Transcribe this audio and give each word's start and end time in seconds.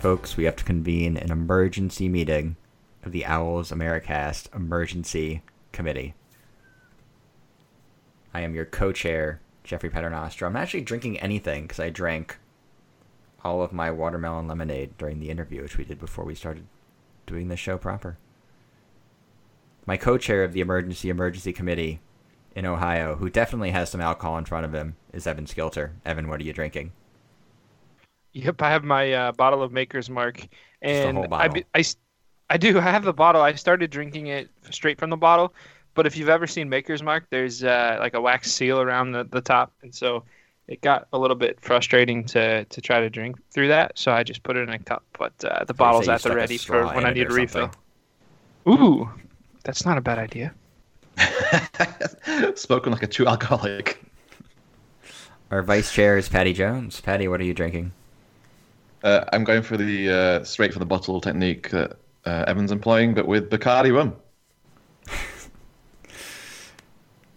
Folks, 0.00 0.34
we 0.34 0.44
have 0.44 0.56
to 0.56 0.64
convene 0.64 1.18
an 1.18 1.30
emergency 1.30 2.08
meeting 2.08 2.56
of 3.04 3.12
the 3.12 3.26
Owls 3.26 3.70
Americast 3.70 4.48
Emergency 4.56 5.42
Committee. 5.72 6.14
I 8.32 8.40
am 8.40 8.54
your 8.54 8.64
co-chair, 8.64 9.42
Jeffrey 9.62 9.90
Paternostro. 9.90 10.46
I'm 10.46 10.56
actually 10.56 10.80
drinking 10.80 11.20
anything 11.20 11.64
because 11.64 11.78
I 11.78 11.90
drank 11.90 12.38
all 13.44 13.60
of 13.60 13.74
my 13.74 13.90
watermelon 13.90 14.48
lemonade 14.48 14.96
during 14.96 15.20
the 15.20 15.28
interview, 15.28 15.60
which 15.60 15.76
we 15.76 15.84
did 15.84 15.98
before 15.98 16.24
we 16.24 16.34
started 16.34 16.64
doing 17.26 17.48
the 17.48 17.56
show 17.58 17.76
proper. 17.76 18.16
My 19.84 19.98
co-chair 19.98 20.42
of 20.44 20.54
the 20.54 20.62
Emergency 20.62 21.10
Emergency 21.10 21.52
Committee 21.52 22.00
in 22.56 22.64
Ohio, 22.64 23.16
who 23.16 23.28
definitely 23.28 23.72
has 23.72 23.90
some 23.90 24.00
alcohol 24.00 24.38
in 24.38 24.46
front 24.46 24.64
of 24.64 24.72
him, 24.72 24.96
is 25.12 25.26
Evan 25.26 25.44
Skilter. 25.44 25.90
Evan, 26.06 26.26
what 26.26 26.40
are 26.40 26.44
you 26.44 26.54
drinking? 26.54 26.92
Yep, 28.32 28.62
I 28.62 28.70
have 28.70 28.84
my 28.84 29.12
uh, 29.12 29.32
bottle 29.32 29.62
of 29.62 29.72
Maker's 29.72 30.08
Mark, 30.08 30.46
and 30.82 31.16
whole 31.16 31.24
I, 31.24 31.28
bottle. 31.28 31.54
be- 31.54 31.64
I, 31.74 31.80
s- 31.80 31.96
I 32.48 32.56
do. 32.56 32.78
I 32.78 32.82
have 32.82 33.04
the 33.04 33.12
bottle. 33.12 33.42
I 33.42 33.54
started 33.54 33.90
drinking 33.90 34.28
it 34.28 34.48
straight 34.70 34.98
from 34.98 35.10
the 35.10 35.16
bottle, 35.16 35.54
but 35.94 36.06
if 36.06 36.16
you've 36.16 36.28
ever 36.28 36.46
seen 36.46 36.68
Maker's 36.68 37.02
Mark, 37.02 37.26
there's 37.30 37.64
uh, 37.64 37.96
like 38.00 38.14
a 38.14 38.20
wax 38.20 38.52
seal 38.52 38.80
around 38.80 39.12
the, 39.12 39.24
the 39.24 39.40
top, 39.40 39.72
and 39.82 39.94
so 39.94 40.24
it 40.68 40.80
got 40.80 41.08
a 41.12 41.18
little 41.18 41.36
bit 41.36 41.60
frustrating 41.60 42.24
to 42.26 42.64
to 42.64 42.80
try 42.80 43.00
to 43.00 43.10
drink 43.10 43.36
through 43.52 43.68
that. 43.68 43.98
So 43.98 44.12
I 44.12 44.22
just 44.22 44.42
put 44.42 44.56
it 44.56 44.68
in 44.68 44.70
a 44.70 44.78
cup, 44.78 45.02
but 45.18 45.32
uh, 45.44 45.64
the 45.64 45.74
bottle's 45.74 46.08
at 46.08 46.22
the 46.22 46.34
ready 46.34 46.56
for 46.58 46.86
when 46.86 47.04
I 47.04 47.12
need 47.12 47.30
a 47.30 47.34
refill. 47.34 47.70
Ooh, 48.68 49.10
that's 49.64 49.84
not 49.84 49.98
a 49.98 50.00
bad 50.00 50.18
idea. 50.18 50.54
Spoken 52.54 52.92
like 52.92 53.02
a 53.02 53.06
true 53.06 53.26
alcoholic. 53.26 54.00
Our 55.50 55.62
vice 55.62 55.92
chair 55.92 56.16
is 56.16 56.28
Patty 56.28 56.52
Jones. 56.52 57.00
Patty, 57.00 57.26
what 57.26 57.40
are 57.40 57.44
you 57.44 57.54
drinking? 57.54 57.92
Uh, 59.02 59.24
I'm 59.32 59.44
going 59.44 59.62
for 59.62 59.76
the 59.76 60.10
uh, 60.10 60.44
straight 60.44 60.72
from 60.72 60.80
the 60.80 60.86
bottle 60.86 61.20
technique 61.20 61.70
that 61.70 61.96
uh, 62.26 62.44
Evan's 62.46 62.72
employing, 62.72 63.14
but 63.14 63.26
with 63.26 63.50
Bacardi 63.50 63.94
rum. 63.94 64.14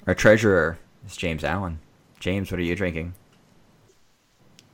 Our 0.08 0.16
treasurer 0.16 0.78
is 1.06 1.16
James 1.16 1.44
Allen. 1.44 1.80
James, 2.20 2.52
what 2.52 2.60
are 2.60 2.64
you 2.64 2.76
drinking? 2.76 3.14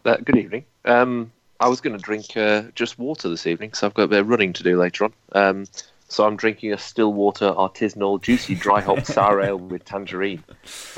Uh, 0.06 0.18
good 0.18 0.38
evening. 0.38 0.66
Um, 0.86 1.32
I 1.60 1.68
was 1.68 1.82
going 1.82 1.96
to 1.96 2.02
drink 2.02 2.36
uh, 2.36 2.64
just 2.74 2.98
water 2.98 3.30
this 3.30 3.46
evening 3.46 3.70
because 3.70 3.84
I've 3.84 3.94
got 3.94 4.04
a 4.04 4.08
bit 4.08 4.20
of 4.20 4.30
running 4.30 4.54
to 4.54 4.64
do 4.64 4.80
later 4.80 5.06
on. 5.06 5.14
Um, 5.34 5.66
so 6.10 6.26
I'm 6.26 6.36
drinking 6.36 6.74
a 6.74 6.78
still 6.78 7.14
water 7.14 7.52
artisanal 7.52 8.22
juicy 8.22 8.56
dry 8.56 8.82
hop 8.82 9.06
sour 9.06 9.42
ale 9.42 9.58
with 9.58 9.86
tangerine 9.86 10.44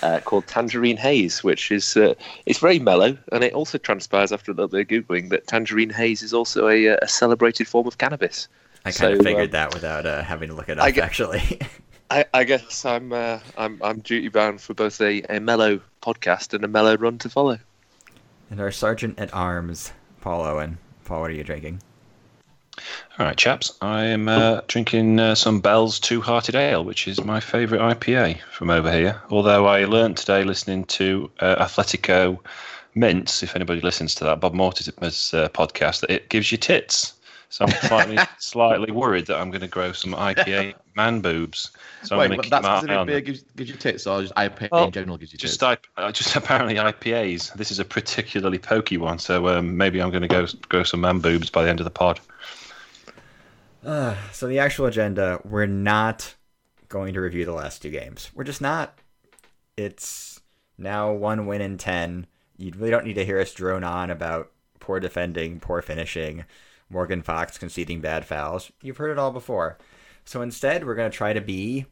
uh, 0.02 0.22
called 0.22 0.48
Tangerine 0.48 0.98
Haze, 0.98 1.44
which 1.44 1.72
is 1.72 1.96
uh, 1.98 2.16
it's 2.46 2.60
very 2.60 2.80
mellow, 2.80 3.18
and 3.32 3.44
it 3.44 3.54
also 3.54 3.78
transpires 3.78 4.32
after 4.32 4.52
a 4.52 4.56
little 4.56 4.70
bit 4.70 4.82
of 4.82 4.88
googling 4.88 5.30
that 5.30 5.48
Tangerine 5.48 5.90
Haze 5.90 6.24
is 6.24 6.34
also 6.34 6.68
a, 6.68 6.90
uh, 6.90 6.98
a 7.02 7.08
celebrated 7.08 7.68
form 7.68 7.88
of 7.88 7.98
cannabis. 7.98 8.48
I 8.86 8.92
kind 8.92 9.14
of 9.14 9.24
figured 9.24 9.50
um, 9.50 9.52
that 9.52 9.74
without 9.74 10.06
uh, 10.06 10.24
having 10.24 10.50
to 10.50 10.56
look 10.56 10.70
it 10.70 10.80
up, 10.80 10.86
I 10.86 10.90
actually. 11.02 11.60
I, 12.10 12.26
I 12.34 12.44
guess 12.44 12.84
I'm 12.84 13.14
uh, 13.14 13.40
I'm 13.58 13.80
I'm 13.84 14.00
duty 14.00 14.30
bound 14.30 14.62
for 14.62 14.74
both 14.74 15.00
a, 15.02 15.22
a 15.30 15.40
mellow 15.40 15.80
podcast 16.02 16.54
and 16.54 16.64
a 16.64 16.68
mellow 16.68 16.98
run 16.98 17.18
to 17.20 17.30
follow. 17.30 17.60
and 18.50 18.60
our 18.60 18.72
sergeant 18.72 19.20
at 19.20 19.34
arms, 19.34 19.94
Paul 20.20 20.42
Owen. 20.42 20.78
Paul, 21.06 21.22
what 21.22 21.30
are 21.32 21.34
you 21.34 21.44
drinking? 21.44 21.82
All 23.20 23.26
right, 23.26 23.38
chaps. 23.38 23.78
I 23.82 24.06
am 24.06 24.28
uh, 24.28 24.62
drinking 24.68 25.20
uh, 25.20 25.36
some 25.36 25.60
Bell's 25.60 26.00
Two 26.00 26.22
Hearted 26.22 26.56
Ale, 26.56 26.84
which 26.84 27.08
is 27.08 27.24
my 27.24 27.40
favourite 27.40 28.00
IPA 28.00 28.40
from 28.52 28.70
over 28.70 28.92
here. 28.92 29.22
Although 29.30 29.68
I 29.68 29.86
learnt 29.86 30.18
today 30.18 30.44
listening 30.44 30.86
to 30.86 31.30
uh, 31.40 31.64
Athletico 31.64 32.40
Mince, 32.96 33.44
if 33.44 33.56
anybody 33.56 33.82
listens 33.82 34.16
to 34.16 34.24
that, 34.24 34.40
Bob 34.40 34.54
Mortimer's 34.54 35.34
uh, 35.34 35.50
podcast, 35.50 36.02
that 36.02 36.12
it 36.12 36.30
gives 36.30 36.52
you 36.52 36.58
tits. 36.58 37.14
So 37.50 37.66
I'm 37.66 37.72
slightly 37.72 38.18
slightly 38.40 38.92
worried 38.92 39.26
that 39.28 39.38
I'm 39.38 39.52
going 39.52 39.62
to 39.62 39.68
grow 39.68 39.92
some 39.92 40.14
IPA 40.14 40.74
man 40.96 41.20
boobs. 41.20 41.72
So 42.04 42.16
I'm 42.16 42.20
Wait, 42.20 42.28
going 42.28 42.32
to 42.32 42.36
but 42.38 42.44
keep 42.44 42.52
that 42.52 42.64
my 42.64 42.70
eye 42.70 42.80
specific 42.80 43.08
beer 43.08 43.22
gives, 43.22 43.42
gives 43.58 43.70
you 43.70 43.76
tits, 43.76 44.08
or 44.08 44.22
just 44.22 44.34
IPA 44.36 44.70
Well, 44.72 44.86
in 44.86 44.92
general 44.92 45.18
gives 45.18 45.34
you 45.34 45.38
tits? 45.38 45.58
Just, 45.58 45.64
I, 45.64 45.78
uh, 45.98 46.12
just 46.14 46.34
apparently 46.38 46.76
IPAs. 46.76 47.54
This 47.56 47.70
is 47.70 47.80
a 47.80 47.86
particularly 47.86 48.58
pokey 48.58 48.98
one, 48.98 49.20
so 49.20 49.50
um, 49.50 49.76
maybe 49.76 50.02
I'm 50.02 50.10
going 50.10 50.22
to 50.22 50.30
go 50.30 50.48
grow 50.70 50.84
some 50.84 51.02
man 51.02 51.20
boobs 51.20 51.50
by 51.50 51.64
the 51.64 51.70
end 51.70 51.82
of 51.82 51.84
the 51.84 51.92
pod. 51.92 52.22
Uh, 53.86 54.16
so 54.32 54.48
the 54.48 54.60
actual 54.60 54.86
agenda, 54.86 55.42
we're 55.44 55.66
not 55.66 56.36
going 56.88 57.14
to 57.14 57.22
review 57.22 57.46
the 57.46 57.54
last 57.54 57.82
two 57.82 57.90
games. 57.90 58.30
We're 58.36 58.44
just 58.44 58.62
not. 58.62 59.00
It's 59.76 60.42
now 60.78 61.12
one 61.12 61.48
win 61.48 61.62
in 61.62 61.78
ten. 61.78 62.28
You 62.58 62.72
really 62.76 62.92
don't 62.92 63.06
need 63.06 63.16
to 63.16 63.26
hear 63.26 63.40
us 63.40 63.54
drone 63.54 63.84
on 63.84 64.12
about 64.12 64.52
poor 64.80 65.00
defending, 65.00 65.60
poor 65.60 65.82
finishing, 65.82 66.46
Morgan 66.90 67.22
Fox 67.22 67.58
conceding 67.58 68.02
bad 68.02 68.26
fouls. 68.26 68.72
You've 68.82 68.98
heard 68.98 69.12
it 69.12 69.18
all 69.18 69.32
before. 69.32 69.78
So 70.26 70.42
instead, 70.42 70.86
we're 70.86 70.96
going 70.96 71.10
to 71.10 71.18
try 71.18 71.34
to 71.34 71.42
be 71.42 71.86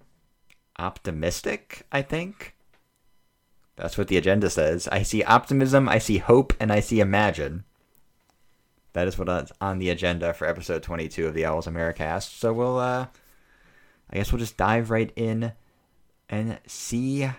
optimistic, 0.78 1.88
I 1.92 2.04
think. 2.04 2.56
That's 3.76 3.98
what 3.98 4.10
the 4.10 4.18
agenda 4.18 4.50
says. 4.50 4.88
I 4.90 5.04
see 5.04 5.24
optimism, 5.24 5.90
I 5.90 6.00
see 6.00 6.18
hope, 6.18 6.54
and 6.60 6.72
I 6.72 6.82
see 6.82 7.00
imagine. 7.00 7.64
That 9.00 9.08
is 9.08 9.18
what's 9.18 9.54
on 9.62 9.80
the 9.80 9.92
agenda 9.92 10.34
for 10.34 10.46
episode 10.46 10.84
22 10.84 11.28
of 11.28 11.34
the 11.34 11.46
Owls 11.46 11.68
Americast. 11.68 12.38
So 12.38 12.52
we'll, 12.52 12.78
uh, 12.78 13.08
I 14.10 14.16
guess 14.18 14.34
we'll 14.34 14.40
just 14.40 14.58
dive 14.58 14.90
right 14.90 15.10
in 15.16 15.54
and 16.28 16.60
see 16.68 17.30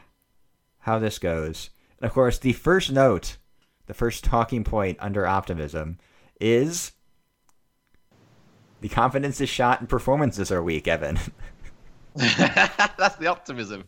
how 0.79 0.99
this 0.99 1.19
goes. 1.19 1.69
And 1.99 2.07
of 2.07 2.15
course, 2.15 2.39
the 2.39 2.55
first 2.55 2.91
note, 2.91 3.37
the 3.85 3.93
first 3.93 4.25
talking 4.25 4.65
point 4.65 4.97
under 5.03 5.27
optimism 5.27 5.99
is 6.41 6.93
the 8.81 8.89
confidence 8.89 9.39
is 9.43 9.51
shot 9.51 9.81
and 9.81 9.89
performances 9.89 10.51
are 10.51 10.63
weak, 10.63 10.89
Evan. 10.89 11.19
That's 12.15 13.17
the 13.17 13.27
optimism. 13.27 13.85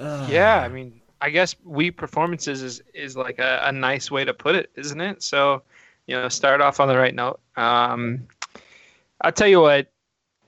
yeah, 0.00 0.62
I 0.64 0.68
mean, 0.68 0.98
I 1.20 1.28
guess 1.28 1.56
we 1.62 1.90
performances 1.90 2.62
is 2.62 2.82
is 2.94 3.18
like 3.18 3.38
a, 3.38 3.60
a 3.64 3.72
nice 3.72 4.10
way 4.10 4.24
to 4.24 4.32
put 4.32 4.54
it, 4.54 4.70
isn't 4.76 5.00
it? 5.02 5.22
So, 5.22 5.62
you 6.06 6.16
know, 6.16 6.28
start 6.28 6.60
off 6.60 6.80
on 6.80 6.88
the 6.88 6.96
right 6.96 7.14
note. 7.14 7.40
Um, 7.56 8.26
I'll 9.20 9.32
tell 9.32 9.48
you 9.48 9.60
what, 9.60 9.90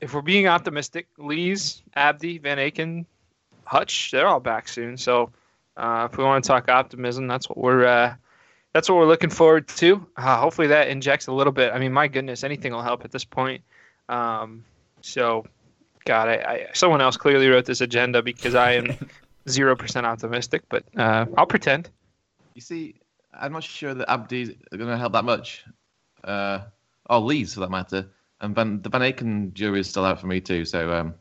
if 0.01 0.15
we're 0.15 0.23
being 0.23 0.47
optimistic, 0.47 1.09
Lees, 1.19 1.83
Abdi, 1.97 2.39
Van 2.39 2.59
Aken, 2.59 3.07
Hutch, 3.65 4.11
they're 4.11 4.27
all 4.27 4.41
back 4.41 4.69
soon. 4.69 4.97
So 4.97 5.31
uh, 5.77 6.09
if 6.11 6.17
we 6.17 6.25
want 6.25 6.45
to 6.45 6.49
talk 6.49 6.69
optimism, 6.69 7.27
that's 7.27 7.49
what 7.49 7.59
we're 7.59 7.85
uh, 7.85 8.15
that's 8.73 8.89
what 8.89 8.97
we're 8.97 9.07
looking 9.07 9.31
forward 9.31 9.69
to. 9.69 10.07
Uh, 10.17 10.39
hopefully 10.39 10.69
that 10.69 10.89
injects 10.89 11.27
a 11.27 11.33
little 11.33 11.53
bit. 11.53 11.73
I 11.73 11.79
mean, 11.79 11.93
my 11.93 12.09
goodness, 12.09 12.45
anything 12.45 12.73
will 12.73 12.83
help 12.83 13.05
at 13.05 13.11
this 13.11 13.25
point. 13.25 13.63
Um, 14.09 14.65
so, 15.01 15.47
God, 16.05 16.29
I, 16.29 16.35
I, 16.35 16.67
someone 16.75 17.01
else 17.01 17.17
clearly 17.17 17.49
wrote 17.49 17.65
this 17.65 17.81
agenda 17.81 18.23
because 18.23 18.55
I 18.55 18.73
am 18.73 18.97
zero 19.49 19.75
percent 19.77 20.07
optimistic, 20.07 20.63
but 20.69 20.85
uh, 20.97 21.27
I'll 21.37 21.47
pretend. 21.47 21.91
You 22.55 22.61
see, 22.61 22.95
I'm 23.33 23.53
not 23.53 23.65
sure 23.65 23.95
that 23.95 24.09
Abdi's 24.09 24.51
are 24.73 24.77
going 24.77 24.91
to 24.91 24.97
help 24.97 25.13
that 25.13 25.25
much. 25.25 25.65
Uh, 26.25 26.61
or 27.09 27.21
Lees, 27.21 27.55
for 27.55 27.61
that 27.61 27.71
matter. 27.71 28.09
And 28.41 28.55
Van, 28.55 28.83
the 28.83 28.89
Van 28.89 29.01
Aken 29.01 29.53
jury 29.53 29.81
is 29.81 29.89
still 29.89 30.05
out 30.05 30.21
for 30.21 30.27
me, 30.27 30.41
too. 30.41 30.65
So, 30.65 30.93
um, 30.93 31.15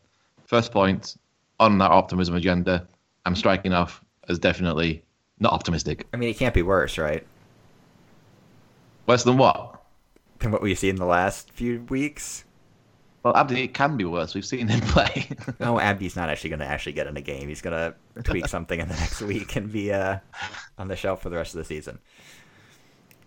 first 0.45 0.71
point 0.71 1.17
on 1.59 1.77
that 1.79 1.91
optimism 1.91 2.35
agenda, 2.35 2.87
I'm 3.25 3.35
striking 3.35 3.73
off 3.73 4.03
as 4.29 4.39
definitely 4.39 5.03
not 5.39 5.53
optimistic. 5.53 6.07
I 6.13 6.17
mean, 6.17 6.29
it 6.29 6.37
can't 6.37 6.53
be 6.53 6.63
worse, 6.63 6.97
right? 6.97 7.25
Worse 9.05 9.23
than 9.23 9.37
what? 9.37 9.81
Than 10.39 10.51
what 10.51 10.61
we've 10.61 10.77
seen 10.77 10.91
in 10.91 10.95
the 10.97 11.05
last 11.05 11.51
few 11.51 11.81
weeks. 11.89 12.43
Well, 13.27 13.35
Abdi, 13.35 13.61
it 13.63 13.73
can 13.73 13.97
be 13.97 14.05
worse. 14.05 14.33
We've 14.33 14.45
seen 14.45 14.69
him 14.69 14.79
play. 14.87 15.27
no, 15.59 15.77
Abdi's 15.81 16.15
not 16.15 16.29
actually 16.29 16.51
going 16.51 16.61
to 16.61 16.65
actually 16.65 16.93
get 16.93 17.07
in 17.07 17.17
a 17.17 17.21
game. 17.21 17.49
He's 17.49 17.61
going 17.61 17.75
to 18.15 18.23
tweak 18.23 18.47
something 18.47 18.79
in 18.79 18.87
the 18.87 18.93
next 18.93 19.21
week 19.21 19.57
and 19.57 19.69
be 19.69 19.91
uh, 19.91 20.19
on 20.77 20.87
the 20.87 20.95
shelf 20.95 21.21
for 21.21 21.29
the 21.29 21.35
rest 21.35 21.53
of 21.53 21.57
the 21.57 21.65
season. 21.65 21.99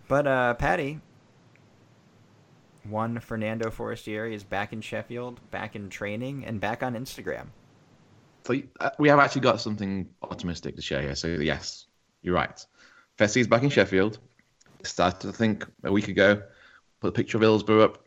But 0.07 0.25
uh, 0.25 0.55
Patty, 0.55 1.01
one 2.89 3.19
Fernando 3.19 3.69
Forestieri 3.69 4.33
is 4.33 4.43
back 4.43 4.73
in 4.73 4.81
Sheffield, 4.81 5.39
back 5.51 5.75
in 5.75 5.87
training, 5.89 6.45
and 6.45 6.59
back 6.59 6.81
on 6.81 6.95
Instagram. 6.95 7.49
So 8.45 8.55
uh, 8.79 8.89
we 8.97 9.07
have 9.07 9.19
actually 9.19 9.41
got 9.41 9.61
something 9.61 10.09
optimistic 10.23 10.77
to 10.77 10.81
share 10.81 11.03
here. 11.03 11.13
So 11.13 11.27
yes, 11.27 11.85
you're 12.23 12.33
right. 12.33 12.65
Fessie's 13.19 13.47
back 13.47 13.61
in 13.61 13.69
Sheffield. 13.69 14.17
Started, 14.81 15.29
I 15.29 15.33
think, 15.33 15.67
a 15.83 15.91
week 15.91 16.07
ago. 16.07 16.41
Put 17.01 17.09
a 17.09 17.11
picture 17.11 17.37
of 17.37 17.43
Hillsborough 17.43 17.83
up. 17.83 18.03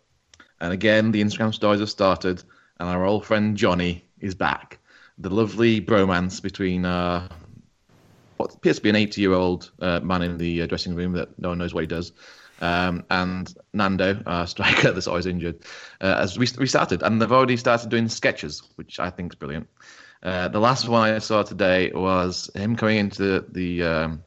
And 0.61 0.73
again, 0.73 1.13
the 1.13 1.23
Instagram 1.23 1.55
stories 1.55 1.81
have 1.81 1.91
started. 1.91 2.43
And 2.81 2.89
our 2.89 3.05
old 3.05 3.25
friend 3.25 3.57
Johnny 3.57 4.05
is 4.21 4.35
back. 4.35 4.79
The 5.19 5.31
lovely 5.31 5.81
bromance 5.81 6.43
between 6.43 6.85
uh, 6.85 7.29
what 8.37 8.55
appears 8.55 8.77
to 8.77 8.83
be 8.83 8.91
an 8.91 8.97
80 8.97 9.21
year 9.21 9.33
old 9.33 9.71
uh, 9.81 10.01
man 10.01 10.23
in 10.23 10.39
the 10.39 10.63
uh, 10.63 10.67
dressing 10.67 10.95
room 10.95 11.13
that 11.13 11.39
no 11.39 11.51
one 11.51 11.59
knows 11.59 11.73
what 11.73 11.83
he 11.83 11.87
does. 11.87 12.13
Um, 12.61 13.05
and 13.11 13.53
Nando, 13.73 14.23
our 14.27 14.47
striker 14.49 14.93
that's 14.93 15.07
always 15.07 15.27
injured, 15.27 15.61
uh, 16.01 16.19
has 16.19 16.39
restarted. 16.39 17.03
And 17.03 17.21
they've 17.21 17.31
already 17.31 17.57
started 17.57 17.91
doing 17.91 18.09
sketches, 18.09 18.63
which 18.77 18.99
I 18.99 19.11
think 19.11 19.33
is 19.33 19.37
brilliant. 19.37 19.69
Uh, 20.23 20.49
the 20.49 20.61
last 20.61 20.89
one 20.89 21.11
I 21.11 21.19
saw 21.19 21.43
today 21.43 21.93
was 21.93 22.51
him 22.55 22.77
coming 22.77 22.97
into 22.97 23.45
the 23.53 23.83
um, 23.83 24.25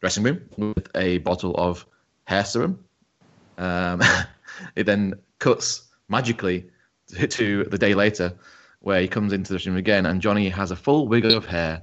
dressing 0.00 0.22
room 0.22 0.42
with 0.56 0.88
a 0.94 1.18
bottle 1.18 1.54
of 1.56 1.84
hair 2.24 2.44
serum. 2.44 2.84
Um, 3.58 4.00
it 4.76 4.84
then 4.84 5.14
cuts 5.38 5.82
magically 6.08 6.68
to, 7.28 7.64
the 7.64 7.78
day 7.78 7.94
later, 7.94 8.32
where 8.80 9.00
he 9.00 9.08
comes 9.08 9.32
into 9.32 9.52
the 9.52 9.58
dressing 9.58 9.72
room 9.72 9.78
again, 9.78 10.06
and 10.06 10.20
Johnny 10.20 10.48
has 10.48 10.70
a 10.70 10.76
full 10.76 11.08
wig 11.08 11.24
of 11.24 11.46
hair, 11.46 11.82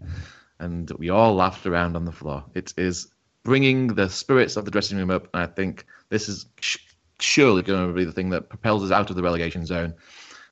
and 0.59 0.89
we 0.91 1.09
all 1.09 1.33
laughed 1.33 1.65
around 1.65 1.95
on 1.95 2.05
the 2.05 2.11
floor. 2.11 2.43
It 2.53 2.73
is 2.77 3.07
bringing 3.43 3.87
the 3.87 4.09
spirits 4.09 4.55
of 4.55 4.65
the 4.65 4.71
dressing 4.71 4.97
room 4.97 5.09
up, 5.09 5.27
and 5.33 5.43
I 5.43 5.47
think 5.47 5.85
this 6.09 6.29
is 6.29 6.45
sh- 6.59 6.77
surely 7.19 7.63
going 7.63 7.87
to 7.87 7.93
be 7.93 8.05
the 8.05 8.11
thing 8.11 8.29
that 8.29 8.49
propels 8.49 8.83
us 8.83 8.91
out 8.91 9.09
of 9.09 9.15
the 9.15 9.23
relegation 9.23 9.65
zone 9.65 9.93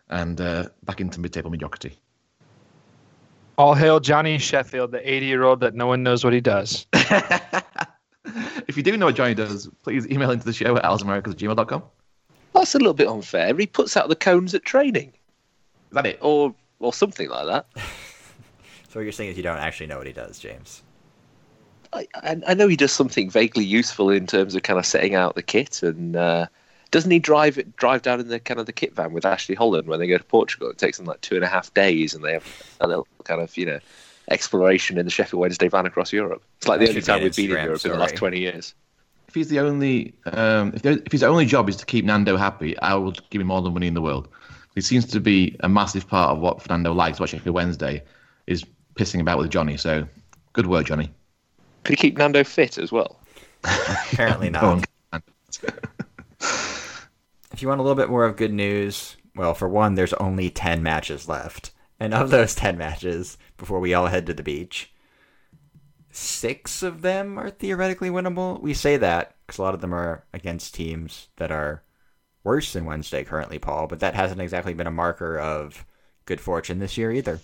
and 0.10 0.42
uh, 0.42 0.70
back 0.84 1.02
into 1.02 1.20
mid-table 1.20 1.52
mediocrity. 1.52 1.98
All 3.58 3.74
hail 3.74 4.00
Johnny 4.00 4.38
Sheffield, 4.38 4.92
the 4.92 5.08
80 5.08 5.26
year 5.26 5.44
old 5.44 5.60
that 5.60 5.76
no 5.76 5.86
one 5.86 6.02
knows 6.02 6.24
what 6.24 6.34
he 6.34 6.42
does. 6.42 6.88
if 6.94 8.78
you 8.78 8.84
do 8.84 8.96
know 8.96 9.08
what 9.08 9.16
Johnny 9.16 9.34
does, 9.34 9.70
please 9.84 10.08
email 10.08 10.32
into 10.32 10.46
the 10.46 10.54
show 10.54 10.78
at 10.78 10.84
owlsamericast@gmail.com. 10.84 11.84
That's 12.54 12.76
a 12.76 12.78
little 12.78 12.94
bit 12.94 13.08
unfair. 13.08 13.56
He 13.56 13.68
puts 13.68 13.96
out 13.96 14.10
the 14.10 14.16
cones 14.16 14.54
at 14.54 14.64
training. 14.64 15.10
Is 15.90 15.94
that 15.94 16.06
it? 16.06 16.20
Or, 16.22 16.54
or 16.80 16.94
something 16.94 17.30
like 17.30 17.46
that. 17.46 17.66
so 18.90 19.00
what 19.00 19.02
you're 19.02 19.12
saying 19.12 19.32
is 19.32 19.38
you 19.38 19.44
don't 19.44 19.58
actually 19.58 19.88
know 19.88 19.98
what 19.98 20.08
he 20.08 20.14
does, 20.14 20.40
James. 20.40 20.84
I, 21.92 22.08
I 22.24 22.54
know 22.54 22.68
he 22.68 22.76
does 22.76 22.92
something 22.92 23.32
vaguely 23.32 23.66
useful 23.66 24.12
in 24.12 24.28
terms 24.28 24.54
of 24.54 24.62
kind 24.62 24.78
of 24.78 24.86
setting 24.86 25.16
out 25.16 25.34
the 25.34 25.42
kit 25.42 25.82
and 25.82 26.16
uh, 26.16 26.46
doesn't 26.92 27.12
he 27.12 27.20
drive 27.20 27.60
drive 27.76 28.02
down 28.02 28.20
in 28.20 28.30
the 28.30 28.40
kind 28.40 28.60
of 28.60 28.66
the 28.66 28.74
kit 28.74 28.96
van 28.96 29.14
with 29.14 29.26
Ashley 29.26 29.56
Holland 29.56 29.88
when 29.88 30.00
they 30.00 30.08
go 30.08 30.18
to 30.18 30.24
Portugal? 30.24 30.70
It 30.70 30.78
takes 30.78 30.98
them 30.98 31.06
like 31.06 31.22
two 31.22 31.36
and 31.36 31.44
a 31.44 31.48
half 31.48 31.74
days, 31.74 32.14
and 32.14 32.24
they 32.24 32.34
have 32.34 32.46
a 32.82 32.88
little 32.88 33.08
kind 33.24 33.42
of 33.42 33.56
you 33.58 33.66
know 33.66 33.80
exploration 34.32 34.98
in 34.98 35.06
the 35.06 35.12
Sheffield 35.12 35.42
Wednesday 35.42 35.68
van 35.68 35.86
across 35.86 36.12
Europe. 36.12 36.44
It's 36.58 36.68
like 36.68 36.80
the 36.80 36.90
only 36.90 37.02
time 37.02 37.22
we've 37.22 37.36
been 37.36 37.46
in 37.46 37.64
Europe 37.64 37.80
story. 37.80 37.94
in 37.94 38.00
the 38.00 38.04
last 38.04 38.16
twenty 38.16 38.40
years. 38.40 38.74
If 39.30 39.36
he's 39.36 39.50
the 39.50 39.60
only, 39.60 40.16
um, 40.26 40.74
if, 40.74 40.84
if 40.84 41.12
his 41.12 41.22
only 41.22 41.46
job 41.46 41.70
is 41.70 41.76
to 41.76 41.86
keep 41.86 42.04
Nando 42.04 42.36
happy, 42.36 42.76
I 42.80 42.96
will 42.96 43.12
give 43.30 43.40
him 43.40 43.52
all 43.52 43.62
the 43.62 43.70
money 43.70 43.86
in 43.86 43.94
the 43.94 44.02
world. 44.02 44.28
He 44.74 44.82
seems 44.82 45.06
to 45.06 45.20
be 45.20 45.56
a 45.60 45.70
massive 45.70 46.08
part 46.08 46.32
of 46.32 46.40
what 46.40 46.64
Fernando 46.64 46.94
likes 46.94 47.20
about 47.20 47.30
Sheffield 47.30 47.54
Wednesday 47.54 48.02
is 48.48 48.66
pissing 48.96 49.22
about 49.22 49.38
with 49.38 49.52
Johnny. 49.52 49.78
So, 49.78 50.08
good 50.54 50.66
work, 50.66 50.88
Johnny. 50.88 51.12
Could 51.84 52.00
he 52.00 52.08
keep 52.08 52.18
Nando 52.18 52.44
fit 52.44 52.80
as 52.80 52.92
well? 52.92 53.20
Apparently 53.64 54.50
not. 54.50 54.84
if 56.42 57.62
you 57.62 57.68
want 57.68 57.80
a 57.80 57.84
little 57.84 57.94
bit 57.94 58.10
more 58.10 58.26
of 58.26 58.36
good 58.36 58.52
news, 58.52 59.16
well, 59.36 59.54
for 59.54 59.70
one, 59.70 59.94
there's 59.94 60.14
only 60.14 60.50
10 60.50 60.82
matches 60.82 61.30
left. 61.30 61.70
And 62.00 62.16
of 62.16 62.32
those 62.32 62.56
10 62.56 62.80
matches, 62.80 63.38
before 63.58 63.80
we 63.80 63.94
all 63.94 64.08
head 64.08 64.26
to 64.26 64.34
the 64.34 64.42
beach, 64.42 64.92
six 66.12 66.84
of 66.84 67.02
them 67.02 67.38
are 67.38 67.50
theoretically 67.50 68.10
winnable. 68.10 68.62
We 68.62 68.74
say 68.74 68.98
that 68.98 69.36
because 69.46 69.60
a 69.60 69.62
lot 69.62 69.74
of 69.74 69.82
them 69.82 69.94
are 69.94 70.26
against 70.34 70.74
teams 70.74 71.30
that 71.38 71.52
are 71.52 71.84
worse 72.44 72.74
than 72.74 72.86
Wednesday 72.86 73.24
currently, 73.24 73.60
Paul, 73.60 73.88
but 73.88 74.00
that 74.00 74.16
hasn't 74.16 74.42
exactly 74.42 74.74
been 74.74 74.88
a 74.88 74.92
marker 74.92 75.38
of 75.38 75.86
good 76.26 76.42
fortune 76.42 76.80
this 76.80 76.98
year 76.98 77.12
either. 77.12 77.40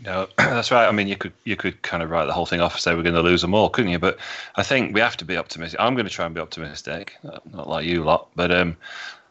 No, 0.00 0.28
that's 0.38 0.70
right. 0.70 0.86
I 0.86 0.92
mean, 0.92 1.08
you 1.08 1.16
could 1.16 1.32
you 1.44 1.56
could 1.56 1.82
kind 1.82 2.02
of 2.02 2.10
write 2.10 2.26
the 2.26 2.32
whole 2.32 2.46
thing 2.46 2.60
off 2.60 2.74
and 2.74 2.80
say 2.80 2.94
we're 2.94 3.02
going 3.02 3.14
to 3.14 3.22
lose 3.22 3.42
them 3.42 3.54
all, 3.54 3.68
couldn't 3.68 3.90
you? 3.90 3.98
But 3.98 4.18
I 4.56 4.62
think 4.62 4.94
we 4.94 5.00
have 5.00 5.16
to 5.18 5.24
be 5.24 5.36
optimistic. 5.36 5.80
I'm 5.80 5.94
going 5.94 6.06
to 6.06 6.12
try 6.12 6.26
and 6.26 6.34
be 6.34 6.40
optimistic, 6.40 7.16
not 7.52 7.68
like 7.68 7.86
you 7.86 8.04
lot, 8.04 8.28
but 8.34 8.50
um, 8.50 8.76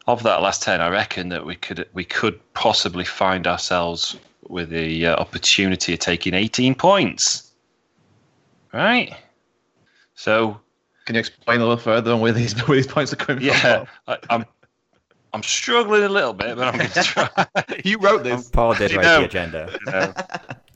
of 0.08 0.24
that 0.24 0.42
last 0.42 0.62
ten, 0.64 0.82
I 0.82 0.90
reckon 0.90 1.30
that 1.30 1.46
we 1.46 1.56
could 1.56 1.88
we 1.94 2.04
could 2.04 2.40
possibly 2.54 3.06
find 3.06 3.48
ourselves 3.48 4.18
with 4.48 4.70
the 4.70 5.08
uh, 5.08 5.16
opportunity 5.16 5.94
of 5.94 6.00
taking 6.00 6.34
18 6.34 6.74
points. 6.76 7.49
Right. 8.74 9.16
So, 10.16 10.60
can 11.06 11.16
you 11.16 11.20
explain 11.20 11.60
a 11.60 11.64
little 11.64 11.78
further 11.78 12.12
on 12.12 12.20
where 12.20 12.32
these 12.32 12.60
where 12.68 12.76
these 12.78 12.88
points 12.88 13.14
are 13.14 13.18
coming 13.18 13.44
yeah, 13.44 13.86
from? 13.86 13.88
Yeah, 14.08 14.18
I'm 14.30 14.46
I'm 15.34 15.44
struggling 15.44 16.04
a 16.04 16.10
little 16.10 16.34
bit, 16.34 16.56
but 16.58 16.68
I'm 16.68 16.78
going 16.78 16.90
to 16.90 17.04
try. 17.04 17.30
you 17.86 18.00
wrote 18.00 18.24
this. 18.24 18.50
Paul 18.50 18.74
did 18.74 18.94
write 18.94 19.04
know, 19.04 19.20
the 19.20 19.26
agenda. 19.26 19.78
You 19.86 19.92
know, 19.92 20.14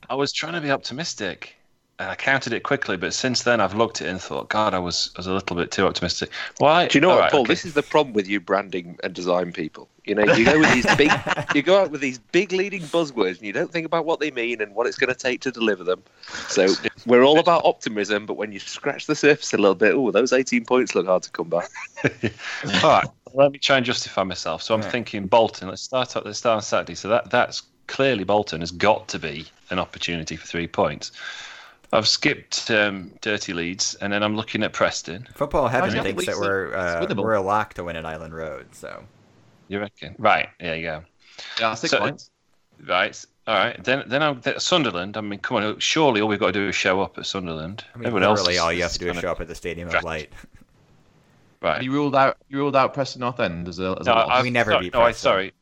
I 0.08 0.14
was 0.14 0.32
trying 0.32 0.54
to 0.54 0.60
be 0.60 0.70
optimistic. 0.70 1.56
And 2.00 2.10
I 2.10 2.16
counted 2.16 2.52
it 2.52 2.64
quickly, 2.64 2.96
but 2.96 3.14
since 3.14 3.44
then 3.44 3.60
I've 3.60 3.74
looked 3.76 4.00
at 4.00 4.08
it 4.08 4.10
and 4.10 4.20
thought, 4.20 4.48
God, 4.48 4.74
I 4.74 4.80
was, 4.80 5.12
I 5.14 5.20
was 5.20 5.28
a 5.28 5.32
little 5.32 5.54
bit 5.54 5.70
too 5.70 5.86
optimistic. 5.86 6.28
Why? 6.58 6.88
Do 6.88 6.98
you 6.98 7.00
know 7.00 7.10
what, 7.10 7.20
right, 7.20 7.30
Paul? 7.30 7.42
Okay. 7.42 7.52
This 7.52 7.64
is 7.64 7.74
the 7.74 7.84
problem 7.84 8.14
with 8.14 8.26
you 8.26 8.40
branding 8.40 8.98
and 9.04 9.14
design 9.14 9.52
people. 9.52 9.88
You 10.04 10.14
know, 10.14 10.34
you 10.34 10.44
go 10.44 10.58
with 10.58 10.72
these 10.74 10.96
big, 10.96 11.10
you 11.54 11.62
go 11.62 11.80
out 11.80 11.90
with 11.90 12.02
these 12.02 12.18
big 12.18 12.52
leading 12.52 12.82
buzzwords, 12.82 13.38
and 13.38 13.42
you 13.42 13.52
don't 13.52 13.72
think 13.72 13.86
about 13.86 14.04
what 14.04 14.20
they 14.20 14.30
mean 14.30 14.60
and 14.60 14.74
what 14.74 14.86
it's 14.86 14.98
going 14.98 15.08
to 15.12 15.18
take 15.18 15.40
to 15.42 15.50
deliver 15.50 15.82
them. 15.82 16.02
So 16.48 16.68
we're 17.06 17.22
all 17.22 17.38
about 17.38 17.64
optimism, 17.64 18.26
but 18.26 18.34
when 18.34 18.52
you 18.52 18.60
scratch 18.60 19.06
the 19.06 19.14
surface 19.14 19.54
a 19.54 19.56
little 19.56 19.74
bit, 19.74 19.94
oh, 19.94 20.10
those 20.10 20.32
18 20.32 20.66
points 20.66 20.94
look 20.94 21.06
hard 21.06 21.22
to 21.22 21.30
come 21.30 21.48
back. 21.48 21.70
all 22.82 22.90
right, 22.90 23.08
let 23.32 23.52
me 23.52 23.58
try 23.58 23.78
and 23.78 23.86
justify 23.86 24.24
myself. 24.24 24.62
So 24.62 24.74
I'm 24.74 24.82
right. 24.82 24.92
thinking 24.92 25.26
Bolton. 25.26 25.68
Let's 25.68 25.82
start. 25.82 26.16
up. 26.16 26.26
Let's 26.26 26.38
start 26.38 26.56
on 26.56 26.62
Saturday. 26.62 26.94
So 26.94 27.08
that 27.08 27.30
that's 27.30 27.62
clearly 27.86 28.24
Bolton 28.24 28.60
has 28.60 28.70
got 28.70 29.08
to 29.08 29.18
be 29.18 29.46
an 29.70 29.78
opportunity 29.78 30.36
for 30.36 30.46
three 30.46 30.66
points. 30.66 31.12
I've 31.94 32.08
skipped 32.08 32.70
um, 32.70 33.12
Dirty 33.20 33.52
Leeds, 33.52 33.94
and 34.00 34.12
then 34.12 34.22
I'm 34.22 34.36
looking 34.36 34.64
at 34.64 34.72
Preston. 34.72 35.28
Football 35.34 35.68
heaven 35.68 35.90
thinks 36.02 36.26
that 36.26 36.36
we're 36.36 36.74
uh, 36.74 37.14
we're 37.16 37.34
a 37.34 37.40
lock 37.40 37.74
to 37.74 37.84
win 37.84 37.96
at 37.96 38.04
Elland 38.04 38.32
Road. 38.32 38.66
So 38.72 39.04
you 39.68 39.80
reckon? 39.80 40.14
Right? 40.18 40.48
There 40.60 40.76
you 40.76 40.82
go. 40.82 41.04
Yeah, 41.60 41.74
six 41.74 41.90
so, 41.90 41.98
points. 41.98 42.30
Right. 42.86 43.24
All 43.46 43.54
right. 43.54 43.82
Then 43.82 44.04
then 44.06 44.22
I'm 44.22 44.40
Sunderland. 44.58 45.16
I 45.16 45.20
mean, 45.20 45.38
come 45.38 45.58
on. 45.58 45.78
Surely 45.78 46.20
all 46.20 46.28
we've 46.28 46.40
got 46.40 46.46
to 46.46 46.52
do 46.52 46.68
is 46.68 46.74
show 46.74 47.00
up 47.00 47.18
at 47.18 47.26
Sunderland. 47.26 47.84
I 47.94 47.98
mean, 47.98 48.06
Everyone 48.06 48.24
else. 48.24 48.40
Really, 48.40 48.58
all 48.58 48.72
you 48.72 48.82
have 48.82 48.92
to 48.92 48.98
do 48.98 49.10
is 49.10 49.18
show 49.18 49.30
up 49.30 49.40
at 49.40 49.48
the 49.48 49.54
Stadium 49.54 49.88
of 49.88 50.02
Light. 50.02 50.32
Right. 51.60 51.82
You 51.82 51.92
ruled 51.92 52.14
out. 52.14 52.36
You 52.48 52.58
ruled 52.58 52.76
out 52.76 52.92
Preston 52.92 53.20
North 53.20 53.40
End 53.40 53.68
as 53.68 53.78
a. 53.78 53.96
As 53.98 54.06
no, 54.06 54.12
a 54.12 54.42
we 54.42 54.50
never 54.50 54.72
no, 54.72 54.80
beat. 54.80 54.92
No, 54.92 55.00
I, 55.00 55.12
sorry. 55.12 55.52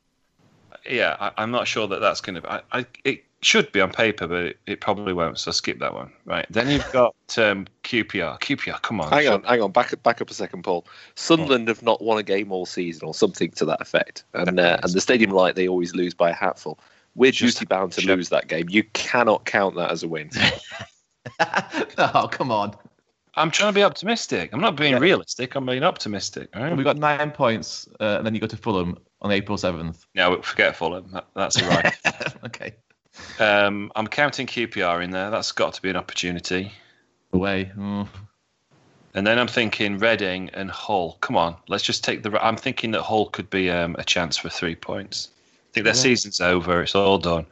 Yeah, 0.89 1.17
I, 1.37 1.43
am 1.43 1.53
not 1.53 1.69
sure 1.69 1.87
that 1.87 2.01
that's 2.01 2.21
going 2.21 2.43
to. 2.43 2.53
I, 2.53 2.63
I, 2.73 2.87
it, 3.05 3.25
should 3.43 3.71
be 3.73 3.81
on 3.81 3.91
paper, 3.91 4.27
but 4.27 4.45
it, 4.45 4.59
it 4.67 4.81
probably 4.81 5.13
won't. 5.13 5.39
So 5.39 5.51
skip 5.51 5.79
that 5.81 5.95
one. 5.95 6.13
Right. 6.25 6.47
Then 6.51 6.69
you've 6.69 6.91
got 6.93 7.15
um, 7.39 7.67
QPR. 7.85 8.41
QPR, 8.41 8.81
come 8.83 9.01
on. 9.01 9.11
Hang 9.13 9.29
on, 9.29 9.43
hang 9.43 9.61
on, 9.63 9.73
back 9.73 10.01
back 10.03 10.21
up 10.21 10.31
a 10.31 10.35
second, 10.35 10.63
Paul. 10.63 10.87
Sunderland 11.15 11.69
have 11.69 11.83
not 11.83 12.03
won 12.03 12.19
a 12.19 12.23
game 12.23 12.53
all 12.53 12.67
season, 12.67 13.07
or 13.07 13.15
something 13.15 13.51
to 13.53 13.65
that 13.67 13.81
effect, 13.81 14.25
and 14.35 14.59
uh, 14.61 14.79
and 14.83 14.93
the 14.93 15.01
Stadium 15.01 15.31
Light 15.31 15.55
they 15.57 15.69
always 15.69 15.95
lose 15.95 16.15
by 16.15 16.31
a 16.31 16.35
hatful. 16.35 16.79
We're 17.15 17.31
Just 17.33 17.59
duty 17.59 17.67
bound 17.67 17.93
to 17.93 18.01
show- 18.01 18.15
lose 18.15 18.31
that 18.31 18.49
game. 18.49 18.69
You 18.71 18.85
cannot 18.95 19.45
count 19.45 19.77
that 19.77 19.91
as 19.91 20.03
a 20.03 20.09
win. 20.09 20.31
oh, 21.99 22.29
come 22.31 22.51
on. 22.51 22.75
I'm 23.35 23.51
trying 23.51 23.71
to 23.73 23.75
be 23.75 23.83
optimistic. 23.83 24.51
I'm 24.53 24.61
not 24.61 24.77
being 24.77 24.93
Yeah. 24.93 24.99
realistic. 24.99 25.55
I'm 25.55 25.65
being 25.67 25.83
optimistic. 25.83 26.51
All 26.55 26.63
right? 26.63 26.77
We've 26.77 26.85
got 26.85 26.99
nine 26.99 27.31
points, 27.31 27.89
uh, 28.01 28.17
and 28.19 28.27
then 28.27 28.35
you 28.35 28.41
go 28.41 28.47
to 28.47 28.57
Fulham 28.57 28.99
on 29.23 29.31
April 29.31 29.57
7th. 29.57 30.05
No, 30.15 30.41
forget 30.43 30.77
Fulham. 30.77 31.11
That, 31.13 31.27
that's 31.35 31.61
all 31.63 31.69
right. 31.69 31.95
okay. 32.45 32.73
Um, 33.39 33.93
I'm 33.97 34.07
counting 34.07 34.47
QPR 34.47 35.03
in 35.03 35.11
there. 35.11 35.31
That's 35.31 35.53
got 35.53 35.75
to 35.75 35.83
be 35.83 35.91
an 35.91 35.97
opportunity. 35.97 36.73
Away. 37.33 37.71
Mm. 37.77 38.09
And 39.15 39.27
then 39.27 39.39
I'm 39.39 39.49
thinking 39.49 39.99
Reading 39.99 40.51
and 40.55 40.71
Hull. 40.71 41.19
Come 41.21 41.37
on, 41.37 41.57
let's 41.69 41.85
just 41.85 42.03
take 42.03 42.23
the. 42.23 42.45
I'm 42.45 42.57
thinking 42.57 42.93
that 42.93 43.03
Hull 43.03 43.27
could 43.27 43.51
be 43.51 43.71
um, 43.71 43.95
a 43.99 44.05
chance 44.05 44.37
for 44.37 44.49
three 44.49 44.75
points. 44.75 45.29
I 45.71 45.75
think 45.75 45.85
their 45.85 45.95
Yeah. 45.95 46.01
season's 46.01 46.41
over. 46.41 46.83
It's 46.83 46.95
all 46.95 47.19
done. 47.19 47.47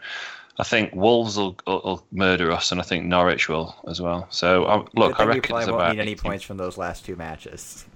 I 0.58 0.62
think 0.62 0.94
Wolves 0.94 1.36
will, 1.38 1.56
will, 1.66 1.80
will 1.84 2.06
murder 2.12 2.50
us, 2.52 2.70
and 2.72 2.80
I 2.80 2.84
think 2.84 3.04
Norwich 3.06 3.48
will 3.48 3.74
as 3.88 4.00
well. 4.00 4.26
So 4.30 4.66
um, 4.66 4.88
look, 4.94 5.14
I 5.14 5.18
thing 5.18 5.26
you 5.26 5.28
reckon 5.28 5.42
probably 5.42 5.64
there's 5.64 5.72
won't 5.72 5.82
about 5.82 5.96
need 5.96 6.00
any 6.02 6.14
points 6.16 6.44
from 6.44 6.56
those 6.58 6.76
last 6.78 7.04
two 7.04 7.16
matches. 7.16 7.86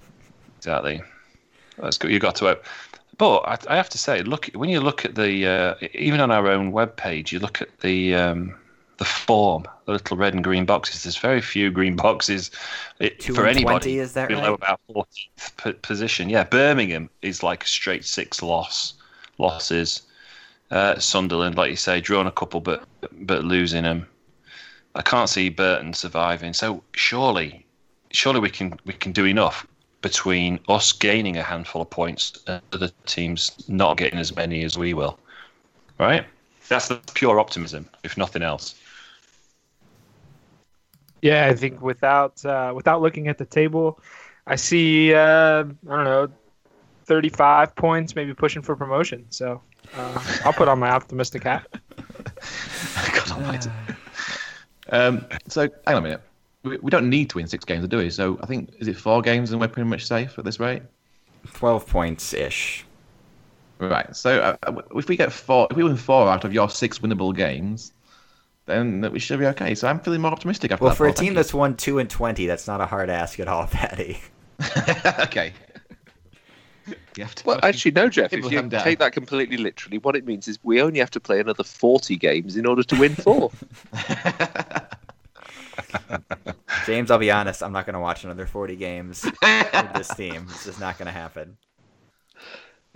Exactly. 0.57 1.01
That's 1.77 1.97
good. 1.97 2.11
You 2.11 2.19
got 2.19 2.35
to. 2.35 2.45
hope. 2.45 2.65
But 3.17 3.39
I, 3.39 3.73
I 3.73 3.77
have 3.77 3.89
to 3.89 3.97
say, 3.97 4.21
look 4.23 4.47
when 4.47 4.69
you 4.69 4.81
look 4.81 5.05
at 5.05 5.15
the 5.15 5.47
uh, 5.47 5.75
even 5.93 6.19
on 6.19 6.31
our 6.31 6.47
own 6.47 6.71
webpage, 6.71 7.31
you 7.31 7.39
look 7.39 7.61
at 7.61 7.79
the 7.79 8.15
um, 8.15 8.55
the 8.97 9.05
form, 9.05 9.65
the 9.85 9.93
little 9.93 10.17
red 10.17 10.33
and 10.33 10.43
green 10.43 10.65
boxes. 10.65 11.03
There's 11.03 11.17
very 11.17 11.41
few 11.41 11.71
green 11.71 11.95
boxes 12.07 12.51
it, 12.99 13.19
Two 13.19 13.33
for 13.33 13.45
anybody 13.45 13.95
20, 13.95 13.99
is 13.99 14.13
that 14.13 14.29
below 14.29 14.51
right? 14.51 14.53
about 14.53 14.79
14th 14.89 15.57
p- 15.63 15.73
position. 15.73 16.29
Yeah, 16.29 16.43
Birmingham 16.43 17.09
is 17.21 17.43
like 17.43 17.63
a 17.63 17.67
straight 17.67 18.05
six 18.05 18.41
loss 18.41 18.93
losses. 19.37 20.01
Uh, 20.71 20.97
Sunderland, 20.97 21.55
like 21.55 21.69
you 21.69 21.77
say, 21.77 22.01
drawn 22.01 22.27
a 22.27 22.31
couple, 22.31 22.59
but 22.59 22.83
but 23.21 23.43
losing 23.45 23.83
them. 23.83 24.07
I 24.95 25.01
can't 25.01 25.29
see 25.29 25.49
Burton 25.49 25.93
surviving. 25.93 26.53
So 26.53 26.83
surely, 26.93 27.65
surely 28.11 28.39
we 28.39 28.49
can 28.49 28.77
we 28.85 28.93
can 28.93 29.11
do 29.11 29.25
enough 29.25 29.67
between 30.05 30.59
us 30.69 30.93
gaining 30.93 31.35
a 31.35 31.41
handful 31.41 31.81
of 31.81 31.89
points 31.89 32.37
and 32.45 32.61
other 32.73 32.91
teams 33.07 33.51
not 33.67 33.97
getting 33.97 34.19
as 34.19 34.35
many 34.35 34.63
as 34.63 34.77
we 34.77 34.93
will. 34.93 35.17
Right? 35.97 36.23
That's 36.69 36.89
the 36.89 37.01
pure 37.15 37.39
optimism, 37.39 37.89
if 38.03 38.15
nothing 38.15 38.43
else. 38.43 38.75
Yeah, 41.23 41.47
I 41.47 41.55
think 41.55 41.81
without 41.81 42.45
uh, 42.45 42.71
without 42.75 43.01
looking 43.01 43.29
at 43.29 43.39
the 43.39 43.45
table, 43.45 43.99
I 44.45 44.57
see 44.57 45.11
uh, 45.11 45.63
I 45.63 45.63
don't 45.63 46.03
know, 46.03 46.29
thirty 47.05 47.29
five 47.29 47.75
points, 47.75 48.15
maybe 48.15 48.35
pushing 48.35 48.61
for 48.61 48.75
promotion. 48.75 49.25
So 49.31 49.59
uh, 49.95 50.23
I'll 50.45 50.53
put 50.53 50.67
on 50.67 50.77
my 50.77 50.91
optimistic 50.91 51.45
hat. 51.45 51.65
God 51.97 53.31
almighty. 53.31 53.71
Um, 54.89 55.25
so, 55.47 55.61
hang 55.61 55.95
on 55.95 55.97
a 55.97 56.01
minute. 56.01 56.21
We, 56.65 56.77
we 56.77 56.89
don't 56.89 57.09
need 57.09 57.29
to 57.29 57.37
win 57.37 57.47
six 57.47 57.63
games, 57.63 57.87
do 57.87 57.97
we? 57.97 58.09
So, 58.09 58.39
I 58.41 58.45
think, 58.45 58.73
is 58.79 58.87
it 58.87 58.97
four 58.97 59.21
games 59.21 59.51
and 59.51 59.61
we're 59.61 59.67
pretty 59.67 59.89
much 59.89 60.05
safe 60.05 60.37
at 60.37 60.45
this 60.45 60.59
rate? 60.59 60.81
12 61.53 61.87
points 61.87 62.33
ish. 62.33 62.85
Right. 63.77 64.15
So, 64.15 64.57
uh, 64.65 64.81
if 64.95 65.07
we 65.07 65.15
get 65.15 65.31
four, 65.31 65.67
if 65.69 65.77
we 65.77 65.83
win 65.83 65.97
four 65.97 66.29
out 66.29 66.43
of 66.43 66.53
your 66.53 66.69
six 66.69 66.99
winnable 66.99 67.35
games, 67.35 67.93
then 68.65 69.09
we 69.11 69.19
should 69.19 69.39
be 69.39 69.45
okay. 69.47 69.75
So, 69.75 69.87
I'm 69.87 69.99
feeling 69.99 70.21
more 70.21 70.31
optimistic 70.31 70.71
after 70.71 70.83
Well, 70.83 70.91
that. 70.91 70.97
for 70.97 71.07
a 71.07 71.13
team 71.13 71.27
Thank 71.27 71.35
that's 71.35 71.53
won 71.53 71.77
2 71.77 71.99
and 71.99 72.09
20, 72.09 72.45
that's 72.47 72.67
not 72.67 72.81
a 72.81 72.85
hard 72.85 73.09
ask 73.09 73.39
at 73.39 73.47
all, 73.47 73.67
Patty. 73.67 74.19
okay. 75.19 75.53
You 77.17 77.23
have 77.23 77.35
to 77.35 77.43
Well, 77.45 77.59
actually, 77.63 77.91
no, 77.91 78.09
Jeff. 78.09 78.33
If 78.33 78.43
you 78.43 78.57
hand 78.57 78.71
down. 78.71 78.83
take 78.83 78.99
that 78.99 79.11
completely 79.11 79.57
literally, 79.57 79.97
what 79.99 80.15
it 80.15 80.25
means 80.25 80.47
is 80.47 80.59
we 80.63 80.81
only 80.81 80.99
have 80.99 81.11
to 81.11 81.19
play 81.19 81.39
another 81.39 81.63
forty 81.63 82.15
games 82.15 82.57
in 82.57 82.65
order 82.65 82.83
to 82.83 82.99
win 82.99 83.15
four. 83.15 83.51
James, 86.85 87.09
I'll 87.09 87.17
be 87.17 87.31
honest, 87.31 87.63
I'm 87.63 87.71
not 87.71 87.85
going 87.85 87.95
to 87.95 87.99
watch 87.99 88.23
another 88.23 88.45
40 88.45 88.75
games 88.75 89.23
with 89.23 89.93
this 89.93 90.13
team. 90.15 90.45
It's 90.49 90.65
just 90.65 90.79
not 90.79 90.97
going 90.97 91.07
to 91.07 91.11
happen. 91.11 91.57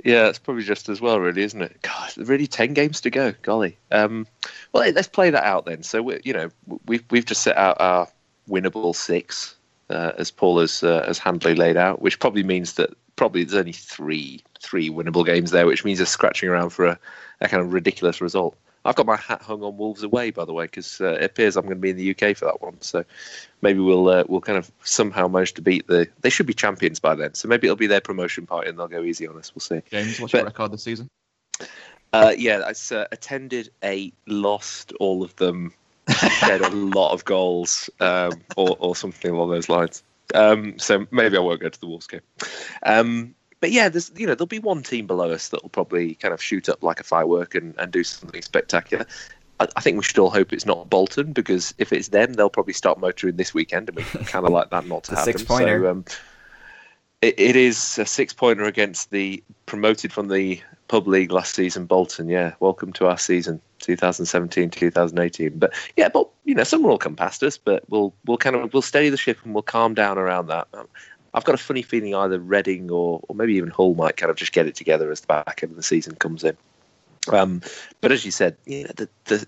Yeah, 0.04 0.28
it's 0.28 0.40
probably 0.40 0.64
just 0.64 0.90
as 0.90 1.02
well, 1.02 1.20
really, 1.20 1.42
isn't 1.42 1.62
it? 1.62 1.82
God, 1.82 2.16
really, 2.18 2.48
ten 2.48 2.74
games 2.74 3.02
to 3.02 3.10
go. 3.10 3.34
Golly. 3.42 3.78
Um, 3.92 4.28
well, 4.72 4.90
let's 4.92 5.08
play 5.08 5.30
that 5.30 5.44
out 5.44 5.66
then. 5.66 5.84
So 5.84 6.02
we, 6.02 6.22
you 6.24 6.34
know, 6.34 6.50
we've 6.86 7.04
we've 7.10 7.26
just 7.26 7.42
set 7.42 7.58
out 7.58 7.82
our 7.82 8.08
winnable 8.48 8.96
six, 8.96 9.56
uh, 9.90 10.14
as 10.18 10.32
Paul 10.32 10.60
has 10.60 10.84
uh, 10.84 11.04
has 11.06 11.18
handily 11.18 11.56
laid 11.56 11.76
out, 11.76 12.02
which 12.02 12.20
probably 12.20 12.44
means 12.44 12.74
that 12.76 12.92
probably 13.18 13.44
there's 13.44 13.60
only 13.60 13.74
three 13.74 14.42
three 14.62 14.90
winnable 14.90 15.26
games 15.26 15.52
there, 15.52 15.66
which 15.66 15.84
means 15.84 16.00
they're 16.00 16.06
scratching 16.06 16.48
around 16.48 16.70
for 16.70 16.86
a, 16.86 17.00
a 17.42 17.50
kind 17.50 17.62
of 17.62 17.74
ridiculous 17.74 18.22
result. 18.22 18.56
I've 18.90 18.96
got 18.96 19.06
my 19.06 19.18
hat 19.18 19.44
hung 19.44 19.62
on 19.62 19.78
Wolves 19.78 20.02
away, 20.02 20.32
by 20.32 20.46
the 20.46 20.52
way, 20.54 20.66
because 20.66 21.00
uh, 21.00 21.14
it 21.14 21.24
appears 21.24 21.56
I'm 21.56 21.66
going 21.66 21.76
to 21.76 21.80
be 21.80 21.92
in 21.92 21.98
the 21.98 22.10
UK 22.10 22.36
for 22.36 22.46
that 22.46 22.60
one. 22.60 22.82
So 22.82 23.06
maybe 23.62 23.80
we'll 23.80 24.10
uh, 24.10 24.24
we'll 24.28 24.42
kind 24.42 24.58
of 24.58 24.72
somehow 24.84 25.28
manage 25.28 25.54
to 25.54 25.62
beat 25.62 25.86
the. 25.86 26.08
They 26.22 26.32
should 26.32 26.48
be 26.48 26.56
champions 26.56 27.00
by 27.00 27.14
then, 27.14 27.36
so 27.36 27.48
maybe 27.48 27.68
it'll 27.68 27.78
be 27.78 27.86
their 27.86 28.02
promotion 28.02 28.48
party 28.48 28.68
and 28.68 28.80
they'll 28.80 28.88
go 28.88 29.04
easy 29.04 29.28
on 29.28 29.38
us. 29.38 29.54
We'll 29.54 29.62
see. 29.62 29.84
James, 29.92 30.20
what's 30.20 30.32
But- 30.32 30.40
your 30.40 30.46
record 30.48 30.72
this 30.72 30.84
season? 30.84 31.08
Uh, 32.12 32.34
yeah, 32.36 32.64
I 32.66 32.96
uh, 32.96 33.06
attended 33.12 33.70
eight, 33.84 34.16
lost 34.26 34.94
all 35.00 35.22
of 35.22 35.36
them, 35.36 35.72
shed 36.10 36.62
a 36.62 36.70
lot 36.74 37.12
of 37.12 37.24
goals, 37.24 37.92
um, 38.00 38.32
or, 38.58 38.76
or 38.80 38.96
something 38.96 39.30
along 39.30 39.52
those 39.52 39.70
lines. 39.70 40.02
Um, 40.34 40.80
so 40.80 41.06
maybe 41.12 41.38
I 41.38 41.40
won't 41.40 41.62
go 41.62 41.70
to 41.70 41.80
the 41.80 41.86
Wolves 41.86 42.08
game. 42.08 42.22
Um, 42.82 43.36
but 43.62 43.72
yeah, 43.72 43.90
there's 43.90 44.12
you 44.16 44.28
know 44.28 44.36
there'll 44.36 44.48
be 44.48 44.60
one 44.60 44.84
team 44.84 45.08
below 45.08 45.32
us 45.32 45.50
that 45.50 45.62
will 45.62 45.70
probably 45.70 46.16
kind 46.16 46.34
of 46.34 46.42
shoot 46.42 46.70
up 46.70 46.84
like 46.84 47.00
a 47.00 47.04
firework 47.04 47.56
and, 47.56 47.76
and 47.78 47.92
do 47.92 48.04
something 48.04 48.42
spectacular. 48.42 49.06
I, 49.60 49.68
I 49.76 49.82
think 49.82 49.98
we 49.98 50.04
should 50.04 50.20
all 50.20 50.30
hope 50.30 50.54
it's 50.54 50.66
not 50.66 50.90
Bolton 50.90 51.34
because 51.34 51.74
if 51.78 51.92
it's 51.92 52.10
them, 52.10 52.34
they'll 52.34 52.50
probably 52.50 52.74
start 52.74 53.00
motoring 53.00 53.36
this 53.36 53.54
weekend, 53.54 53.90
and 53.90 53.98
we 53.98 54.04
kind 54.04 54.46
of 54.46 54.52
like 54.52 54.70
that 54.70 54.88
not 54.88 55.04
to 55.06 55.12
happen. 55.16 55.34
six-pointer. 55.38 55.84
So, 55.84 55.92
um, 55.92 56.06
it, 57.22 57.40
it 57.40 57.56
is 57.56 57.98
a 58.00 58.06
six 58.06 58.34
pointer 58.34 58.64
against 58.64 59.12
the 59.12 59.44
promoted 59.66 60.14
from 60.14 60.30
the 60.30 60.62
pub 60.88 61.08
league 61.08 61.32
last 61.32 61.54
season, 61.54 61.86
Bolton. 61.86 62.30
Yeah, 62.30 62.54
welcome 62.60 62.94
to 62.94 63.08
our 63.08 63.18
season, 63.18 63.62
2017, 63.80 64.70
2018. 64.70 65.60
But 65.60 65.74
yeah, 65.98 66.10
but 66.10 66.30
you 66.46 66.56
know, 66.56 66.64
someone 66.64 66.92
will 66.92 66.98
come 66.98 67.16
past 67.16 67.44
us, 67.44 67.58
but 67.58 67.84
we'll 67.90 68.14
we'll 68.26 68.38
kind 68.38 68.56
of 68.56 68.74
we'll 68.74 68.82
steady 68.82 69.10
the 69.10 69.18
ship 69.18 69.38
and 69.44 69.54
we'll 69.54 69.64
calm 69.64 69.94
down 69.94 70.18
around 70.18 70.48
that. 70.48 70.68
Um, 70.74 70.88
I've 71.34 71.46
got 71.46 71.56
a 71.56 71.60
funny 71.60 71.82
feeling 71.82 72.16
either 72.16 72.40
Reading 72.40 72.90
or 72.92 73.22
or 73.28 73.36
maybe 73.36 73.56
even 73.56 73.70
Hull 73.70 73.96
might 73.96 74.18
kind 74.18 74.30
of 74.30 74.36
just 74.36 74.52
get 74.52 74.68
it 74.68 74.76
together 74.76 75.12
as 75.12 75.22
the 75.22 75.28
back 75.28 75.60
end 75.62 75.72
of 75.72 75.76
the 75.76 75.84
season 75.84 76.16
comes 76.16 76.44
in. 76.44 76.58
Um, 77.32 77.62
but 78.02 78.12
as 78.12 78.26
you 78.26 78.32
said, 78.32 78.58
you 78.66 78.84
know, 78.84 78.92
the 78.96 79.10
the 79.26 79.48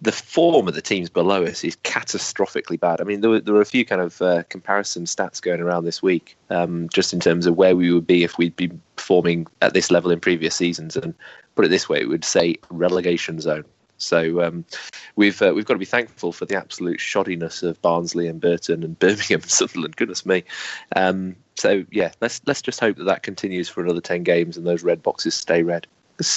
the 0.00 0.12
form 0.12 0.68
of 0.68 0.74
the 0.74 0.82
teams 0.82 1.08
below 1.08 1.44
us 1.44 1.64
is 1.64 1.76
catastrophically 1.76 2.78
bad. 2.78 3.00
I 3.00 3.04
mean, 3.04 3.22
there 3.22 3.30
were, 3.30 3.40
there 3.40 3.54
were 3.54 3.62
a 3.62 3.66
few 3.66 3.84
kind 3.84 4.02
of 4.02 4.20
uh, 4.20 4.42
comparison 4.50 5.04
stats 5.04 5.40
going 5.40 5.60
around 5.60 5.84
this 5.84 6.02
week, 6.02 6.36
um, 6.50 6.88
just 6.90 7.14
in 7.14 7.20
terms 7.20 7.46
of 7.46 7.56
where 7.56 7.74
we 7.74 7.90
would 7.90 8.06
be 8.06 8.22
if 8.22 8.36
we'd 8.36 8.56
been 8.56 8.80
performing 8.96 9.46
at 9.62 9.72
this 9.72 9.90
level 9.90 10.10
in 10.10 10.20
previous 10.20 10.54
seasons. 10.54 10.96
And 10.96 11.14
put 11.54 11.64
it 11.64 11.68
this 11.68 11.88
way, 11.88 12.00
it 12.00 12.08
would 12.08 12.24
say 12.24 12.56
relegation 12.68 13.40
zone. 13.40 13.64
So 13.98 14.42
um, 14.42 14.64
we've 15.16 15.40
uh, 15.40 15.52
we've 15.54 15.64
got 15.64 15.74
to 15.74 15.78
be 15.78 15.84
thankful 15.84 16.32
for 16.32 16.44
the 16.44 16.56
absolute 16.56 16.98
shoddiness 16.98 17.62
of 17.62 17.80
Barnsley 17.82 18.28
and 18.28 18.40
Burton 18.40 18.82
and 18.82 18.98
Birmingham 18.98 19.40
and 19.40 19.50
Sunderland. 19.50 19.96
Goodness 19.96 20.26
me. 20.26 20.44
Um, 20.94 21.36
so 21.54 21.84
yeah, 21.90 22.12
let's 22.20 22.40
let's 22.46 22.62
just 22.62 22.80
hope 22.80 22.96
that 22.96 23.04
that 23.04 23.22
continues 23.22 23.68
for 23.68 23.82
another 23.82 24.00
ten 24.00 24.22
games 24.22 24.56
and 24.56 24.66
those 24.66 24.82
red 24.82 25.02
boxes 25.02 25.34
stay 25.34 25.62
red. 25.62 25.86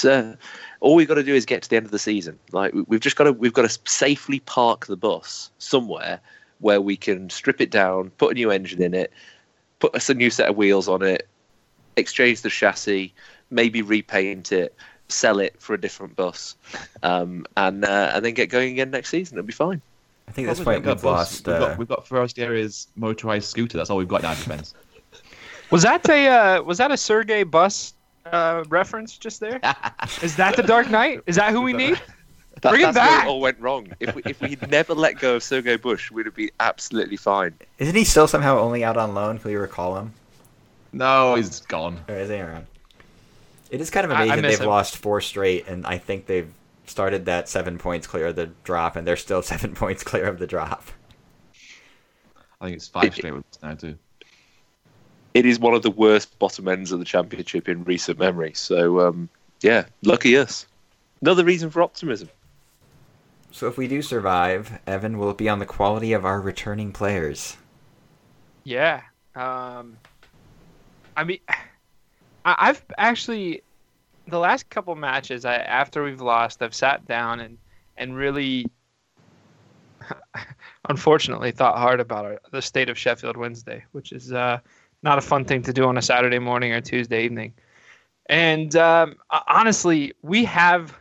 uh, 0.04 0.36
all 0.80 0.96
we've 0.96 1.08
got 1.08 1.16
to 1.16 1.24
do 1.24 1.36
is 1.36 1.46
get 1.46 1.62
to 1.64 1.70
the 1.70 1.76
end 1.76 1.86
of 1.86 1.92
the 1.92 2.00
season. 2.00 2.40
Like 2.52 2.74
we've 2.88 3.00
just 3.00 3.16
got 3.16 3.26
to 3.26 3.34
we've 3.34 3.54
got 3.54 3.70
to 3.70 3.80
safely 3.90 4.40
park 4.42 4.88
the 4.88 4.98
bus 4.98 5.52
somewhere 5.58 6.20
where 6.60 6.82
we 6.82 6.98
can 6.98 7.30
strip 7.30 7.62
it 7.62 7.72
down, 7.72 8.10
put 8.12 8.32
a 8.32 8.34
new 8.34 8.52
engine 8.52 8.82
in 8.82 8.94
it, 8.94 9.12
put 9.80 9.96
us 9.96 10.10
a 10.10 10.14
new 10.14 10.30
set 10.30 10.50
of 10.50 10.58
wheels 10.58 10.90
on 10.90 11.02
it, 11.02 11.28
exchange 11.96 12.42
the 12.42 12.50
chassis, 12.50 13.14
maybe 13.50 13.82
repaint 13.82 14.52
it, 14.52 14.76
sell 15.10 15.40
it 15.40 15.56
for 15.60 15.74
a 15.74 15.82
different 15.82 16.16
bus, 16.16 16.56
um, 17.04 17.46
and 17.58 17.84
uh, 17.84 18.12
and 18.14 18.24
then 18.24 18.34
get 18.34 18.50
going 18.50 18.72
again 18.74 18.92
next 18.92 19.10
season. 19.10 19.38
It'll 19.38 19.48
be 19.48 19.54
fine. 19.54 19.82
I 20.28 20.32
think 20.32 20.48
that's 20.48 20.60
this 20.60 20.64
Probably 20.64 20.82
point 20.82 20.86
got 20.86 20.96
we've 20.98 21.04
bus. 21.04 21.32
lost. 21.32 21.48
We've 21.48 21.56
Uh, 21.56 21.60
got, 21.60 21.78
we've 21.80 21.88
got 21.88 22.08
Forestieri's 22.08 22.88
motorized 22.96 23.48
scooter. 23.50 23.78
That's 23.78 23.90
all 23.90 23.98
we've 23.98 24.08
got 24.08 24.22
in 24.22 24.26
our 24.28 24.36
defense. 24.36 24.74
Was 25.72 25.84
that 25.84 26.08
a 26.10 26.28
uh, 26.28 26.62
was 26.64 26.78
that 26.80 26.90
a 26.92 26.96
Sergiu 26.96 27.46
Buș 27.46 27.94
uh, 28.26 28.64
reference 28.70 29.18
just 29.20 29.40
there? 29.40 29.60
Is 30.24 30.36
that 30.38 30.56
the 30.56 30.64
Dark 30.64 30.90
Knight? 30.90 31.22
Is 31.28 31.36
that 31.36 31.52
who 31.52 31.62
we 31.62 31.74
need? 31.74 32.00
That, 32.62 32.72
Bring 32.72 32.82
it 32.82 32.86
that's 32.94 32.98
where 32.98 33.06
back! 33.08 33.26
it 33.26 33.30
all 33.30 33.40
went 33.40 33.58
wrong. 33.62 33.88
If 34.02 34.16
we, 34.16 34.22
if 34.26 34.42
we'd 34.42 34.70
never 34.70 34.94
let 34.94 35.18
go 35.20 35.36
of 35.38 35.44
Sergiu 35.44 35.78
Buș, 35.78 36.12
we'd 36.12 36.26
have 36.26 36.36
been 36.36 36.50
absolutely 36.60 37.16
fine. 37.16 37.54
isn't 37.78 37.96
he 37.96 38.04
still 38.04 38.28
somehow 38.28 38.58
only 38.60 38.84
out 38.84 38.98
on 38.98 39.14
loan? 39.14 39.38
Can 39.40 39.52
we 39.52 39.56
recall 39.56 39.98
him? 39.98 40.12
No, 40.92 41.36
he's 41.36 41.62
gone. 41.62 42.00
Or 42.10 42.16
is 42.16 42.28
he 42.30 42.36
around? 42.42 42.66
It 43.70 43.82
is 43.82 43.90
kind 43.90 44.06
of 44.06 44.12
I- 44.12 44.22
I 44.22 44.24
amazing 44.26 44.42
they've 44.44 44.60
him. 44.62 44.68
lost 44.68 44.98
four 44.98 45.22
straight, 45.22 45.68
and 45.68 45.86
I 45.86 45.98
think 45.98 46.26
they've 46.26 46.52
started 46.86 47.26
that 47.26 47.48
seven 47.48 47.78
points 47.78 48.08
clear 48.08 48.28
of 48.28 48.36
the 48.36 48.48
drop, 48.64 48.96
and 48.96 49.08
they're 49.08 49.16
still 49.18 49.42
seven 49.54 49.76
points 49.76 50.04
clear 50.04 50.26
of 50.26 50.40
the 50.40 50.48
drop. 50.48 50.84
I 52.62 52.66
think 52.66 52.78
it's 52.78 52.88
five 52.88 53.14
straight 53.14 53.32
wins 53.32 53.60
now 53.64 53.74
too. 53.76 53.98
It 55.34 55.46
is 55.46 55.60
one 55.60 55.74
of 55.76 55.84
the 55.84 55.92
worst 55.92 56.38
bottom 56.40 56.68
ends 56.68 56.92
of 56.92 57.00
the 57.00 57.06
championship 57.06 57.70
in 57.70 57.84
recent 57.84 58.18
memory. 58.20 58.54
So 58.56 59.08
um, 59.08 59.30
yeah, 59.62 59.86
lucky 60.04 60.36
us. 60.38 60.66
Another 61.22 61.44
reason 61.46 61.70
for 61.70 61.82
optimism. 61.82 62.30
So 63.52 63.68
if 63.68 63.78
we 63.78 63.88
do 63.88 64.02
survive, 64.02 64.80
Evan, 64.88 65.18
will 65.18 65.30
it 65.30 65.38
be 65.38 65.48
on 65.50 65.60
the 65.60 65.66
quality 65.66 66.14
of 66.14 66.26
our 66.26 66.40
returning 66.42 66.92
players? 66.92 67.58
Yeah. 68.64 69.02
Um, 69.36 69.98
I 71.16 71.24
mean, 71.24 71.40
I, 72.46 72.56
I've 72.58 72.84
actually 72.98 73.64
the 74.28 74.40
last 74.40 74.70
couple 74.70 74.96
matches 74.96 75.46
I, 75.46 75.56
after 75.56 76.04
we've 76.04 76.22
lost, 76.22 76.62
I've 76.62 76.76
sat 76.76 77.06
down 77.06 77.40
and 77.40 77.58
and 77.98 78.16
really, 78.16 78.66
unfortunately, 80.90 81.52
thought 81.52 81.78
hard 81.78 82.00
about 82.00 82.26
our, 82.26 82.40
the 82.52 82.62
state 82.62 82.90
of 82.90 82.98
Sheffield 82.98 83.36
Wednesday, 83.36 83.84
which 83.92 84.14
is 84.14 84.32
uh, 84.32 84.60
not 85.04 85.18
a 85.18 85.22
fun 85.22 85.46
thing 85.46 85.62
to 85.64 85.74
do 85.74 85.86
on 85.86 85.98
a 85.98 86.02
Saturday 86.02 86.40
morning 86.40 86.72
or 86.72 86.82
Tuesday 86.82 87.26
evening. 87.26 87.54
And 88.28 88.76
um, 88.76 89.16
honestly, 89.48 90.14
we 90.22 90.46
have 90.46 90.98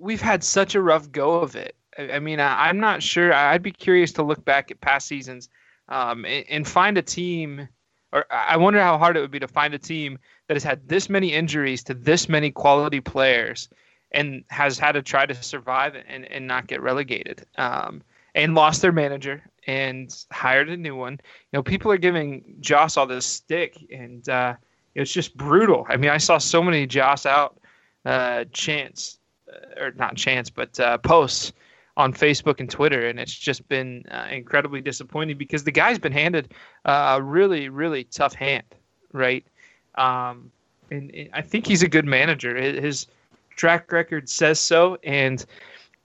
we've 0.00 0.20
had 0.20 0.42
such 0.42 0.74
a 0.74 0.82
rough 0.82 1.12
go 1.12 1.36
of 1.36 1.54
it. 1.54 1.76
I, 1.96 2.12
I 2.12 2.18
mean, 2.18 2.40
I, 2.40 2.68
am 2.68 2.80
not 2.80 3.02
sure. 3.02 3.32
I'd 3.32 3.62
be 3.62 3.72
curious 3.72 4.12
to 4.12 4.22
look 4.22 4.44
back 4.44 4.70
at 4.70 4.80
past 4.80 5.06
seasons 5.06 5.48
um, 5.88 6.24
and, 6.24 6.44
and 6.48 6.68
find 6.68 6.98
a 6.98 7.02
team, 7.02 7.68
or 8.12 8.24
I 8.30 8.56
wonder 8.56 8.80
how 8.80 8.98
hard 8.98 9.16
it 9.16 9.20
would 9.20 9.30
be 9.30 9.40
to 9.40 9.48
find 9.48 9.74
a 9.74 9.78
team 9.78 10.18
that 10.48 10.54
has 10.54 10.64
had 10.64 10.88
this 10.88 11.08
many 11.08 11.32
injuries 11.32 11.82
to 11.84 11.94
this 11.94 12.28
many 12.28 12.50
quality 12.50 13.00
players 13.00 13.68
and 14.12 14.44
has 14.48 14.78
had 14.78 14.92
to 14.92 15.02
try 15.02 15.26
to 15.26 15.34
survive 15.34 15.94
and, 16.08 16.24
and 16.24 16.46
not 16.46 16.66
get 16.66 16.80
relegated 16.80 17.44
um, 17.58 18.02
and 18.34 18.54
lost 18.54 18.82
their 18.82 18.92
manager 18.92 19.42
and 19.66 20.24
hired 20.30 20.68
a 20.68 20.76
new 20.76 20.94
one. 20.94 21.14
You 21.14 21.58
know, 21.58 21.62
people 21.62 21.90
are 21.90 21.98
giving 21.98 22.56
Jos 22.60 22.96
all 22.96 23.06
this 23.06 23.26
stick 23.26 23.76
and 23.90 24.26
uh, 24.28 24.54
it's 24.94 25.12
just 25.12 25.36
brutal. 25.36 25.86
I 25.88 25.96
mean, 25.96 26.10
I 26.10 26.18
saw 26.18 26.38
so 26.38 26.62
many 26.62 26.86
Jos 26.86 27.26
out 27.26 27.60
uh, 28.04 28.44
uh, 29.52 29.80
or 29.80 29.92
not 29.92 30.16
chants, 30.16 30.50
but 30.50 30.78
uh, 30.80 30.98
posts 30.98 31.52
on 31.96 32.12
Facebook 32.12 32.60
and 32.60 32.68
Twitter, 32.68 33.06
and 33.06 33.18
it's 33.18 33.34
just 33.34 33.66
been 33.68 34.04
uh, 34.10 34.26
incredibly 34.30 34.80
disappointing 34.80 35.38
because 35.38 35.64
the 35.64 35.72
guy's 35.72 35.98
been 35.98 36.12
handed 36.12 36.52
uh, 36.84 37.16
a 37.18 37.22
really, 37.22 37.68
really 37.68 38.04
tough 38.04 38.34
hand, 38.34 38.64
right? 39.12 39.44
Um, 39.96 40.50
and, 40.90 41.10
and, 41.14 41.30
I 41.32 41.40
think 41.40 41.66
he's 41.66 41.82
a 41.82 41.88
good 41.88 42.04
manager. 42.04 42.54
His 42.54 43.06
track 43.56 43.90
record 43.90 44.28
says 44.28 44.60
so, 44.60 44.98
and 45.04 45.44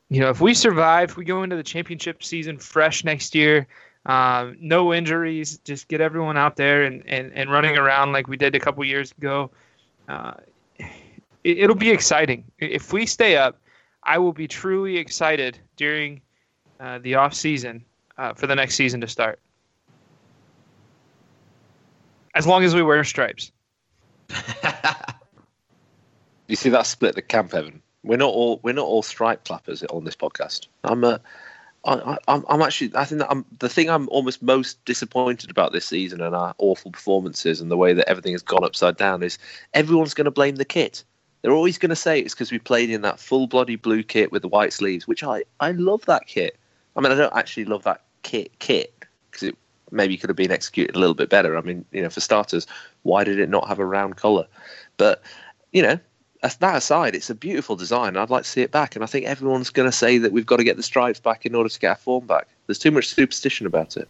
you 0.10 0.22
know, 0.22 0.30
if 0.30 0.40
we 0.40 0.54
survive, 0.54 1.12
if 1.12 1.18
we 1.18 1.26
go 1.26 1.44
into 1.44 1.56
the 1.56 1.64
championship 1.64 2.24
season 2.24 2.58
fresh 2.58 3.04
next 3.04 3.36
year. 3.36 3.68
Um, 4.04 4.58
no 4.60 4.96
injuries, 4.96 5.60
just 5.60 5.88
get 5.88 6.02
everyone 6.02 6.36
out 6.36 6.56
there 6.56 6.86
and, 6.86 7.04
and, 7.06 7.32
and 7.34 7.52
running 7.52 7.78
around 7.78 8.14
like 8.14 8.28
we 8.28 8.36
did 8.36 8.56
a 8.56 8.60
couple 8.60 8.84
years 8.84 9.14
ago. 9.16 9.52
Uh, 10.10 10.34
it, 11.44 11.68
will 11.68 11.76
be 11.76 11.92
exciting. 11.92 12.44
If 12.58 12.94
we 12.94 13.06
stay 13.06 13.38
up, 13.38 13.58
I 14.04 14.18
will 14.18 14.34
be 14.34 14.48
truly 14.48 14.98
excited 14.98 15.60
during 15.76 16.22
uh, 16.80 17.00
the 17.00 17.16
off 17.16 17.34
season 17.34 17.86
uh, 18.18 18.34
for 18.34 18.48
the 18.48 18.56
next 18.56 18.76
season 18.76 19.02
to 19.02 19.08
start. 19.08 19.40
As 22.34 22.48
long 22.48 22.64
as 22.64 22.74
we 22.74 22.82
wear 22.82 23.04
stripes. 23.04 23.52
you 26.48 26.56
see 26.56 26.70
that 26.70 26.86
split 26.86 27.16
the 27.16 27.22
camp, 27.22 27.54
Evan? 27.54 27.82
We're 28.04 28.18
not 28.18 28.30
all 28.34 28.60
we're 28.64 28.74
not 28.74 28.86
all 28.86 29.04
stripe 29.04 29.44
clappers 29.44 29.84
on 29.84 30.06
this 30.06 30.16
podcast. 30.16 30.68
I'm 30.84 31.04
a 31.04 31.22
I, 31.84 32.18
am 32.28 32.46
I'm 32.48 32.62
actually. 32.62 32.92
I 32.96 33.06
think 33.06 33.24
I'm 33.28 33.46
the 33.60 33.70
thing 33.70 33.90
I'm 33.90 34.08
almost 34.10 34.44
most 34.44 34.84
disappointed 34.86 35.50
about 35.50 35.72
this 35.72 35.86
season 35.86 36.22
and 36.22 36.36
our 36.36 36.54
awful 36.60 36.92
performances 36.92 37.60
and 37.60 37.72
the 37.72 37.78
way 37.78 37.94
that 37.94 38.08
everything 38.08 38.34
has 38.34 38.44
gone 38.44 38.64
upside 38.64 38.98
down 38.98 39.24
is 39.24 39.40
everyone's 39.74 40.14
going 40.14 40.26
to 40.26 40.32
blame 40.32 40.58
the 40.58 40.66
kit. 40.66 41.04
They're 41.42 41.54
always 41.54 41.78
going 41.78 41.90
to 41.90 41.96
say 41.96 42.20
it's 42.20 42.34
because 42.34 42.52
we 42.52 42.60
played 42.60 42.90
in 42.90 43.02
that 43.02 43.20
full 43.20 43.48
bloody 43.48 43.76
blue 43.76 44.04
kit 44.04 44.32
with 44.32 44.42
the 44.42 44.48
white 44.48 44.74
sleeves, 44.74 45.08
which 45.08 45.24
I 45.24 45.44
I 45.60 45.72
love 45.72 46.06
that 46.06 46.28
kit. 46.28 46.58
I 46.96 47.02
mean, 47.02 47.12
I 47.12 47.16
don't 47.16 47.36
actually 47.36 47.66
love 47.66 47.84
that 47.84 48.04
kit 48.24 48.52
kit 48.60 48.94
because 49.30 49.50
it 49.50 49.58
maybe 49.92 50.18
could 50.18 50.30
have 50.30 50.38
been 50.38 50.52
executed 50.52 50.96
a 50.96 51.00
little 51.00 51.16
bit 51.16 51.30
better. 51.30 51.58
I 51.58 51.62
mean, 51.62 51.86
you 51.92 52.02
know, 52.02 52.10
for 52.10 52.22
starters, 52.22 52.68
why 53.04 53.24
did 53.24 53.40
it 53.40 53.50
not 53.50 53.68
have 53.68 53.80
a 53.80 53.86
round 53.86 54.18
collar? 54.18 54.48
But 54.98 55.24
you 55.72 55.82
know, 55.82 56.00
that 56.42 56.76
aside, 56.76 57.16
it's 57.16 57.30
a 57.30 57.36
beautiful 57.36 57.76
design. 57.76 58.18
I'd 58.18 58.30
like 58.30 58.44
to 58.44 58.50
see 58.50 58.62
it 58.62 58.72
back, 58.72 58.96
and 58.96 59.04
I 59.04 59.08
think 59.08 59.26
everyone's 59.26 59.70
going 59.70 59.90
to 59.90 59.96
say 59.96 60.18
that 60.18 60.32
we've 60.32 60.46
got 60.46 60.58
to 60.58 60.64
get 60.64 60.78
the 60.78 60.84
stripes 60.84 61.20
back 61.20 61.46
in 61.46 61.56
order 61.56 61.70
to 61.70 61.80
get 61.80 61.90
our 61.90 61.96
form 61.96 62.26
back. 62.26 62.48
There's 62.68 62.80
too 62.80 62.92
much 62.92 63.10
superstition 63.10 63.66
about 63.66 63.98
it. 63.98 64.08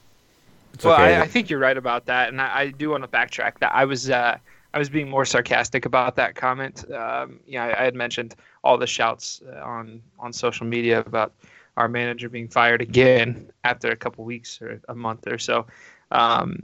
It's 0.73 0.85
well, 0.85 0.93
okay. 0.93 1.15
I, 1.15 1.21
I, 1.21 1.27
think 1.27 1.49
you're 1.49 1.59
right 1.59 1.77
about 1.77 2.05
that, 2.05 2.29
and 2.29 2.41
I, 2.41 2.59
I, 2.59 2.67
do 2.69 2.89
want 2.89 3.03
to 3.03 3.09
backtrack 3.09 3.59
that. 3.59 3.73
I 3.73 3.83
was 3.83 4.09
uh, 4.09 4.37
I 4.73 4.79
was 4.79 4.89
being 4.89 5.09
more 5.09 5.25
sarcastic 5.25 5.85
about 5.85 6.15
that 6.15 6.35
comment. 6.35 6.89
Um, 6.91 7.39
yeah, 7.45 7.65
I, 7.65 7.81
I, 7.81 7.83
had 7.83 7.95
mentioned 7.95 8.35
all 8.63 8.77
the 8.77 8.87
shouts 8.87 9.41
uh, 9.47 9.59
on 9.61 10.01
on 10.19 10.31
social 10.31 10.65
media 10.65 10.99
about 10.99 11.33
our 11.77 11.87
manager 11.87 12.29
being 12.29 12.47
fired 12.47 12.81
again 12.81 13.51
after 13.63 13.91
a 13.91 13.95
couple 13.95 14.23
weeks 14.23 14.61
or 14.61 14.81
a 14.87 14.95
month 14.95 15.27
or 15.27 15.37
so. 15.37 15.65
Um, 16.11 16.63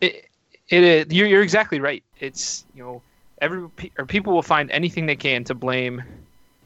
it, 0.00 0.28
it, 0.68 1.12
you're, 1.12 1.26
you're 1.26 1.42
exactly 1.42 1.80
right. 1.80 2.02
It's 2.18 2.64
you 2.74 2.82
know 2.82 3.02
every 3.40 3.68
or 3.98 4.06
people 4.06 4.32
will 4.32 4.42
find 4.42 4.70
anything 4.70 5.06
they 5.06 5.16
can 5.16 5.44
to 5.44 5.54
blame 5.54 6.02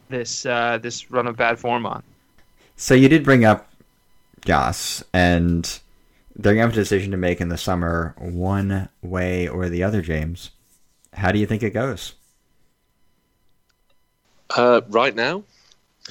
this 0.08 0.46
uh, 0.46 0.78
this 0.80 1.10
run 1.10 1.26
of 1.26 1.36
bad 1.36 1.58
form 1.58 1.86
on. 1.86 2.02
So 2.76 2.94
you 2.94 3.08
did 3.08 3.24
bring 3.24 3.44
up 3.44 3.68
Jos, 4.44 5.02
and 5.12 5.80
they're 6.36 6.54
to 6.54 6.60
have 6.60 6.70
a 6.70 6.74
decision 6.74 7.10
to 7.10 7.16
make 7.16 7.40
in 7.40 7.48
the 7.48 7.58
summer, 7.58 8.14
one 8.18 8.88
way 9.02 9.48
or 9.48 9.68
the 9.68 9.82
other. 9.82 10.00
James, 10.00 10.50
how 11.12 11.32
do 11.32 11.38
you 11.38 11.46
think 11.46 11.62
it 11.62 11.70
goes? 11.70 12.14
Uh, 14.56 14.80
right 14.88 15.14
now, 15.14 15.44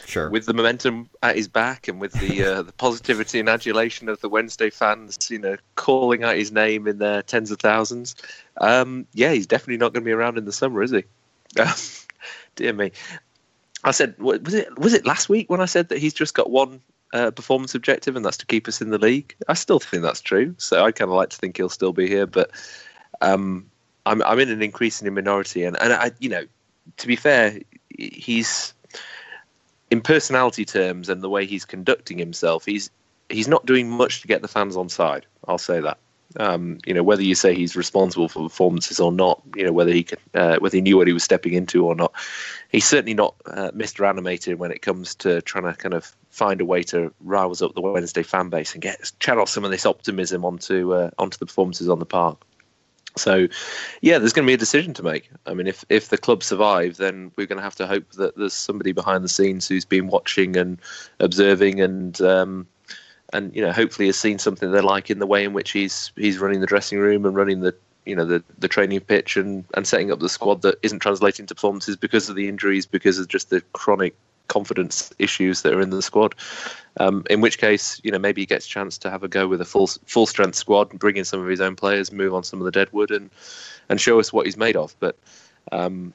Sure. 0.05 0.29
With 0.29 0.45
the 0.45 0.53
momentum 0.53 1.09
at 1.23 1.35
his 1.35 1.47
back 1.47 1.87
and 1.87 1.99
with 1.99 2.13
the 2.13 2.43
uh, 2.43 2.61
the 2.61 2.73
positivity 2.73 3.39
and 3.39 3.49
adulation 3.49 4.09
of 4.09 4.21
the 4.21 4.29
Wednesday 4.29 4.69
fans, 4.69 5.17
you 5.29 5.39
know, 5.39 5.57
calling 5.75 6.23
out 6.23 6.35
his 6.35 6.51
name 6.51 6.87
in 6.87 6.99
their 6.99 7.23
tens 7.23 7.51
of 7.51 7.59
thousands. 7.59 8.15
Um, 8.61 9.07
yeah, 9.13 9.31
he's 9.31 9.47
definitely 9.47 9.77
not 9.77 9.93
going 9.93 10.03
to 10.03 10.05
be 10.05 10.11
around 10.11 10.37
in 10.37 10.45
the 10.45 10.51
summer, 10.51 10.83
is 10.83 10.91
he? 10.91 11.03
dear 12.55 12.73
me. 12.73 12.91
I 13.83 13.91
said, 13.91 14.17
was 14.19 14.53
it 14.53 14.77
was 14.77 14.93
it 14.93 15.05
last 15.05 15.29
week 15.29 15.49
when 15.49 15.61
I 15.61 15.65
said 15.65 15.89
that 15.89 15.97
he's 15.97 16.13
just 16.13 16.33
got 16.33 16.49
one 16.49 16.81
uh, 17.13 17.31
performance 17.31 17.73
objective 17.73 18.15
and 18.15 18.25
that's 18.25 18.37
to 18.37 18.45
keep 18.45 18.67
us 18.67 18.81
in 18.81 18.89
the 18.89 18.97
league? 18.97 19.35
I 19.47 19.53
still 19.53 19.79
think 19.79 20.03
that's 20.03 20.21
true. 20.21 20.53
So 20.57 20.83
I 20.83 20.91
kind 20.91 21.09
of 21.09 21.15
like 21.15 21.29
to 21.29 21.37
think 21.37 21.57
he'll 21.57 21.69
still 21.69 21.93
be 21.93 22.07
here, 22.07 22.27
but 22.27 22.51
um, 23.21 23.65
I'm 24.07 24.21
I'm 24.23 24.39
in 24.39 24.49
an 24.49 24.61
increasing 24.61 25.13
minority, 25.13 25.63
and 25.63 25.77
and 25.79 25.93
I 25.93 26.11
you 26.19 26.29
know, 26.29 26.45
to 26.97 27.07
be 27.07 27.15
fair, 27.15 27.59
he's 27.89 28.73
in 29.89 30.01
personality 30.01 30.65
terms 30.65 31.09
and 31.09 31.21
the 31.21 31.29
way 31.29 31.45
he's 31.45 31.65
conducting 31.65 32.17
himself, 32.17 32.65
he's 32.65 32.89
he's 33.29 33.47
not 33.47 33.65
doing 33.65 33.89
much 33.89 34.21
to 34.21 34.27
get 34.27 34.41
the 34.41 34.47
fans 34.47 34.77
on 34.77 34.89
side. 34.89 35.25
I'll 35.47 35.57
say 35.57 35.79
that. 35.81 35.97
Um, 36.35 36.79
you 36.85 36.93
know, 36.93 37.03
whether 37.03 37.23
you 37.23 37.35
say 37.35 37.55
he's 37.55 37.75
responsible 37.75 38.27
for 38.27 38.43
performances 38.43 38.99
or 38.99 39.11
not, 39.11 39.41
you 39.55 39.63
know, 39.63 39.71
whether 39.71 39.91
he 39.91 40.03
can, 40.03 40.17
uh, 40.33 40.57
whether 40.59 40.75
he 40.75 40.81
knew 40.81 40.97
what 40.97 41.07
he 41.07 41.13
was 41.13 41.23
stepping 41.23 41.53
into 41.53 41.85
or 41.85 41.95
not, 41.95 42.13
he's 42.69 42.85
certainly 42.85 43.13
not 43.13 43.33
uh, 43.45 43.71
Mr. 43.71 44.07
Animated 44.07 44.59
when 44.59 44.71
it 44.71 44.81
comes 44.81 45.15
to 45.15 45.41
trying 45.41 45.63
to 45.63 45.73
kind 45.73 45.93
of 45.93 46.13
find 46.29 46.59
a 46.59 46.65
way 46.65 46.83
to 46.83 47.13
rouse 47.21 47.61
up 47.61 47.73
the 47.73 47.81
Wednesday 47.81 48.23
fan 48.23 48.49
base 48.49 48.73
and 48.73 48.81
get 48.81 49.11
channel 49.19 49.45
some 49.45 49.63
of 49.63 49.71
this 49.71 49.85
optimism 49.85 50.43
onto 50.43 50.93
uh, 50.93 51.09
onto 51.17 51.37
the 51.37 51.45
performances 51.45 51.89
on 51.89 51.99
the 51.99 52.05
park. 52.05 52.37
So, 53.17 53.47
yeah, 54.01 54.19
there's 54.19 54.33
going 54.33 54.45
to 54.45 54.49
be 54.49 54.53
a 54.53 54.57
decision 54.57 54.93
to 54.95 55.03
make. 55.03 55.29
I 55.45 55.53
mean, 55.53 55.67
if 55.67 55.83
if 55.89 56.09
the 56.09 56.17
club 56.17 56.43
survive, 56.43 56.97
then 56.97 57.31
we're 57.35 57.47
going 57.47 57.57
to 57.57 57.63
have 57.63 57.75
to 57.75 57.87
hope 57.87 58.11
that 58.13 58.37
there's 58.37 58.53
somebody 58.53 58.91
behind 58.91 59.23
the 59.23 59.29
scenes 59.29 59.67
who's 59.67 59.85
been 59.85 60.07
watching 60.07 60.55
and 60.55 60.79
observing 61.19 61.81
and 61.81 62.21
um, 62.21 62.67
and 63.33 63.55
you 63.55 63.61
know 63.61 63.71
hopefully 63.71 64.07
has 64.07 64.17
seen 64.17 64.39
something 64.39 64.71
they 64.71 64.81
like 64.81 65.09
in 65.09 65.19
the 65.19 65.27
way 65.27 65.43
in 65.43 65.53
which 65.53 65.71
he's 65.71 66.11
he's 66.15 66.39
running 66.39 66.61
the 66.61 66.67
dressing 66.67 66.99
room 66.99 67.25
and 67.25 67.35
running 67.35 67.61
the 67.61 67.75
you 68.05 68.15
know 68.15 68.25
the 68.25 68.43
the 68.57 68.67
training 68.67 68.99
pitch 69.01 69.37
and 69.37 69.65
and 69.73 69.87
setting 69.87 70.11
up 70.11 70.19
the 70.19 70.29
squad 70.29 70.61
that 70.61 70.77
isn't 70.81 70.99
translating 70.99 71.45
to 71.45 71.55
performances 71.55 71.95
because 71.95 72.29
of 72.29 72.35
the 72.35 72.47
injuries 72.47 72.85
because 72.85 73.19
of 73.19 73.27
just 73.27 73.49
the 73.49 73.61
chronic 73.73 74.15
confidence 74.47 75.11
issues 75.19 75.61
that 75.61 75.73
are 75.73 75.81
in 75.81 75.89
the 75.89 76.01
squad. 76.01 76.35
Um, 76.99 77.23
in 77.29 77.41
which 77.41 77.59
case, 77.59 78.01
you 78.03 78.11
know, 78.11 78.19
maybe 78.19 78.41
he 78.41 78.45
gets 78.45 78.65
a 78.65 78.69
chance 78.69 78.97
to 78.99 79.09
have 79.11 79.23
a 79.23 79.27
go 79.27 79.47
with 79.47 79.61
a 79.61 79.65
full 79.65 79.87
full 79.87 80.25
strength 80.25 80.55
squad 80.55 80.89
and 80.91 80.99
bring 80.99 81.17
in 81.17 81.25
some 81.25 81.39
of 81.39 81.47
his 81.47 81.61
own 81.61 81.75
players, 81.75 82.11
move 82.11 82.33
on 82.33 82.43
some 82.43 82.59
of 82.59 82.65
the 82.65 82.71
deadwood, 82.71 83.11
and 83.11 83.29
and 83.89 84.01
show 84.01 84.19
us 84.19 84.33
what 84.33 84.45
he's 84.45 84.57
made 84.57 84.75
of. 84.75 84.95
But 84.99 85.17
um, 85.71 86.13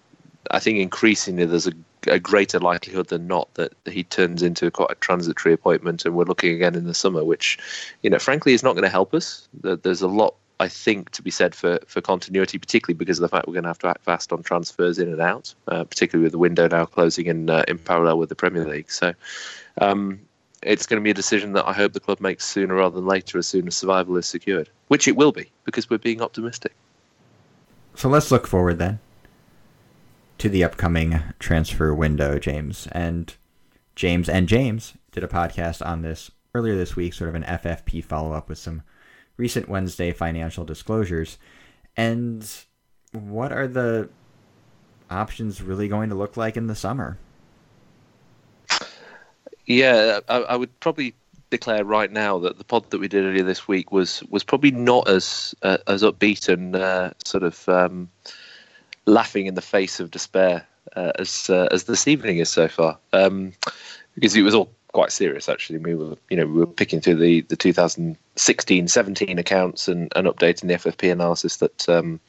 I 0.51 0.59
think 0.59 0.79
increasingly 0.79 1.45
there's 1.45 1.67
a, 1.67 1.73
a, 2.09 2.19
greater 2.19 2.59
likelihood 2.59 3.09
than 3.09 3.27
not 3.27 3.53
that 3.55 3.73
he 3.87 4.03
turns 4.05 4.43
into 4.43 4.71
quite 4.71 4.91
a 4.91 4.97
transitory 4.97 5.55
appointment, 5.55 6.05
and 6.05 6.15
we're 6.15 6.25
looking 6.25 6.55
again 6.55 6.75
in 6.75 6.85
the 6.85 6.95
summer, 6.95 7.25
which, 7.25 7.59
you 8.03 8.11
know, 8.11 8.19
frankly, 8.19 8.53
is 8.53 8.63
not 8.63 8.73
going 8.73 8.83
to 8.83 8.89
help 8.89 9.15
us. 9.15 9.49
There's 9.63 10.03
a 10.03 10.09
lot 10.09 10.35
I 10.63 10.69
think, 10.69 11.11
to 11.11 11.23
be 11.23 11.31
said 11.33 11.57
for, 11.57 11.81
for 11.89 12.01
continuity, 12.01 12.57
particularly 12.57 12.97
because 12.97 13.19
of 13.19 13.23
the 13.23 13.29
fact 13.29 13.49
we're 13.49 13.55
going 13.55 13.65
to 13.65 13.71
have 13.71 13.81
to 13.81 13.89
act 13.89 14.05
fast 14.05 14.33
on 14.33 14.45
transfers 14.45 14.97
in 14.97 15.09
and 15.09 15.21
out, 15.21 15.53
uh, 15.67 15.83
particularly 15.83 16.23
with 16.23 16.31
the 16.31 16.39
window 16.39 16.69
now 16.69 16.87
closing 16.87 17.27
in 17.27 17.51
uh, 17.51 17.65
in 17.67 17.79
parallel 17.79 18.17
with 18.17 18.29
the 18.29 18.37
Premier 18.37 18.65
League. 18.65 18.89
So 18.89 19.13
um, 19.81 20.21
it's 20.63 20.87
going 20.87 21.03
to 21.03 21.05
be 21.05 21.11
a 21.11 21.15
decision 21.15 21.55
that 21.55 21.67
I 21.67 21.73
hope 21.73 21.95
the 21.95 22.01
club 22.01 22.21
makes 22.21 22.45
sooner 22.45 22.77
rather 22.77 22.95
than 22.95 23.07
later, 23.07 23.39
as 23.39 23.49
soon 23.49 23.67
as 23.67 23.77
survival 23.77 24.17
is 24.17 24.27
secured, 24.27 24.71
which 24.87 25.09
it 25.09 25.17
will 25.17 25.33
be 25.33 25.51
because 25.65 25.91
we're 25.91 25.99
being 25.99 26.23
optimistic. 26.23 26.75
So 27.97 28.09
let's 28.09 28.31
look 28.31 28.47
forward 28.47 28.79
then 28.79 29.01
to 30.39 30.49
the 30.49 30.63
upcoming 30.63 31.23
transfer 31.41 31.93
window, 31.93 32.39
James. 32.39 32.87
And 32.93 33.35
James 33.97 34.29
and 34.29 34.47
James 34.47 34.95
did 35.11 35.25
a 35.25 35.29
podcast 35.29 35.85
on 35.85 36.03
this 36.03 36.31
earlier 36.55 36.77
this 36.77 36.95
week, 36.95 37.15
sort 37.15 37.31
of 37.31 37.35
an 37.35 37.43
FFP 37.43 38.05
follow 38.05 38.33
up 38.33 38.49
with 38.49 38.59
some 38.59 38.83
recent 39.43 39.69
Wednesday 39.69 40.13
financial 40.13 40.65
disclosures. 40.65 41.37
And 41.97 42.49
what 43.11 43.51
are 43.51 43.67
the 43.67 44.09
options 45.11 45.61
really 45.61 45.89
going 45.89 46.11
to 46.11 46.15
look 46.15 46.37
like 46.37 46.57
in 46.57 46.69
the 46.69 46.77
summer? 46.77 47.19
Yeah, 49.67 50.21
I, 50.29 50.37
I 50.53 50.57
would 50.57 50.73
probably 50.79 51.15
declare 51.51 51.85
right 51.85 52.13
now 52.13 52.39
that 52.39 52.59
the 52.59 52.65
pod 52.65 52.89
that 52.91 53.01
we 53.01 53.09
did 53.09 53.25
earlier 53.25 53.43
this 53.43 53.67
week 53.67 53.91
was 53.91 54.23
was 54.31 54.45
probably 54.45 54.71
not 54.71 55.09
as 55.09 55.57
uh, 55.63 55.79
as 55.89 56.03
upbeat 56.03 56.49
and 56.49 56.77
uh, 56.77 57.11
sort 57.25 57.43
of 57.43 57.69
um, 57.69 58.09
laughing 59.07 59.47
in 59.47 59.55
the 59.55 59.69
face 59.77 59.99
of 60.01 60.11
despair 60.11 60.67
uh, 60.95 61.13
as 61.19 61.51
uh, 61.51 61.69
as 61.73 61.85
this 61.85 62.07
evening 62.07 62.39
is 62.39 62.49
so 62.49 62.69
far, 62.69 62.97
um, 63.13 63.53
because 64.15 64.37
it 64.37 64.43
was 64.43 64.55
all 64.55 64.71
quite 64.93 65.13
serious 65.13 65.49
actually. 65.49 65.79
We 65.79 65.95
were 65.95 66.17
you 66.31 66.37
know 66.37 66.47
we 66.47 66.61
were 66.61 66.67
picking 66.67 67.01
through 67.01 67.17
the 67.17 67.41
the 67.43 67.57
2016-17 67.57 69.39
accounts 69.39 69.89
and, 69.89 70.13
and 70.15 70.27
updating 70.27 70.69
the 70.69 70.75
FFP 70.75 71.11
analysis 71.11 71.57
that 71.59 71.89
um, 71.89 72.21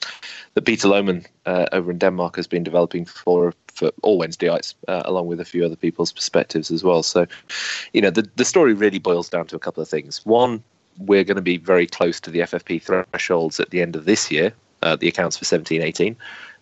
that 0.54 0.64
Peter 0.66 0.88
Lohmann 0.88 1.26
uh, 1.46 1.68
over 1.72 1.92
in 1.92 1.98
Denmark 1.98 2.36
has 2.36 2.48
been 2.48 2.64
developing 2.64 3.06
for 3.06 3.54
for 3.74 3.92
all 4.04 4.20
Wednesdayites, 4.20 4.76
uh, 4.88 5.02
along 5.06 5.28
with 5.28 5.40
a 5.40 5.46
few 5.46 5.66
other 5.66 5.76
people's 5.76 6.12
perspectives 6.12 6.70
as 6.72 6.84
well. 6.84 7.04
So, 7.04 7.26
you 7.94 8.02
know, 8.02 8.10
the 8.10 8.30
the 8.36 8.46
story 8.46 8.74
really 8.74 9.00
boils 9.00 9.30
down 9.30 9.48
to 9.48 9.56
a 9.56 9.60
couple 9.60 9.84
of 9.84 9.90
things. 9.90 10.26
One, 10.26 10.64
we're 10.98 11.24
going 11.24 11.38
to 11.38 11.42
be 11.42 11.58
very 11.58 11.88
close 11.88 12.20
to 12.22 12.32
the 12.32 12.40
FFP 12.40 12.82
thresholds 12.82 13.60
at 13.60 13.72
the 13.72 13.82
end 13.82 13.96
of 13.96 14.06
this 14.06 14.32
year, 14.32 14.54
uh, 14.84 14.96
the 14.96 15.08
accounts 15.08 15.38
for 15.38 15.46
17 15.46 15.82
18 15.82 16.16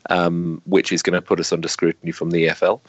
um, 0.10 0.62
which 0.66 0.92
is 0.92 1.02
going 1.02 1.14
to 1.14 1.22
put 1.22 1.40
us 1.40 1.52
under 1.52 1.68
scrutiny 1.68 2.12
from 2.12 2.32
the 2.32 2.48
EFL. 2.48 2.80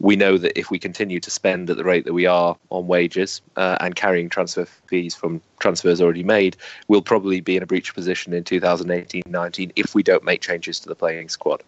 We 0.00 0.16
know 0.16 0.38
that 0.38 0.58
if 0.58 0.70
we 0.70 0.78
continue 0.78 1.20
to 1.20 1.30
spend 1.30 1.68
at 1.70 1.76
the 1.76 1.84
rate 1.84 2.04
that 2.04 2.12
we 2.12 2.26
are 2.26 2.56
on 2.70 2.86
wages 2.86 3.42
uh, 3.56 3.76
and 3.80 3.96
carrying 3.96 4.28
transfer 4.28 4.64
fees 4.86 5.14
from 5.14 5.40
transfers 5.58 6.00
already 6.00 6.22
made, 6.22 6.56
we'll 6.86 7.02
probably 7.02 7.40
be 7.40 7.56
in 7.56 7.62
a 7.62 7.66
breach 7.66 7.94
position 7.94 8.32
in 8.32 8.44
2018-19 8.44 9.72
if 9.76 9.94
we 9.94 10.02
don't 10.02 10.24
make 10.24 10.40
changes 10.40 10.78
to 10.80 10.88
the 10.88 10.94
playing 10.94 11.28
squad. 11.28 11.62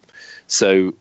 So 0.47 0.93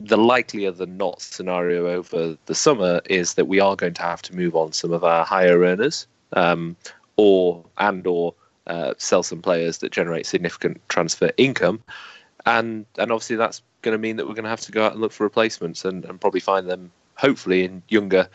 the 0.00 0.18
likelier 0.18 0.72
than 0.72 0.96
not 0.96 1.22
scenario 1.22 1.88
over 1.88 2.36
the 2.46 2.54
summer 2.54 3.00
is 3.06 3.34
that 3.34 3.46
we 3.46 3.60
are 3.60 3.76
going 3.76 3.94
to 3.94 4.02
have 4.02 4.22
to 4.22 4.36
move 4.36 4.54
on 4.54 4.72
some 4.72 4.92
of 4.92 5.04
our 5.04 5.24
higher 5.24 5.60
earners 5.60 6.06
um, 6.32 6.76
or 7.16 7.64
and 7.78 8.06
or 8.06 8.34
uh, 8.66 8.94
sell 8.98 9.22
some 9.22 9.40
players 9.40 9.78
that 9.78 9.92
generate 9.92 10.26
significant 10.26 10.80
transfer 10.88 11.30
income 11.36 11.82
and 12.46 12.86
and 12.98 13.12
obviously 13.12 13.36
that's 13.36 13.62
going 13.82 13.92
to 13.92 13.98
mean 13.98 14.16
that 14.16 14.26
we're 14.26 14.34
going 14.34 14.44
to 14.44 14.50
have 14.50 14.60
to 14.62 14.72
go 14.72 14.84
out 14.84 14.92
and 14.92 15.00
look 15.00 15.12
for 15.12 15.24
replacements 15.24 15.84
and, 15.84 16.04
and 16.04 16.20
probably 16.20 16.40
find 16.40 16.68
them 16.68 16.90
hopefully 17.16 17.64
in 17.64 17.82
younger 17.88 18.28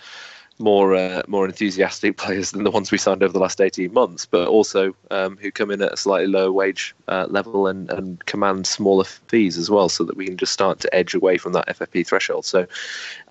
more 0.59 0.95
uh, 0.95 1.23
more 1.27 1.45
enthusiastic 1.45 2.17
players 2.23 2.51
than 2.51 2.63
the 2.63 2.71
ones 2.71 2.91
we 2.91 2.97
signed 2.97 3.23
over 3.23 3.33
the 3.33 3.39
last 3.39 3.59
18 3.59 3.91
months, 3.91 4.25
but 4.25 4.47
also 4.47 4.95
um, 5.09 5.37
who 5.37 5.51
come 5.51 5.71
in 5.71 5.81
at 5.81 5.93
a 5.93 5.97
slightly 5.97 6.27
lower 6.27 6.51
wage 6.51 6.95
uh, 7.07 7.25
level 7.29 7.67
and, 7.67 7.89
and 7.89 8.23
command 8.25 8.67
smaller 8.67 9.03
fees 9.03 9.57
as 9.57 9.69
well, 9.69 9.89
so 9.89 10.03
that 10.03 10.15
we 10.15 10.25
can 10.25 10.37
just 10.37 10.53
start 10.53 10.79
to 10.79 10.95
edge 10.95 11.13
away 11.13 11.37
from 11.37 11.53
that 11.53 11.67
FFP 11.67 12.05
threshold. 12.05 12.45
So, 12.45 12.67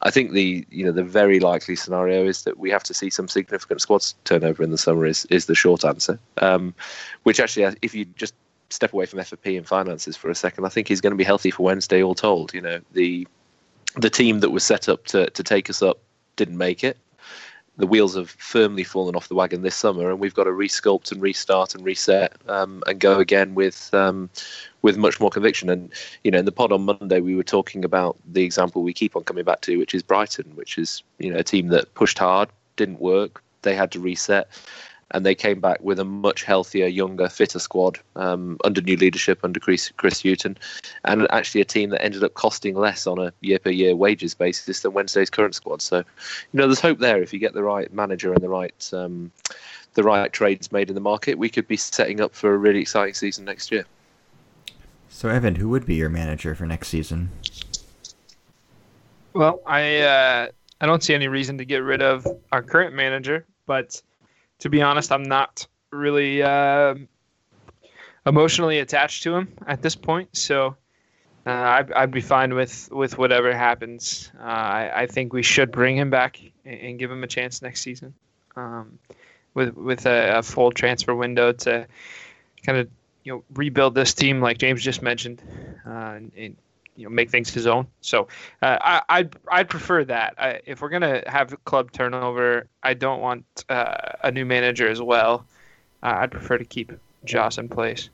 I 0.02 0.10
think 0.10 0.32
the 0.32 0.66
you 0.70 0.84
know 0.84 0.92
the 0.92 1.04
very 1.04 1.40
likely 1.40 1.76
scenario 1.76 2.26
is 2.26 2.42
that 2.42 2.58
we 2.58 2.70
have 2.70 2.82
to 2.84 2.94
see 2.94 3.10
some 3.10 3.28
significant 3.28 3.80
squads 3.80 4.14
turnover 4.24 4.62
in 4.62 4.70
the 4.70 4.78
summer 4.78 5.06
is 5.06 5.24
is 5.26 5.46
the 5.46 5.54
short 5.54 5.84
answer. 5.84 6.18
Um, 6.38 6.74
which 7.22 7.40
actually, 7.40 7.74
if 7.82 7.94
you 7.94 8.04
just 8.16 8.34
step 8.70 8.92
away 8.92 9.06
from 9.06 9.18
FFP 9.18 9.56
and 9.56 9.66
finances 9.66 10.16
for 10.16 10.30
a 10.30 10.34
second, 10.34 10.64
I 10.64 10.68
think 10.68 10.88
he's 10.88 11.00
going 11.00 11.12
to 11.12 11.16
be 11.16 11.24
healthy 11.24 11.50
for 11.50 11.64
Wednesday, 11.64 12.02
all 12.02 12.14
told. 12.14 12.54
You 12.54 12.60
know, 12.60 12.80
the 12.92 13.26
the 13.96 14.10
team 14.10 14.40
that 14.40 14.50
was 14.50 14.64
set 14.64 14.88
up 14.88 15.04
to, 15.06 15.28
to 15.30 15.42
take 15.42 15.68
us 15.68 15.82
up 15.82 15.98
didn't 16.36 16.58
make 16.58 16.84
it. 16.84 16.96
The 17.76 17.86
wheels 17.86 18.14
have 18.14 18.30
firmly 18.30 18.84
fallen 18.84 19.16
off 19.16 19.28
the 19.28 19.34
wagon 19.34 19.62
this 19.62 19.74
summer, 19.74 20.10
and 20.10 20.20
we've 20.20 20.34
got 20.34 20.44
to 20.44 20.50
resculpt 20.50 21.12
and 21.12 21.22
restart 21.22 21.74
and 21.74 21.84
reset 21.84 22.36
um, 22.46 22.82
and 22.86 23.00
go 23.00 23.18
again 23.18 23.54
with 23.54 23.92
um, 23.94 24.28
with 24.82 24.98
much 24.98 25.18
more 25.18 25.30
conviction. 25.30 25.70
And 25.70 25.90
you 26.22 26.30
know, 26.30 26.38
in 26.38 26.44
the 26.44 26.52
pod 26.52 26.72
on 26.72 26.82
Monday, 26.82 27.20
we 27.20 27.34
were 27.34 27.42
talking 27.42 27.84
about 27.84 28.16
the 28.30 28.44
example 28.44 28.82
we 28.82 28.92
keep 28.92 29.16
on 29.16 29.24
coming 29.24 29.44
back 29.44 29.62
to, 29.62 29.78
which 29.78 29.94
is 29.94 30.02
Brighton, 30.02 30.54
which 30.56 30.76
is 30.78 31.02
you 31.18 31.32
know 31.32 31.38
a 31.38 31.44
team 31.44 31.68
that 31.68 31.94
pushed 31.94 32.18
hard, 32.18 32.50
didn't 32.76 33.00
work, 33.00 33.42
they 33.62 33.74
had 33.74 33.90
to 33.92 34.00
reset, 34.00 34.48
and 35.12 35.26
they 35.26 35.34
came 35.34 35.60
back 35.60 35.80
with 35.80 35.98
a 35.98 36.04
much 36.04 36.44
healthier, 36.44 36.86
younger, 36.86 37.28
fitter 37.28 37.58
squad 37.58 37.98
um, 38.16 38.58
under 38.64 38.80
new 38.80 38.96
leadership 38.96 39.40
under 39.42 39.58
Chris, 39.58 39.90
Chris 39.96 40.22
Hughton, 40.22 40.56
and 41.04 41.26
actually 41.30 41.60
a 41.60 41.64
team 41.64 41.90
that 41.90 42.02
ended 42.02 42.22
up 42.22 42.34
costing 42.34 42.74
less 42.74 43.06
on 43.06 43.18
a 43.18 43.32
year 43.40 43.58
per 43.58 43.70
year 43.70 43.96
wages 43.96 44.34
basis 44.34 44.80
than 44.80 44.92
Wednesday's 44.92 45.30
current 45.30 45.54
squad. 45.54 45.82
So, 45.82 45.98
you 45.98 46.04
know, 46.52 46.66
there's 46.66 46.80
hope 46.80 46.98
there 46.98 47.22
if 47.22 47.32
you 47.32 47.38
get 47.38 47.54
the 47.54 47.62
right 47.62 47.92
manager 47.92 48.32
and 48.32 48.42
the 48.42 48.48
right 48.48 48.90
um, 48.92 49.30
the 49.94 50.02
right 50.02 50.32
trades 50.32 50.70
made 50.70 50.88
in 50.88 50.94
the 50.94 51.00
market, 51.00 51.36
we 51.38 51.48
could 51.48 51.66
be 51.66 51.76
setting 51.76 52.20
up 52.20 52.34
for 52.34 52.54
a 52.54 52.56
really 52.56 52.80
exciting 52.80 53.14
season 53.14 53.44
next 53.44 53.72
year. 53.72 53.84
So, 55.08 55.28
Evan, 55.28 55.56
who 55.56 55.68
would 55.68 55.84
be 55.84 55.96
your 55.96 56.08
manager 56.08 56.54
for 56.54 56.66
next 56.66 56.88
season? 56.88 57.30
Well, 59.32 59.60
I 59.66 59.98
uh, 59.98 60.48
I 60.80 60.86
don't 60.86 61.02
see 61.02 61.14
any 61.14 61.28
reason 61.28 61.58
to 61.58 61.64
get 61.64 61.78
rid 61.78 62.02
of 62.02 62.26
our 62.52 62.62
current 62.62 62.94
manager, 62.94 63.44
but 63.66 64.00
to 64.60 64.68
be 64.68 64.82
honest, 64.82 65.12
I'm 65.12 65.22
not 65.22 65.66
really 65.90 66.42
uh, 66.42 66.94
emotionally 68.26 68.78
attached 68.78 69.22
to 69.24 69.34
him 69.34 69.52
at 69.66 69.82
this 69.82 69.96
point. 69.96 70.36
So 70.36 70.76
uh, 71.46 71.50
I'd, 71.50 71.92
I'd, 71.92 72.10
be 72.10 72.20
fine 72.20 72.54
with, 72.54 72.88
with 72.92 73.18
whatever 73.18 73.54
happens. 73.54 74.30
Uh, 74.38 74.44
I, 74.44 74.92
I, 75.02 75.06
think 75.06 75.32
we 75.32 75.42
should 75.42 75.72
bring 75.72 75.96
him 75.96 76.10
back 76.10 76.38
and, 76.64 76.80
and 76.80 76.98
give 76.98 77.10
him 77.10 77.24
a 77.24 77.26
chance 77.26 77.62
next 77.62 77.80
season 77.80 78.14
um, 78.56 78.98
with 79.54 79.74
with 79.74 80.06
a, 80.06 80.38
a, 80.38 80.42
full 80.42 80.70
transfer 80.70 81.14
window 81.14 81.52
to 81.52 81.86
kind 82.64 82.78
of 82.78 82.88
you 83.24 83.32
know 83.32 83.44
rebuild 83.54 83.94
this 83.94 84.12
team 84.14 84.40
like 84.40 84.58
James 84.58 84.82
just 84.82 85.02
mentioned 85.02 85.42
uh, 85.86 85.90
and, 85.90 86.32
and 86.36 86.56
you 87.00 87.06
know 87.06 87.10
make 87.10 87.30
things 87.30 87.48
his 87.52 87.66
own. 87.66 87.86
So 88.02 88.28
uh, 88.60 88.76
I 88.80 89.02
I'd, 89.08 89.36
I'd 89.50 89.68
prefer 89.70 90.04
that. 90.04 90.34
I, 90.38 90.60
if 90.66 90.82
we're 90.82 90.90
gonna 90.90 91.22
have 91.26 91.56
club 91.64 91.92
turnover, 91.92 92.68
I 92.82 92.94
don't 92.94 93.20
want 93.20 93.44
uh, 93.70 93.96
a 94.22 94.30
new 94.30 94.44
manager 94.44 94.88
as 94.88 95.00
well. 95.00 95.46
Uh, 96.02 96.16
I'd 96.18 96.30
prefer 96.30 96.58
to 96.58 96.64
keep 96.64 96.92
Jos 97.24 97.56
in 97.56 97.68
place. 97.68 98.10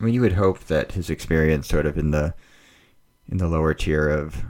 I 0.00 0.04
mean, 0.04 0.12
you 0.14 0.20
would 0.22 0.32
hope 0.32 0.64
that 0.64 0.92
his 0.92 1.08
experience, 1.08 1.68
sort 1.68 1.86
of 1.86 1.96
in 1.96 2.10
the 2.10 2.34
in 3.28 3.36
the 3.36 3.48
lower 3.48 3.74
tier 3.74 4.08
of 4.08 4.44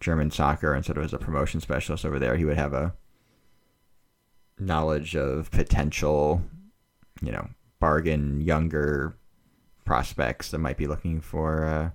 German 0.00 0.32
soccer, 0.32 0.74
and 0.74 0.84
sort 0.84 0.98
of 0.98 1.04
as 1.04 1.12
a 1.12 1.18
promotion 1.18 1.60
specialist 1.60 2.04
over 2.04 2.18
there, 2.18 2.36
he 2.36 2.44
would 2.44 2.56
have 2.56 2.72
a 2.72 2.94
knowledge 4.58 5.14
of 5.14 5.50
potential, 5.52 6.42
you 7.20 7.30
know, 7.30 7.48
bargain 7.78 8.40
younger 8.40 9.16
prospects 9.84 10.50
that 10.50 10.58
might 10.58 10.76
be 10.76 10.86
looking 10.86 11.20
for 11.20 11.94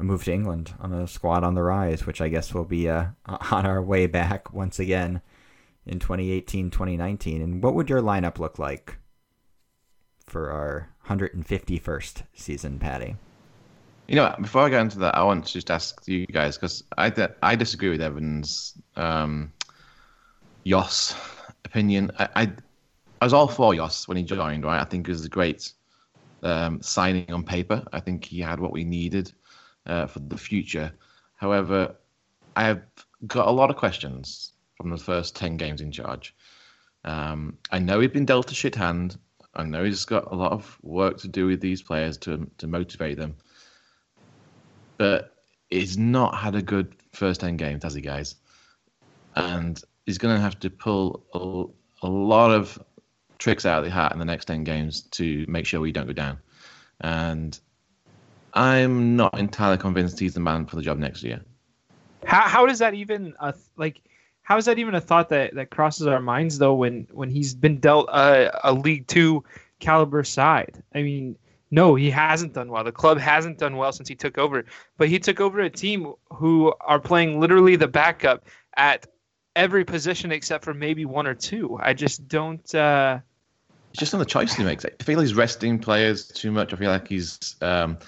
uh, 0.00 0.02
a 0.02 0.04
move 0.04 0.24
to 0.24 0.32
England 0.32 0.74
on 0.80 0.92
a 0.92 1.06
squad 1.06 1.44
on 1.44 1.54
the 1.54 1.62
rise, 1.62 2.06
which 2.06 2.20
I 2.20 2.28
guess 2.28 2.54
will 2.54 2.64
be 2.64 2.88
uh, 2.88 3.06
on 3.26 3.66
our 3.66 3.82
way 3.82 4.06
back 4.06 4.52
once 4.52 4.78
again 4.78 5.20
in 5.86 5.98
2018 5.98 6.70
2019. 6.70 7.42
And 7.42 7.62
what 7.62 7.74
would 7.74 7.90
your 7.90 8.02
lineup 8.02 8.38
look 8.38 8.58
like 8.58 8.98
for 10.26 10.50
our 10.50 10.90
151st 11.06 12.22
season, 12.34 12.78
Patty? 12.78 13.16
You 14.08 14.16
know, 14.16 14.34
before 14.40 14.62
I 14.62 14.68
get 14.70 14.80
into 14.80 14.98
that, 15.00 15.16
I 15.16 15.22
want 15.22 15.46
to 15.46 15.52
just 15.52 15.70
ask 15.70 16.02
you 16.08 16.26
guys 16.26 16.56
because 16.56 16.82
I 16.98 17.12
I 17.42 17.54
disagree 17.54 17.90
with 17.90 18.00
Evan's 18.00 18.74
um, 18.96 19.52
Jos 20.66 21.14
opinion. 21.64 22.10
I, 22.18 22.28
I, 22.34 22.52
I 23.20 23.24
was 23.24 23.32
all 23.32 23.46
for 23.46 23.74
Jos 23.74 24.08
when 24.08 24.16
he 24.16 24.24
joined. 24.24 24.64
Right, 24.64 24.80
I 24.80 24.84
think 24.84 25.08
it 25.08 25.12
was 25.12 25.24
a 25.24 25.28
great 25.28 25.72
um, 26.42 26.82
signing 26.82 27.30
on 27.32 27.44
paper. 27.44 27.84
I 27.92 28.00
think 28.00 28.24
he 28.24 28.40
had 28.40 28.58
what 28.58 28.72
we 28.72 28.82
needed 28.82 29.32
uh, 29.86 30.06
for 30.06 30.20
the 30.20 30.38
future. 30.38 30.92
However, 31.36 31.96
I 32.56 32.64
have 32.64 32.82
got 33.26 33.48
a 33.48 33.50
lot 33.50 33.70
of 33.70 33.76
questions 33.76 34.52
from 34.76 34.90
the 34.90 34.96
first 34.96 35.36
10 35.36 35.56
games 35.56 35.80
in 35.80 35.92
charge. 35.92 36.34
Um, 37.04 37.58
I 37.70 37.78
know 37.78 38.00
he's 38.00 38.10
been 38.10 38.26
dealt 38.26 38.50
a 38.50 38.54
shit 38.54 38.74
hand. 38.74 39.18
I 39.54 39.64
know 39.64 39.84
he's 39.84 40.04
got 40.04 40.30
a 40.30 40.34
lot 40.34 40.52
of 40.52 40.78
work 40.82 41.18
to 41.18 41.28
do 41.28 41.46
with 41.46 41.60
these 41.60 41.82
players 41.82 42.16
to, 42.18 42.48
to 42.58 42.66
motivate 42.66 43.18
them. 43.18 43.36
But 44.96 45.34
he's 45.70 45.96
not 45.96 46.36
had 46.36 46.54
a 46.54 46.62
good 46.62 46.94
first 47.12 47.40
10 47.40 47.56
games, 47.56 47.84
has 47.84 47.94
he, 47.94 48.00
guys? 48.00 48.36
And 49.34 49.82
he's 50.06 50.18
going 50.18 50.34
to 50.34 50.40
have 50.40 50.58
to 50.60 50.70
pull 50.70 51.24
a, 52.02 52.06
a 52.06 52.08
lot 52.08 52.50
of 52.50 52.78
tricks 53.40 53.66
out 53.66 53.78
of 53.78 53.84
the 53.84 53.90
hat 53.90 54.12
in 54.12 54.18
the 54.18 54.24
next 54.24 54.44
ten 54.44 54.62
games 54.62 55.02
to 55.02 55.44
make 55.48 55.66
sure 55.66 55.80
we 55.80 55.92
don't 55.92 56.06
go 56.06 56.12
down. 56.12 56.38
And 57.00 57.58
I'm 58.54 59.16
not 59.16 59.38
entirely 59.38 59.78
convinced 59.78 60.18
he's 60.18 60.34
the 60.34 60.40
man 60.40 60.66
for 60.66 60.76
the 60.76 60.82
job 60.82 60.98
next 60.98 61.22
year. 61.22 61.40
How 62.24 62.42
how 62.42 62.66
does 62.66 62.78
that 62.80 62.94
even 62.94 63.34
uh, 63.40 63.52
like? 63.76 64.00
How 64.42 64.56
is 64.56 64.64
that 64.64 64.80
even 64.80 64.96
a 64.96 65.00
thought 65.00 65.28
that, 65.28 65.54
that 65.54 65.70
crosses 65.70 66.08
our 66.08 66.20
minds 66.20 66.58
though? 66.58 66.74
When 66.74 67.06
when 67.12 67.30
he's 67.30 67.54
been 67.54 67.78
dealt 67.78 68.08
a, 68.08 68.50
a 68.68 68.72
League 68.72 69.06
Two 69.06 69.44
caliber 69.78 70.24
side, 70.24 70.82
I 70.94 71.02
mean, 71.02 71.36
no, 71.70 71.94
he 71.94 72.10
hasn't 72.10 72.52
done 72.52 72.68
well. 72.70 72.82
The 72.82 72.92
club 72.92 73.18
hasn't 73.18 73.58
done 73.58 73.76
well 73.76 73.92
since 73.92 74.08
he 74.08 74.14
took 74.16 74.38
over. 74.38 74.64
But 74.98 75.08
he 75.08 75.18
took 75.18 75.40
over 75.40 75.60
a 75.60 75.70
team 75.70 76.14
who 76.30 76.74
are 76.80 76.98
playing 76.98 77.40
literally 77.40 77.76
the 77.76 77.88
backup 77.88 78.44
at 78.76 79.06
every 79.54 79.84
position 79.84 80.32
except 80.32 80.64
for 80.64 80.74
maybe 80.74 81.04
one 81.04 81.26
or 81.26 81.34
two. 81.34 81.78
I 81.80 81.94
just 81.94 82.26
don't. 82.26 82.74
Uh, 82.74 83.20
it's 83.90 84.00
just 84.00 84.14
on 84.14 84.20
the 84.20 84.26
choice 84.26 84.52
he 84.54 84.64
makes. 84.64 84.84
I 84.84 84.90
feel 85.02 85.20
he's 85.20 85.34
resting 85.34 85.78
players 85.78 86.26
too 86.28 86.50
much. 86.50 86.72
I 86.72 86.76
feel 86.76 86.90
like 86.90 87.08
he's 87.08 87.56
um, 87.60 87.98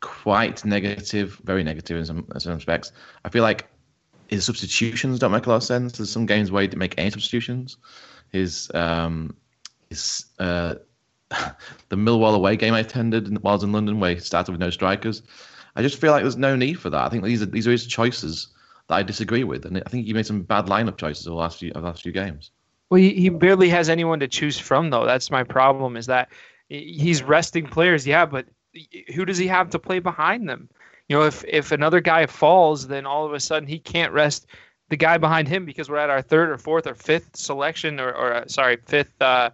quite 0.00 0.64
negative, 0.64 1.40
very 1.44 1.62
negative 1.62 1.98
in 1.98 2.04
some, 2.04 2.26
in 2.32 2.40
some 2.40 2.54
respects. 2.54 2.92
I 3.24 3.28
feel 3.28 3.42
like 3.42 3.68
his 4.28 4.44
substitutions 4.44 5.18
don't 5.18 5.32
make 5.32 5.46
a 5.46 5.50
lot 5.50 5.56
of 5.56 5.62
sense. 5.64 5.98
There's 5.98 6.10
some 6.10 6.26
games 6.26 6.50
where 6.50 6.62
he 6.62 6.68
didn't 6.68 6.78
make 6.78 6.94
any 6.98 7.10
substitutions. 7.10 7.76
His 8.32 8.70
um, 8.74 9.36
his 9.88 10.26
uh, 10.38 10.76
the 11.88 11.96
Millwall 11.96 12.34
away 12.34 12.56
game 12.56 12.74
I 12.74 12.80
attended 12.80 13.42
while 13.42 13.52
I 13.52 13.56
was 13.56 13.64
in 13.64 13.72
London, 13.72 14.00
where 14.00 14.14
he 14.14 14.20
started 14.20 14.52
with 14.52 14.60
no 14.60 14.70
strikers. 14.70 15.22
I 15.76 15.82
just 15.82 16.00
feel 16.00 16.12
like 16.12 16.22
there's 16.22 16.36
no 16.36 16.56
need 16.56 16.74
for 16.74 16.90
that. 16.90 17.04
I 17.04 17.08
think 17.08 17.24
these 17.24 17.42
are 17.42 17.46
these 17.46 17.66
are 17.66 17.72
his 17.72 17.86
choices 17.86 18.48
that 18.88 18.94
I 18.94 19.02
disagree 19.02 19.44
with, 19.44 19.64
and 19.66 19.78
I 19.78 19.88
think 19.88 20.06
he 20.06 20.12
made 20.12 20.26
some 20.26 20.42
bad 20.42 20.66
lineup 20.66 20.96
choices 20.96 21.26
over 21.26 21.34
the 21.34 21.40
last 21.40 21.58
few 21.58 21.72
the 21.72 21.80
last 21.80 22.02
few 22.02 22.12
games. 22.12 22.50
Well, 22.88 23.00
he, 23.00 23.14
he 23.14 23.28
barely 23.28 23.68
has 23.68 23.88
anyone 23.88 24.18
to 24.20 24.28
choose 24.28 24.58
from, 24.58 24.90
though. 24.90 25.06
That's 25.06 25.30
my 25.30 25.44
problem. 25.44 25.96
Is 25.96 26.06
that 26.06 26.28
he's 26.68 27.22
resting 27.22 27.66
players, 27.66 28.06
yeah, 28.06 28.26
but 28.26 28.46
who 29.14 29.24
does 29.24 29.38
he 29.38 29.46
have 29.46 29.70
to 29.70 29.78
play 29.78 29.98
behind 29.98 30.48
them? 30.48 30.68
You 31.08 31.16
know, 31.16 31.24
if 31.24 31.44
if 31.46 31.72
another 31.72 32.00
guy 32.00 32.26
falls, 32.26 32.86
then 32.86 33.06
all 33.06 33.26
of 33.26 33.32
a 33.32 33.40
sudden 33.40 33.68
he 33.68 33.78
can't 33.78 34.12
rest 34.12 34.46
the 34.90 34.96
guy 34.96 35.18
behind 35.18 35.48
him 35.48 35.64
because 35.64 35.88
we're 35.88 35.96
at 35.96 36.10
our 36.10 36.22
third 36.22 36.50
or 36.50 36.58
fourth 36.58 36.86
or 36.86 36.94
fifth 36.94 37.36
selection 37.36 37.98
or, 37.98 38.12
or 38.12 38.34
uh, 38.34 38.44
sorry 38.46 38.76
fifth 38.86 39.20
uh, 39.20 39.50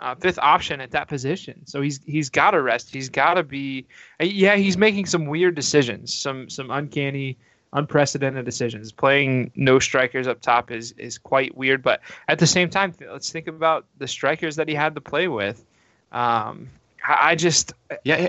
uh, 0.00 0.14
fifth 0.14 0.38
option 0.38 0.80
at 0.80 0.92
that 0.92 1.08
position. 1.08 1.66
So 1.66 1.80
he's 1.80 2.00
he's 2.04 2.30
got 2.30 2.52
to 2.52 2.62
rest. 2.62 2.92
He's 2.92 3.08
got 3.08 3.34
to 3.34 3.42
be. 3.42 3.86
Yeah, 4.20 4.56
he's 4.56 4.78
making 4.78 5.06
some 5.06 5.26
weird 5.26 5.54
decisions, 5.54 6.14
some 6.14 6.48
some 6.48 6.70
uncanny 6.70 7.36
unprecedented 7.72 8.44
decisions. 8.44 8.92
Playing 8.92 9.50
no 9.56 9.78
strikers 9.78 10.26
up 10.26 10.40
top 10.40 10.70
is 10.70 10.92
is 10.92 11.18
quite 11.18 11.56
weird, 11.56 11.82
but 11.82 12.00
at 12.28 12.38
the 12.38 12.46
same 12.46 12.70
time, 12.70 12.94
let's 13.10 13.30
think 13.30 13.46
about 13.46 13.86
the 13.98 14.08
strikers 14.08 14.56
that 14.56 14.68
he 14.68 14.74
had 14.74 14.94
to 14.94 15.00
play 15.00 15.28
with. 15.28 15.64
Um, 16.12 16.70
I, 17.08 17.30
I 17.30 17.34
just 17.34 17.72
yeah, 18.04 18.28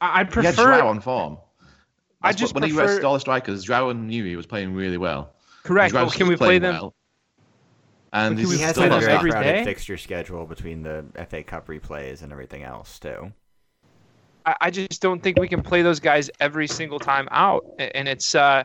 I, 0.00 0.20
I 0.20 0.24
prefer 0.24 0.40
he 0.40 0.46
had 0.46 0.56
Joao 0.56 0.88
on 0.88 1.00
form. 1.00 1.38
I 2.20 2.32
just 2.32 2.54
when 2.54 2.62
prefer, 2.62 2.74
he 2.74 2.86
rested 2.86 3.04
all 3.04 3.14
the 3.14 3.20
strikers, 3.20 3.64
Joao 3.64 3.92
knew 3.92 4.24
he 4.24 4.36
was 4.36 4.46
playing 4.46 4.74
really 4.74 4.98
well. 4.98 5.32
Correct. 5.62 5.94
Well, 5.94 6.10
can 6.10 6.26
we 6.26 6.36
play 6.36 6.58
them? 6.58 6.74
Well, 6.74 6.94
and 8.12 8.38
he 8.38 8.58
has 8.58 8.76
had 8.76 8.92
a 8.92 9.00
very 9.00 9.30
crowded 9.30 9.52
day? 9.52 9.64
fixture 9.64 9.96
schedule 9.96 10.46
between 10.46 10.82
the 10.82 11.04
FA 11.28 11.42
Cup 11.42 11.68
replays 11.68 12.22
and 12.22 12.32
everything 12.32 12.62
else 12.62 12.98
too. 12.98 13.32
I, 14.46 14.56
I 14.62 14.70
just 14.70 15.00
don't 15.00 15.22
think 15.22 15.38
we 15.38 15.46
can 15.46 15.62
play 15.62 15.82
those 15.82 16.00
guys 16.00 16.30
every 16.40 16.66
single 16.66 16.98
time 16.98 17.28
out, 17.30 17.64
and 17.78 18.08
it's. 18.08 18.34
Uh, 18.34 18.64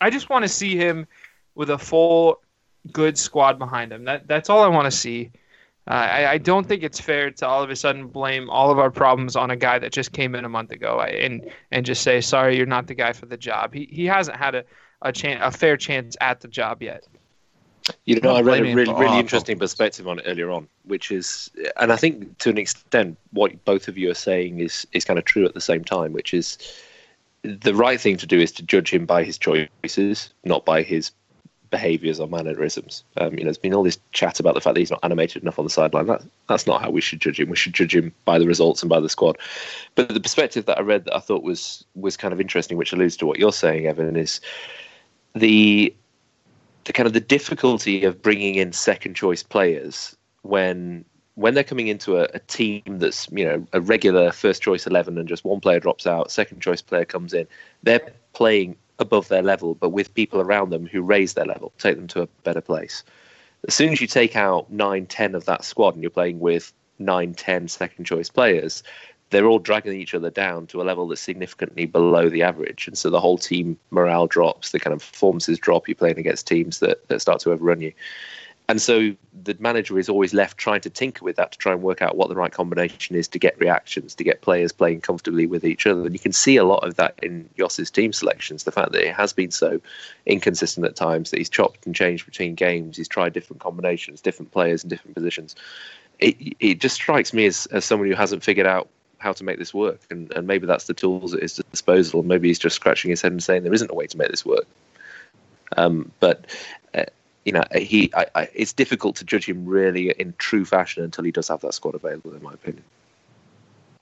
I 0.00 0.10
just 0.10 0.30
want 0.30 0.44
to 0.44 0.48
see 0.48 0.76
him 0.76 1.06
with 1.54 1.70
a 1.70 1.78
full, 1.78 2.40
good 2.92 3.18
squad 3.18 3.58
behind 3.58 3.92
him. 3.92 4.04
That 4.04 4.26
that's 4.28 4.48
all 4.48 4.62
I 4.62 4.68
want 4.68 4.86
to 4.86 4.96
see. 4.96 5.32
Uh, 5.88 5.92
I, 5.94 6.30
I 6.32 6.38
don't 6.38 6.66
think 6.66 6.82
it's 6.82 7.00
fair 7.00 7.30
to 7.30 7.46
all 7.46 7.62
of 7.62 7.70
a 7.70 7.76
sudden 7.76 8.06
blame 8.08 8.48
all 8.50 8.70
of 8.70 8.78
our 8.78 8.90
problems 8.90 9.34
on 9.34 9.50
a 9.50 9.56
guy 9.56 9.78
that 9.78 9.92
just 9.92 10.12
came 10.12 10.34
in 10.34 10.44
a 10.44 10.48
month 10.48 10.70
ago 10.70 11.00
and 11.00 11.50
and 11.72 11.86
just 11.86 12.02
say 12.02 12.20
sorry 12.20 12.56
you're 12.56 12.66
not 12.66 12.86
the 12.86 12.94
guy 12.94 13.12
for 13.12 13.26
the 13.26 13.36
job. 13.36 13.74
He 13.74 13.88
he 13.90 14.06
hasn't 14.06 14.36
had 14.36 14.54
a 14.54 14.64
a 15.02 15.12
chance 15.12 15.40
a 15.42 15.56
fair 15.56 15.76
chance 15.76 16.16
at 16.20 16.40
the 16.40 16.48
job 16.48 16.82
yet. 16.82 17.06
You 18.04 18.20
know, 18.20 18.34
I 18.34 18.42
read 18.42 18.60
a 18.60 18.74
really, 18.74 18.92
really 18.92 19.18
interesting 19.18 19.58
perspective 19.58 20.06
on 20.06 20.18
it 20.18 20.24
earlier 20.26 20.50
on, 20.50 20.68
which 20.84 21.10
is, 21.10 21.50
and 21.76 21.92
I 21.92 21.96
think 21.96 22.38
to 22.38 22.50
an 22.50 22.58
extent, 22.58 23.16
what 23.32 23.64
both 23.64 23.88
of 23.88 23.96
you 23.96 24.10
are 24.10 24.14
saying 24.14 24.60
is 24.60 24.86
is 24.92 25.04
kind 25.04 25.18
of 25.18 25.24
true 25.24 25.44
at 25.44 25.54
the 25.54 25.60
same 25.60 25.82
time, 25.82 26.12
which 26.12 26.34
is 26.34 26.58
the 27.42 27.74
right 27.74 28.00
thing 28.00 28.16
to 28.18 28.26
do 28.26 28.38
is 28.38 28.52
to 28.52 28.62
judge 28.62 28.92
him 28.92 29.06
by 29.06 29.24
his 29.24 29.38
choices, 29.38 30.32
not 30.44 30.64
by 30.64 30.82
his 30.82 31.10
behaviours 31.70 32.20
or 32.20 32.28
mannerisms. 32.28 33.04
Um, 33.16 33.32
you 33.32 33.38
know, 33.38 33.44
there's 33.44 33.58
been 33.58 33.74
all 33.74 33.82
this 33.82 33.98
chat 34.12 34.40
about 34.40 34.54
the 34.54 34.60
fact 34.60 34.74
that 34.74 34.80
he's 34.80 34.90
not 34.90 35.00
animated 35.02 35.42
enough 35.42 35.58
on 35.58 35.64
the 35.64 35.70
sideline. 35.70 36.06
That, 36.06 36.22
that's 36.48 36.66
not 36.66 36.82
how 36.82 36.90
we 36.90 37.00
should 37.00 37.20
judge 37.20 37.38
him. 37.38 37.48
We 37.48 37.56
should 37.56 37.74
judge 37.74 37.94
him 37.94 38.12
by 38.24 38.38
the 38.38 38.46
results 38.46 38.82
and 38.82 38.90
by 38.90 39.00
the 39.00 39.08
squad. 39.08 39.38
But 39.94 40.08
the 40.08 40.20
perspective 40.20 40.66
that 40.66 40.78
I 40.78 40.82
read 40.82 41.04
that 41.04 41.16
I 41.16 41.20
thought 41.20 41.42
was 41.42 41.84
was 41.94 42.16
kind 42.16 42.32
of 42.32 42.40
interesting, 42.40 42.76
which 42.76 42.92
alludes 42.92 43.16
to 43.18 43.26
what 43.26 43.38
you're 43.38 43.52
saying, 43.52 43.86
Evan, 43.86 44.16
is 44.16 44.40
the 45.34 45.94
the 46.84 46.92
kind 46.92 47.06
of 47.06 47.12
the 47.12 47.20
difficulty 47.20 48.04
of 48.04 48.20
bringing 48.22 48.56
in 48.56 48.72
second 48.72 49.14
choice 49.14 49.42
players 49.42 50.16
when 50.42 51.04
when 51.36 51.54
they're 51.54 51.64
coming 51.64 51.88
into 51.88 52.16
a, 52.16 52.28
a 52.34 52.38
team 52.40 52.82
that's 52.86 53.28
you 53.30 53.44
know 53.44 53.66
a 53.72 53.80
regular 53.80 54.32
first 54.32 54.62
choice 54.62 54.86
11 54.86 55.16
and 55.16 55.28
just 55.28 55.44
one 55.44 55.60
player 55.60 55.78
drops 55.78 56.06
out 56.06 56.30
second 56.30 56.60
choice 56.60 56.82
player 56.82 57.04
comes 57.04 57.32
in 57.32 57.46
they're 57.82 58.12
playing 58.32 58.76
above 59.00 59.28
their 59.28 59.42
level 59.42 59.74
but 59.74 59.90
with 59.90 60.14
people 60.14 60.40
around 60.40 60.70
them 60.70 60.86
who 60.86 61.02
raise 61.02 61.34
their 61.34 61.46
level 61.46 61.72
take 61.78 61.96
them 61.96 62.06
to 62.06 62.22
a 62.22 62.26
better 62.44 62.60
place 62.60 63.02
as 63.66 63.74
soon 63.74 63.92
as 63.92 64.00
you 64.00 64.06
take 64.06 64.36
out 64.36 64.70
9 64.70 65.06
10 65.06 65.34
of 65.34 65.44
that 65.46 65.64
squad 65.64 65.94
and 65.94 66.02
you're 66.02 66.10
playing 66.10 66.38
with 66.40 66.72
9 66.98 67.34
10 67.34 67.68
second 67.68 68.04
choice 68.04 68.28
players 68.28 68.82
they're 69.30 69.46
all 69.46 69.58
dragging 69.58 69.98
each 69.98 70.14
other 70.14 70.30
down 70.30 70.66
to 70.66 70.82
a 70.82 70.84
level 70.84 71.06
that's 71.08 71.20
significantly 71.20 71.86
below 71.86 72.28
the 72.28 72.42
average. 72.42 72.86
And 72.86 72.98
so 72.98 73.10
the 73.10 73.20
whole 73.20 73.38
team 73.38 73.78
morale 73.90 74.26
drops, 74.26 74.72
the 74.72 74.80
kind 74.80 74.92
of 74.92 75.00
performances 75.00 75.58
drop. 75.58 75.88
You're 75.88 75.94
playing 75.94 76.18
against 76.18 76.46
teams 76.46 76.80
that, 76.80 77.06
that 77.08 77.20
start 77.20 77.40
to 77.40 77.52
overrun 77.52 77.80
you. 77.80 77.92
And 78.70 78.80
so 78.80 79.16
the 79.42 79.56
manager 79.58 79.98
is 79.98 80.08
always 80.08 80.32
left 80.32 80.56
trying 80.56 80.80
to 80.82 80.90
tinker 80.90 81.24
with 81.24 81.34
that 81.34 81.50
to 81.50 81.58
try 81.58 81.72
and 81.72 81.82
work 81.82 82.02
out 82.02 82.16
what 82.16 82.28
the 82.28 82.36
right 82.36 82.52
combination 82.52 83.16
is 83.16 83.26
to 83.26 83.38
get 83.40 83.58
reactions, 83.58 84.14
to 84.14 84.22
get 84.22 84.42
players 84.42 84.70
playing 84.70 85.00
comfortably 85.00 85.48
with 85.48 85.64
each 85.64 85.88
other. 85.88 86.02
And 86.02 86.12
you 86.12 86.20
can 86.20 86.30
see 86.30 86.56
a 86.56 86.62
lot 86.62 86.86
of 86.86 86.94
that 86.94 87.18
in 87.20 87.50
Jos's 87.58 87.90
team 87.90 88.12
selections. 88.12 88.62
The 88.62 88.70
fact 88.70 88.92
that 88.92 89.04
it 89.04 89.12
has 89.12 89.32
been 89.32 89.50
so 89.50 89.80
inconsistent 90.24 90.86
at 90.86 90.94
times, 90.94 91.32
that 91.32 91.38
he's 91.38 91.48
chopped 91.48 91.84
and 91.84 91.96
changed 91.96 92.26
between 92.26 92.54
games, 92.54 92.96
he's 92.96 93.08
tried 93.08 93.32
different 93.32 93.58
combinations, 93.58 94.20
different 94.20 94.52
players 94.52 94.84
in 94.84 94.88
different 94.88 95.16
positions. 95.16 95.56
It, 96.20 96.36
it 96.60 96.78
just 96.78 96.94
strikes 96.94 97.32
me 97.32 97.46
as, 97.46 97.66
as 97.72 97.84
someone 97.84 98.08
who 98.08 98.14
hasn't 98.14 98.44
figured 98.44 98.68
out 98.68 98.88
how 99.18 99.32
to 99.32 99.42
make 99.42 99.58
this 99.58 99.74
work. 99.74 99.98
And, 100.10 100.30
and 100.36 100.46
maybe 100.46 100.68
that's 100.68 100.84
the 100.84 100.94
tools 100.94 101.34
at 101.34 101.42
his 101.42 101.60
disposal. 101.72 102.22
Maybe 102.22 102.46
he's 102.46 102.60
just 102.60 102.76
scratching 102.76 103.10
his 103.10 103.20
head 103.20 103.32
and 103.32 103.42
saying 103.42 103.64
there 103.64 103.74
isn't 103.74 103.90
a 103.90 103.94
way 103.94 104.06
to 104.06 104.16
make 104.16 104.30
this 104.30 104.46
work. 104.46 104.68
Um, 105.76 106.12
but 106.20 106.46
you 107.44 107.52
know, 107.52 107.64
he 107.74 108.12
I, 108.14 108.26
I, 108.34 108.48
it's 108.54 108.72
difficult 108.72 109.16
to 109.16 109.24
judge 109.24 109.48
him 109.48 109.64
really 109.66 110.10
in 110.10 110.34
true 110.38 110.64
fashion 110.64 111.02
until 111.02 111.24
he 111.24 111.30
does 111.30 111.48
have 111.48 111.60
that 111.62 111.74
squad 111.74 111.94
available, 111.94 112.34
in 112.34 112.42
my 112.42 112.52
opinion. 112.52 112.84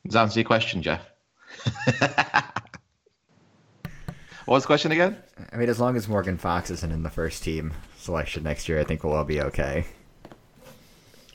Does 0.04 0.14
that 0.14 0.22
answer 0.22 0.40
your 0.40 0.46
question, 0.46 0.82
Jeff? 0.82 1.02
what 4.44 4.54
was 4.54 4.62
the 4.62 4.66
question 4.66 4.92
again? 4.92 5.16
I 5.52 5.56
mean, 5.56 5.68
as 5.68 5.80
long 5.80 5.96
as 5.96 6.08
Morgan 6.08 6.38
Fox 6.38 6.70
isn't 6.70 6.92
in 6.92 7.02
the 7.02 7.10
first 7.10 7.42
team 7.42 7.74
selection 7.98 8.42
next 8.42 8.68
year, 8.68 8.80
I 8.80 8.84
think 8.84 9.04
we'll 9.04 9.14
all 9.14 9.24
be 9.24 9.40
okay. 9.40 9.86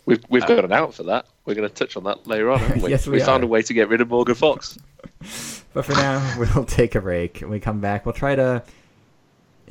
We've 0.05 0.23
we've 0.29 0.45
got 0.45 0.65
an 0.65 0.73
out 0.73 0.93
for 0.93 1.03
that. 1.03 1.27
We're 1.45 1.55
going 1.55 1.69
to 1.69 1.73
touch 1.73 1.95
on 1.95 2.03
that 2.03 2.27
later 2.27 2.51
on. 2.51 2.59
Haven't 2.59 2.81
we? 2.81 2.89
Yes, 2.91 3.07
we 3.07 3.13
we 3.13 3.19
found 3.21 3.43
a 3.43 3.47
way 3.47 3.61
to 3.61 3.73
get 3.73 3.87
rid 3.87 4.01
of 4.01 4.09
Morgan 4.09 4.35
Fox. 4.35 4.77
But 5.73 5.85
for 5.85 5.93
now, 5.93 6.35
we'll 6.37 6.65
take 6.65 6.93
a 6.93 7.01
break. 7.01 7.39
When 7.39 7.49
we 7.49 7.59
come 7.59 7.79
back, 7.79 8.05
we'll 8.05 8.13
try 8.13 8.35
to 8.35 8.61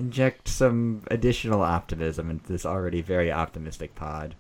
inject 0.02 0.48
some 0.48 1.00
additional 1.12 1.62
optimism 1.62 2.28
into 2.28 2.50
this 2.50 2.66
already 2.66 3.00
very 3.00 3.30
optimistic 3.30 3.94
pod 3.94 4.34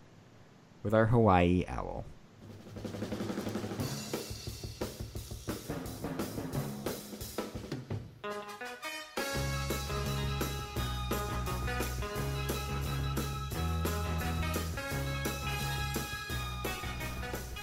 with 0.82 0.92
our 0.92 1.06
Hawaii 1.06 1.64
Owl. 1.68 2.04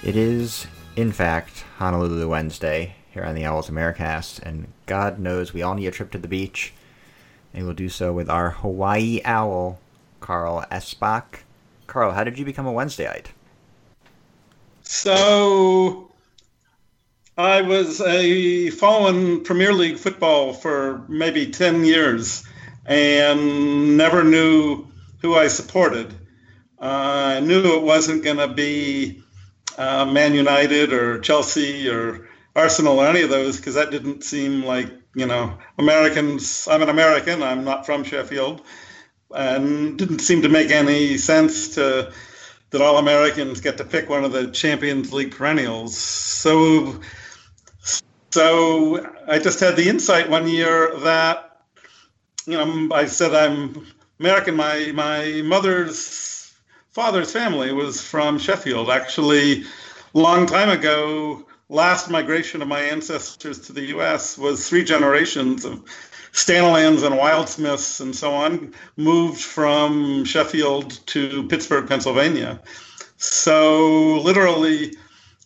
It 0.01 0.15
is, 0.15 0.67
in 0.95 1.11
fact, 1.11 1.65
Honolulu 1.79 2.29
Wednesday 2.29 2.95
here 3.11 3.23
on 3.23 3.35
the 3.35 3.43
Owls 3.43 3.69
Americast, 3.69 4.41
and 4.41 4.71
God 4.85 5.19
knows 5.19 5.53
we 5.53 5.61
all 5.61 5.75
need 5.75 5.87
a 5.87 5.91
trip 5.91 6.11
to 6.11 6.17
the 6.17 6.29
beach, 6.29 6.73
and 7.53 7.65
we'll 7.65 7.73
do 7.73 7.89
so 7.89 8.13
with 8.13 8.29
our 8.29 8.51
Hawaii 8.51 9.21
Owl, 9.25 9.79
Carl 10.19 10.65
Esbach. 10.71 11.39
Carl, 11.87 12.11
how 12.11 12.23
did 12.23 12.37
you 12.37 12.45
become 12.45 12.67
a 12.67 12.71
Wednesdayite? 12.71 13.27
So 14.83 16.11
I 17.37 17.61
was 17.61 18.01
a 18.01 18.69
following 18.71 19.43
Premier 19.43 19.73
League 19.73 19.97
football 19.97 20.53
for 20.53 21.03
maybe 21.07 21.47
10 21.47 21.85
years 21.85 22.43
and 22.85 23.97
never 23.97 24.23
knew 24.23 24.87
who 25.21 25.35
I 25.35 25.47
supported. 25.47 26.13
Uh, 26.81 27.35
I 27.37 27.39
knew 27.39 27.77
it 27.77 27.83
wasn't 27.83 28.23
going 28.23 28.37
to 28.37 28.47
be 28.47 29.23
uh, 29.77 30.05
Man 30.05 30.33
United 30.33 30.91
or 30.91 31.19
Chelsea 31.19 31.87
or 31.89 32.27
Arsenal 32.55 32.99
or 32.99 33.07
any 33.07 33.21
of 33.21 33.29
those 33.29 33.57
because 33.57 33.75
that 33.75 33.91
didn't 33.91 34.23
seem 34.23 34.65
like 34.65 34.91
you 35.15 35.25
know 35.25 35.57
Americans. 35.77 36.67
I'm 36.69 36.81
an 36.81 36.89
American. 36.89 37.43
I'm 37.43 37.63
not 37.63 37.85
from 37.85 38.03
Sheffield, 38.03 38.61
and 39.31 39.97
didn't 39.97 40.19
seem 40.19 40.41
to 40.41 40.49
make 40.49 40.71
any 40.71 41.17
sense 41.17 41.75
to 41.75 42.11
that 42.71 42.81
all 42.81 42.97
Americans 42.97 43.61
get 43.61 43.77
to 43.77 43.83
pick 43.83 44.09
one 44.09 44.23
of 44.23 44.31
the 44.31 44.51
Champions 44.51 45.11
League 45.11 45.31
perennials. 45.31 45.97
So, 45.97 46.99
so 48.31 49.07
I 49.27 49.39
just 49.39 49.59
had 49.59 49.75
the 49.75 49.89
insight 49.89 50.29
one 50.29 50.47
year 50.47 50.95
that 50.99 51.63
you 52.45 52.53
know 52.53 52.95
I 52.95 53.05
said 53.05 53.33
I'm 53.33 53.85
American. 54.19 54.55
My 54.55 54.91
my 54.93 55.41
mother's 55.43 56.53
father's 56.91 57.31
family 57.31 57.71
was 57.73 58.01
from 58.01 58.37
Sheffield. 58.37 58.89
Actually, 58.89 59.63
long 60.13 60.45
time 60.45 60.69
ago, 60.69 61.45
last 61.69 62.09
migration 62.09 62.61
of 62.61 62.67
my 62.67 62.81
ancestors 62.81 63.59
to 63.67 63.73
the 63.73 63.85
U.S. 63.87 64.37
was 64.37 64.67
three 64.67 64.83
generations 64.83 65.65
of 65.65 65.83
Stanalands 66.31 67.03
and 67.03 67.15
Wildsmiths 67.15 68.01
and 68.01 68.15
so 68.15 68.33
on 68.33 68.73
moved 68.97 69.41
from 69.41 70.25
Sheffield 70.25 71.05
to 71.07 71.47
Pittsburgh, 71.47 71.87
Pennsylvania. 71.87 72.61
So 73.17 74.19
literally, 74.21 74.95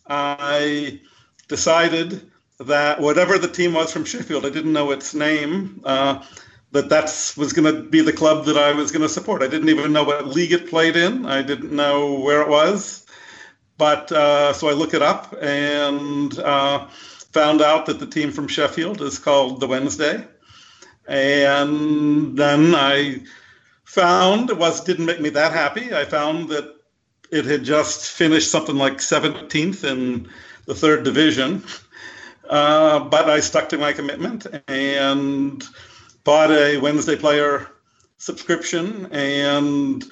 I 0.06 1.00
decided 1.48 2.30
that 2.60 3.00
whatever 3.00 3.38
the 3.38 3.48
team 3.48 3.74
was 3.74 3.92
from 3.92 4.04
Sheffield, 4.04 4.46
I 4.46 4.50
didn't 4.50 4.72
know 4.72 4.90
its 4.90 5.14
name. 5.14 5.80
Uh, 5.84 6.22
that 6.72 6.88
that 6.88 7.34
was 7.36 7.52
going 7.52 7.72
to 7.72 7.82
be 7.82 8.00
the 8.00 8.12
club 8.12 8.46
that 8.46 8.56
I 8.56 8.72
was 8.72 8.90
going 8.90 9.02
to 9.02 9.08
support. 9.08 9.42
I 9.42 9.46
didn't 9.46 9.68
even 9.68 9.92
know 9.92 10.02
what 10.02 10.26
league 10.26 10.52
it 10.52 10.68
played 10.68 10.96
in. 10.96 11.24
I 11.24 11.40
didn't 11.40 11.70
know 11.70 12.18
where 12.18 12.42
it 12.42 12.48
was, 12.48 13.03
but 13.76 14.10
uh, 14.12 14.52
so 14.52 14.68
I 14.68 14.72
look 14.72 14.94
it 14.94 15.02
up 15.02 15.34
and 15.40 16.38
uh, 16.38 16.86
found 17.32 17.60
out 17.60 17.86
that 17.86 17.98
the 17.98 18.06
team 18.06 18.32
from 18.32 18.48
Sheffield 18.48 19.02
is 19.02 19.18
called 19.18 19.60
the 19.60 19.66
Wednesday. 19.66 20.26
And 21.06 22.36
then 22.36 22.74
I 22.74 23.22
found 23.84 24.50
it 24.50 24.56
was 24.56 24.82
didn't 24.84 25.06
make 25.06 25.20
me 25.20 25.30
that 25.30 25.52
happy. 25.52 25.94
I 25.94 26.04
found 26.04 26.48
that 26.48 26.74
it 27.30 27.44
had 27.44 27.64
just 27.64 28.10
finished 28.10 28.50
something 28.50 28.76
like 28.76 28.98
17th 28.98 29.84
in 29.84 30.28
the 30.66 30.74
third 30.74 31.04
division. 31.04 31.64
Uh, 32.48 33.00
but 33.00 33.28
I 33.28 33.40
stuck 33.40 33.68
to 33.70 33.78
my 33.78 33.92
commitment 33.92 34.46
and 34.68 35.64
bought 36.24 36.50
a 36.50 36.78
Wednesday 36.78 37.16
Player 37.16 37.68
subscription 38.18 39.06
and 39.12 40.04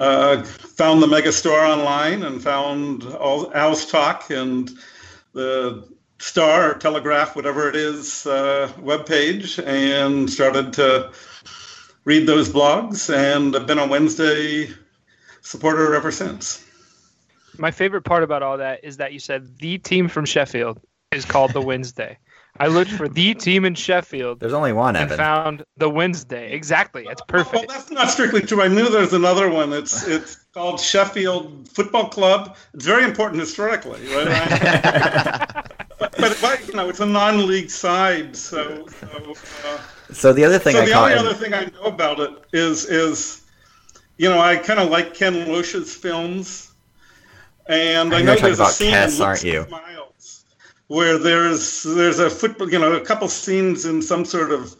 uh, 0.00 0.42
found 0.42 1.02
the 1.02 1.06
mega 1.06 1.30
store 1.30 1.60
online 1.60 2.22
and 2.22 2.42
found 2.42 3.04
all 3.04 3.50
Owlstalk 3.52 4.30
and 4.30 4.70
the 5.34 5.86
Star 6.18 6.70
or 6.70 6.74
Telegraph, 6.74 7.36
whatever 7.36 7.68
it 7.68 7.76
is, 7.76 8.26
uh, 8.26 8.72
webpage, 8.78 9.62
and 9.64 10.28
started 10.28 10.72
to 10.72 11.12
read 12.04 12.26
those 12.26 12.48
blogs. 12.48 13.14
And 13.14 13.54
I've 13.54 13.66
been 13.66 13.78
a 13.78 13.86
Wednesday 13.86 14.70
supporter 15.42 15.94
ever 15.94 16.10
since. 16.10 16.66
My 17.58 17.70
favorite 17.70 18.02
part 18.02 18.22
about 18.22 18.42
all 18.42 18.56
that 18.56 18.82
is 18.82 18.96
that 18.96 19.12
you 19.12 19.18
said 19.18 19.58
the 19.58 19.76
team 19.78 20.08
from 20.08 20.24
Sheffield 20.24 20.80
is 21.12 21.26
called 21.26 21.52
the 21.52 21.60
Wednesday. 21.72 22.16
I 22.60 22.66
looked 22.66 22.90
for 22.90 23.08
the 23.08 23.32
team 23.32 23.64
in 23.64 23.74
Sheffield. 23.74 24.38
There's 24.38 24.52
only 24.52 24.74
one, 24.74 24.94
and 24.94 25.04
Evan. 25.10 25.16
found 25.16 25.64
the 25.78 25.88
Wednesday. 25.88 26.52
Exactly. 26.52 27.06
It's 27.08 27.22
perfect. 27.26 27.54
Well, 27.54 27.64
that's 27.78 27.90
not 27.90 28.10
strictly 28.10 28.42
true. 28.42 28.60
I 28.62 28.68
knew 28.68 28.90
there's 28.90 29.14
another 29.14 29.48
one. 29.48 29.72
It's 29.72 30.06
it's 30.06 30.36
called 30.52 30.78
Sheffield 30.78 31.66
Football 31.70 32.10
Club. 32.10 32.56
It's 32.74 32.84
very 32.84 33.04
important 33.04 33.40
historically, 33.40 34.06
right? 34.14 34.28
but, 35.98 36.14
but, 36.18 36.38
but, 36.42 36.68
you 36.68 36.74
know, 36.74 36.90
it's 36.90 37.00
a 37.00 37.06
non-league 37.06 37.70
side, 37.70 38.36
so. 38.36 38.86
So, 38.88 39.34
uh, 39.64 39.78
so 40.12 40.32
the 40.34 40.44
other 40.44 40.58
thing 40.58 40.74
so 40.74 40.82
I 40.82 40.84
the 40.84 40.92
caught 40.92 41.12
only 41.12 41.20
in- 41.20 41.26
other 41.26 41.34
thing 41.38 41.54
I 41.54 41.64
know 41.64 41.84
about 41.84 42.20
it 42.20 42.30
is 42.52 42.84
is, 42.84 43.42
you 44.18 44.28
know, 44.28 44.38
I 44.38 44.56
kind 44.56 44.80
of 44.80 44.90
like 44.90 45.14
Ken 45.14 45.48
Loach's 45.48 45.94
films, 45.94 46.72
and 47.68 48.12
I 48.12 48.18
I 48.18 48.20
know 48.20 48.26
know 48.26 48.32
you're 48.32 48.36
talking 48.36 48.42
there's 48.42 48.58
a 48.58 48.62
about 48.64 48.74
scene 48.74 48.90
Tess, 48.90 49.16
in 49.18 49.24
aren't 49.24 49.44
you? 49.44 49.60
and 49.60 49.68
Smiles 49.68 50.09
where 50.90 51.18
there's 51.18 51.84
there's 51.84 52.18
a 52.18 52.28
football, 52.28 52.68
you 52.68 52.76
know, 52.76 52.92
a 52.92 53.00
couple 53.00 53.28
scenes 53.28 53.84
in 53.84 54.02
some 54.02 54.24
sort 54.24 54.50
of, 54.50 54.74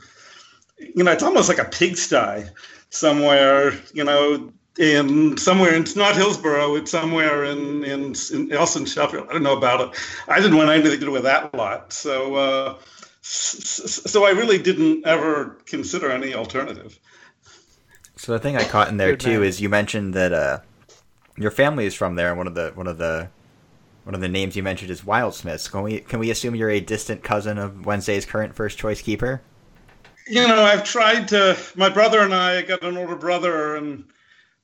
you 0.77 1.05
know, 1.05 1.13
it's 1.13 1.23
almost 1.23 1.49
like 1.49 1.61
a 1.61 1.65
pigsty 1.65 2.51
somewhere, 2.91 3.73
you 3.93 4.03
know, 4.03 4.53
in 4.77 5.37
somewhere 5.37 5.73
it's 5.73 5.95
not 5.95 6.17
Hillsborough, 6.17 6.75
it's 6.75 6.91
somewhere 6.91 7.45
in 7.45 7.85
in, 7.85 8.15
in 8.33 8.51
Elson 8.51 8.87
Sheffield. 8.87 9.29
I 9.29 9.35
don't 9.35 9.45
know 9.45 9.57
about 9.57 9.81
it. 9.83 10.01
I 10.27 10.41
didn't 10.41 10.57
want 10.57 10.69
anything 10.69 10.91
to 10.91 10.99
do 10.99 11.13
with 11.13 11.23
that 11.23 11.55
lot, 11.55 11.93
so 11.93 12.35
uh, 12.35 12.75
s- 13.23 13.81
s- 13.85 14.11
so 14.11 14.25
I 14.25 14.31
really 14.31 14.59
didn't 14.59 15.07
ever 15.07 15.59
consider 15.67 16.11
any 16.11 16.35
alternative. 16.35 16.99
So 18.17 18.33
the 18.33 18.41
thing 18.41 18.57
I 18.57 18.65
caught 18.65 18.89
in 18.89 18.97
there 18.97 19.17
too 19.17 19.45
is 19.45 19.61
you 19.61 19.69
mentioned 19.69 20.15
that 20.15 20.33
uh, 20.33 20.59
your 21.37 21.53
family 21.53 21.87
is 21.87 21.95
from 21.95 22.17
there, 22.17 22.31
and 22.31 22.37
one 22.39 22.49
of 22.49 22.57
the 22.57 22.73
one 22.75 22.89
of 22.89 22.99
the 22.99 23.29
one 24.05 24.15
of 24.15 24.21
the 24.21 24.29
names 24.29 24.57
you 24.57 24.63
mentioned 24.63 24.91
is 24.91 25.03
Wildsmiths. 25.03 25.71
Can 25.71 25.83
we 25.83 26.01
can 26.01 26.19
we 26.19 26.31
assume 26.31 26.55
you're 26.55 26.71
a 26.71 26.81
distant 26.81 27.23
cousin 27.23 27.59
of 27.59 27.85
Wednesday's 27.87 28.25
current 28.25 28.55
first 28.55 28.79
choice 28.79 29.03
keeper? 29.03 29.43
You 30.27 30.47
know, 30.47 30.63
I've 30.63 30.85
tried 30.85 31.29
to. 31.29 31.57
My 31.77 31.89
brother 31.89 32.21
and 32.21 32.35
I 32.35 32.63
got 32.63 32.83
an 32.83 32.97
older 32.97 33.17
brother, 33.17 33.77
and 33.77 34.05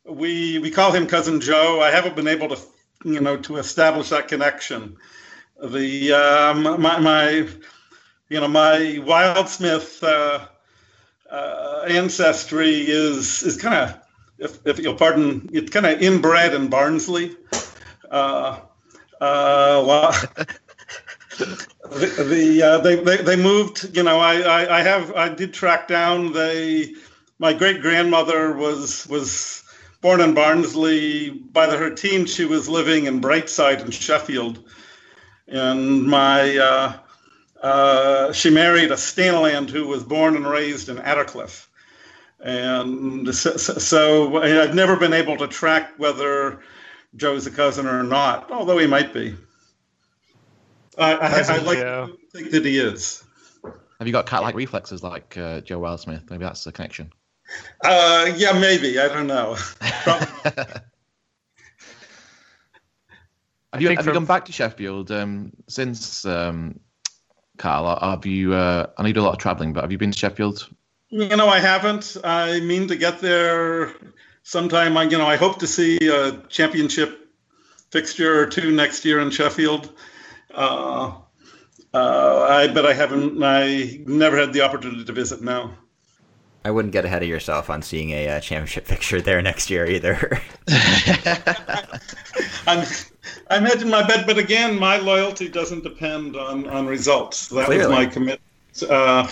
we 0.05 0.59
we 0.59 0.71
call 0.71 0.93
him 0.93 1.07
cousin 1.07 1.41
Joe. 1.41 1.81
I 1.81 1.91
haven't 1.91 2.17
been 2.17 2.29
able 2.29 2.49
to, 2.49 2.59
you 3.05 3.21
know, 3.21 3.37
to 3.39 3.57
establish 3.57 4.11
that 4.11 4.29
connection. 4.29 4.97
The 5.63 6.13
um, 6.13 6.63
my 6.63 6.99
my, 6.99 7.49
you 8.29 8.41
know, 8.41 8.49
my 8.49 9.01
Wildsmith 9.03 10.03
uh, 10.03 10.47
uh, 11.31 11.85
ancestry 11.89 12.83
is 12.83 13.43
is 13.43 13.57
kind 13.57 13.75
of, 13.75 13.99
if 14.39 14.67
if 14.67 14.79
you'll 14.79 14.95
pardon, 14.95 15.51
it's 15.53 15.71
kind 15.71 15.87
of 15.87 16.01
inbred 16.01 16.55
in 16.55 16.69
Barnsley. 16.69 17.37
Uh, 18.11 18.61
uh, 19.21 19.85
well, 19.87 20.13
the, 21.91 22.25
the 22.29 22.63
uh, 22.63 22.79
they, 22.79 22.97
they 22.97 23.17
they 23.19 23.37
moved. 23.37 23.97
You 23.97 24.03
know, 24.03 24.19
I, 24.19 24.41
I 24.41 24.79
I 24.79 24.83
have 24.83 25.13
I 25.15 25.29
did 25.29 25.55
track 25.55 25.89
down. 25.89 26.33
They 26.33 26.95
my 27.39 27.53
great 27.53 27.81
grandmother 27.81 28.55
was 28.55 29.07
was 29.09 29.63
born 30.03 30.21
in 30.21 30.35
Barnsley. 30.35 31.31
By 31.31 31.67
the 31.67 31.77
her 31.77 31.91
teens, 31.91 32.35
she 32.35 32.45
was 32.45 32.69
living 32.69 33.07
in 33.07 33.21
Brightside 33.21 33.85
in 33.85 33.91
Sheffield, 33.91 34.65
and 35.49 36.05
my 36.05 36.57
uh, 36.59 36.99
uh, 37.63 38.33
she 38.33 38.51
married 38.51 38.91
a 38.93 38.97
Stanaland 38.97 39.71
who 39.71 39.87
was 39.89 40.05
born 40.05 40.37
and 40.37 40.47
raised 40.47 40.89
in 40.89 40.99
Attercliffe. 40.99 41.69
And 42.41 43.35
so- 43.35 43.57
so 43.57 44.39
I've 44.43 44.75
never 44.75 44.97
been 44.97 45.13
able 45.15 45.37
to 45.39 45.49
track 45.49 45.95
whether 45.99 46.61
Joe's 47.17 47.47
a 47.47 47.51
cousin 47.51 47.87
or 47.87 48.03
not, 48.03 48.51
although 48.51 48.79
he 48.79 48.87
might 48.87 49.13
be. 49.13 49.35
I, 50.99 51.15
I, 51.15 51.41
I 51.41 51.57
like 51.59 51.79
Joe. 51.79 52.09
to 52.09 52.39
think 52.39 52.51
that 52.53 52.65
he 52.65 52.79
is. 52.79 53.23
Have 53.99 54.07
you 54.07 54.13
got 54.13 54.27
cat-like 54.27 54.55
reflexes 54.55 55.03
like 55.03 55.37
uh, 55.37 55.61
Joe 55.63 55.81
Wildsmith? 55.81 56.31
Maybe 56.31 56.45
that's 56.45 56.65
the 56.65 56.73
connection. 56.73 57.13
Uh, 57.83 58.33
yeah, 58.37 58.53
maybe. 58.53 58.99
I 58.99 59.09
don't 59.09 59.27
know. 59.27 59.57
Have 63.73 63.83
you, 63.83 63.89
think 63.89 64.01
have 64.01 64.07
you 64.07 64.15
gone 64.15 64.25
back 64.25 64.47
to 64.47 64.53
Sheffield 64.53 65.11
um, 65.11 65.53
since, 65.69 66.25
um, 66.25 66.81
Carl? 67.59 67.99
Have 68.01 68.25
you? 68.25 68.55
Uh, 68.55 68.87
I 68.97 69.03
need 69.03 69.19
a 69.19 69.23
lot 69.23 69.33
of 69.33 69.39
travelling, 69.39 69.75
but 69.75 69.83
have 69.83 69.93
you 69.93 69.99
been 69.99 70.13
to 70.13 70.19
Sheffield? 70.19 70.67
You 71.11 71.37
know, 71.37 71.49
I 71.49 71.59
haven't. 71.59 72.17
I 72.25 72.61
mean 72.61 72.89
to 72.89 72.97
get 72.97 73.21
there 73.21 73.93
sometime. 74.47 74.97
I, 74.97 75.03
you 75.03 75.19
know, 75.19 75.27
I 75.27 75.37
hope 75.37 75.59
to 75.59 75.67
see 75.67 75.99
a 76.09 76.39
championship 76.49 77.29
fixture 77.91 78.41
or 78.41 78.47
two 78.47 78.71
next 78.71 79.05
year 79.05 79.19
in 79.21 79.31
Sheffield. 79.31 79.93
Uh, 80.55 81.13
uh, 81.93 82.47
I 82.49 82.69
but 82.69 82.87
I 82.87 82.95
haven't. 82.95 83.43
I 83.43 84.01
never 84.07 84.39
had 84.39 84.53
the 84.53 84.63
opportunity 84.63 85.05
to 85.05 85.13
visit. 85.13 85.43
now. 85.43 85.77
I 86.65 86.71
wouldn't 86.71 86.93
get 86.93 87.05
ahead 87.05 87.23
of 87.23 87.29
yourself 87.29 87.71
on 87.71 87.83
seeing 87.83 88.11
a 88.11 88.29
uh, 88.29 88.41
championship 88.41 88.87
picture 88.89 89.21
there 89.21 89.43
next 89.43 89.71
year 89.71 89.87
either. 89.87 90.41
I'm, 92.67 92.85
I'm 93.51 93.65
hedging 93.65 93.89
my 93.89 94.05
bet, 94.05 94.27
but 94.27 94.39
again, 94.39 94.77
my 94.79 94.97
loyalty 94.97 95.49
doesn't 95.49 95.85
depend 95.85 96.37
on, 96.37 96.69
on 96.69 96.87
results. 96.87 97.49
That 97.49 97.67
Clearly. 97.67 97.87
was 97.87 97.95
my 97.95 98.07
commitment. 98.07 98.41
Uh, 98.91 99.29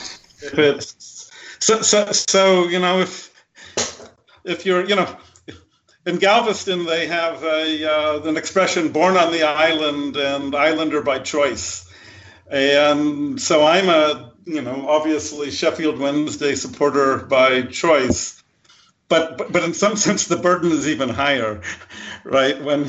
so, 1.58 1.80
so, 1.82 2.12
so, 2.12 2.68
you 2.68 2.78
know, 2.78 3.00
if 3.00 3.33
if 4.44 4.66
you're, 4.66 4.84
you 4.84 4.96
know, 4.96 5.16
in 6.06 6.18
Galveston 6.18 6.84
they 6.86 7.06
have 7.06 7.42
a 7.42 7.90
uh, 7.90 8.20
an 8.28 8.36
expression 8.36 8.92
"born 8.92 9.16
on 9.16 9.32
the 9.32 9.42
island" 9.42 10.16
and 10.16 10.54
"islander 10.54 11.02
by 11.02 11.18
choice," 11.18 11.90
and 12.50 13.40
so 13.40 13.64
I'm 13.66 13.88
a, 13.88 14.32
you 14.44 14.62
know, 14.62 14.88
obviously 14.88 15.50
Sheffield 15.50 15.98
Wednesday 15.98 16.54
supporter 16.54 17.18
by 17.18 17.62
choice. 17.62 18.42
but, 19.08 19.38
but 19.38 19.52
but 19.52 19.64
in 19.64 19.74
some 19.74 19.96
sense 19.96 20.26
the 20.26 20.36
burden 20.36 20.72
is 20.72 20.88
even 20.88 21.08
higher, 21.08 21.62
right? 22.24 22.62
When 22.62 22.86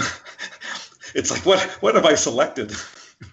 it's 1.16 1.32
like 1.32 1.46
what 1.46 1.62
what 1.82 1.96
have 1.96 2.06
I 2.06 2.16
selected? 2.16 2.74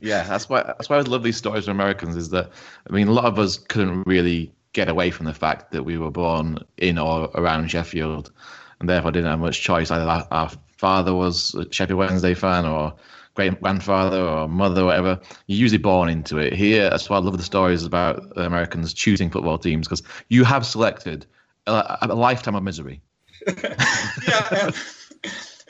Yeah, 0.00 0.22
that's 0.22 0.48
why 0.48 0.62
that's 0.62 0.88
why 0.88 0.98
I 0.98 1.00
love 1.00 1.22
these 1.22 1.36
stories 1.36 1.64
from 1.64 1.72
Americans. 1.72 2.16
Is 2.16 2.30
that 2.30 2.50
I 2.88 2.92
mean, 2.92 3.08
a 3.08 3.12
lot 3.12 3.24
of 3.24 3.38
us 3.38 3.58
couldn't 3.58 4.04
really 4.06 4.52
get 4.72 4.88
away 4.88 5.10
from 5.10 5.26
the 5.26 5.34
fact 5.34 5.72
that 5.72 5.84
we 5.84 5.98
were 5.98 6.10
born 6.10 6.58
in 6.78 6.98
or 6.98 7.30
around 7.34 7.68
Sheffield, 7.70 8.32
and 8.80 8.88
therefore 8.88 9.12
didn't 9.12 9.30
have 9.30 9.38
much 9.38 9.60
choice. 9.60 9.90
Either 9.90 10.08
our, 10.08 10.26
our 10.30 10.50
father 10.76 11.14
was 11.14 11.54
a 11.54 11.70
Sheffield 11.72 11.98
Wednesday 11.98 12.34
fan, 12.34 12.64
or 12.66 12.94
great 13.34 13.60
grandfather 13.60 14.20
or 14.20 14.48
mother, 14.48 14.82
or 14.82 14.86
whatever. 14.86 15.20
You're 15.46 15.58
usually 15.58 15.78
born 15.78 16.08
into 16.08 16.38
it. 16.38 16.52
Here, 16.52 16.90
that's 16.90 17.08
why 17.08 17.16
I 17.16 17.20
love 17.20 17.36
the 17.36 17.44
stories 17.44 17.84
about 17.84 18.22
Americans 18.36 18.92
choosing 18.92 19.30
football 19.30 19.58
teams 19.58 19.86
because 19.86 20.02
you 20.28 20.44
have 20.44 20.66
selected 20.66 21.26
a, 21.66 21.98
a 22.02 22.14
lifetime 22.14 22.54
of 22.54 22.62
misery. 22.62 23.00
yeah, 23.46 24.48
and, 24.50 24.74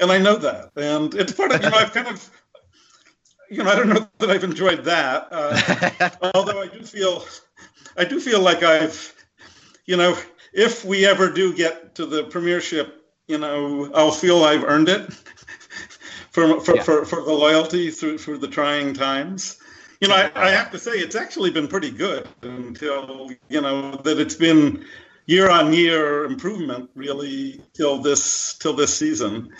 and 0.00 0.12
I 0.12 0.18
know 0.18 0.36
that, 0.36 0.70
and 0.76 1.14
it's 1.14 1.32
part 1.32 1.52
of 1.52 1.62
you 1.62 1.70
know 1.70 1.76
I've 1.76 1.92
kind 1.92 2.08
of 2.08 2.30
you 3.50 3.62
know 3.62 3.70
I 3.70 3.76
don't 3.76 3.88
know 3.88 4.06
that 4.18 4.30
I've 4.30 4.44
enjoyed 4.44 4.84
that, 4.84 5.28
uh, 5.30 6.10
although 6.34 6.60
I 6.60 6.66
do 6.66 6.82
feel 6.82 7.24
I 7.96 8.04
do 8.04 8.20
feel 8.20 8.40
like 8.40 8.62
I've 8.62 9.14
you 9.86 9.96
know 9.96 10.16
if 10.52 10.84
we 10.84 11.06
ever 11.06 11.30
do 11.30 11.54
get 11.54 11.94
to 11.96 12.06
the 12.06 12.24
premiership, 12.24 13.04
you 13.26 13.38
know 13.38 13.90
I'll 13.94 14.12
feel 14.12 14.44
I've 14.44 14.64
earned 14.64 14.88
it 14.88 15.12
for 16.30 16.60
for, 16.60 16.76
yeah. 16.76 16.82
for, 16.82 17.04
for 17.04 17.22
the 17.22 17.32
loyalty 17.32 17.90
through 17.90 18.18
through 18.18 18.38
the 18.38 18.48
trying 18.48 18.94
times. 18.94 19.58
You 20.00 20.08
know, 20.08 20.16
I, 20.16 20.32
I 20.34 20.50
have 20.50 20.72
to 20.72 20.80
say 20.80 20.92
it's 20.92 21.14
actually 21.14 21.50
been 21.50 21.68
pretty 21.68 21.90
good 21.90 22.28
until 22.42 23.30
you 23.48 23.60
know 23.60 23.96
that 23.96 24.18
it's 24.18 24.34
been 24.34 24.84
year 25.26 25.48
on 25.48 25.72
year 25.72 26.24
improvement 26.24 26.90
really 26.94 27.60
till 27.72 27.98
this 27.98 28.54
till 28.54 28.72
this 28.72 28.96
season. 28.96 29.50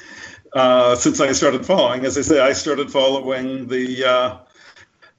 Uh, 0.52 0.94
since 0.94 1.20
I 1.20 1.32
started 1.32 1.64
following, 1.64 2.04
as 2.04 2.18
I 2.18 2.22
say, 2.22 2.40
I 2.40 2.52
started 2.52 2.90
following 2.90 3.68
the 3.68 4.04
uh, 4.04 4.38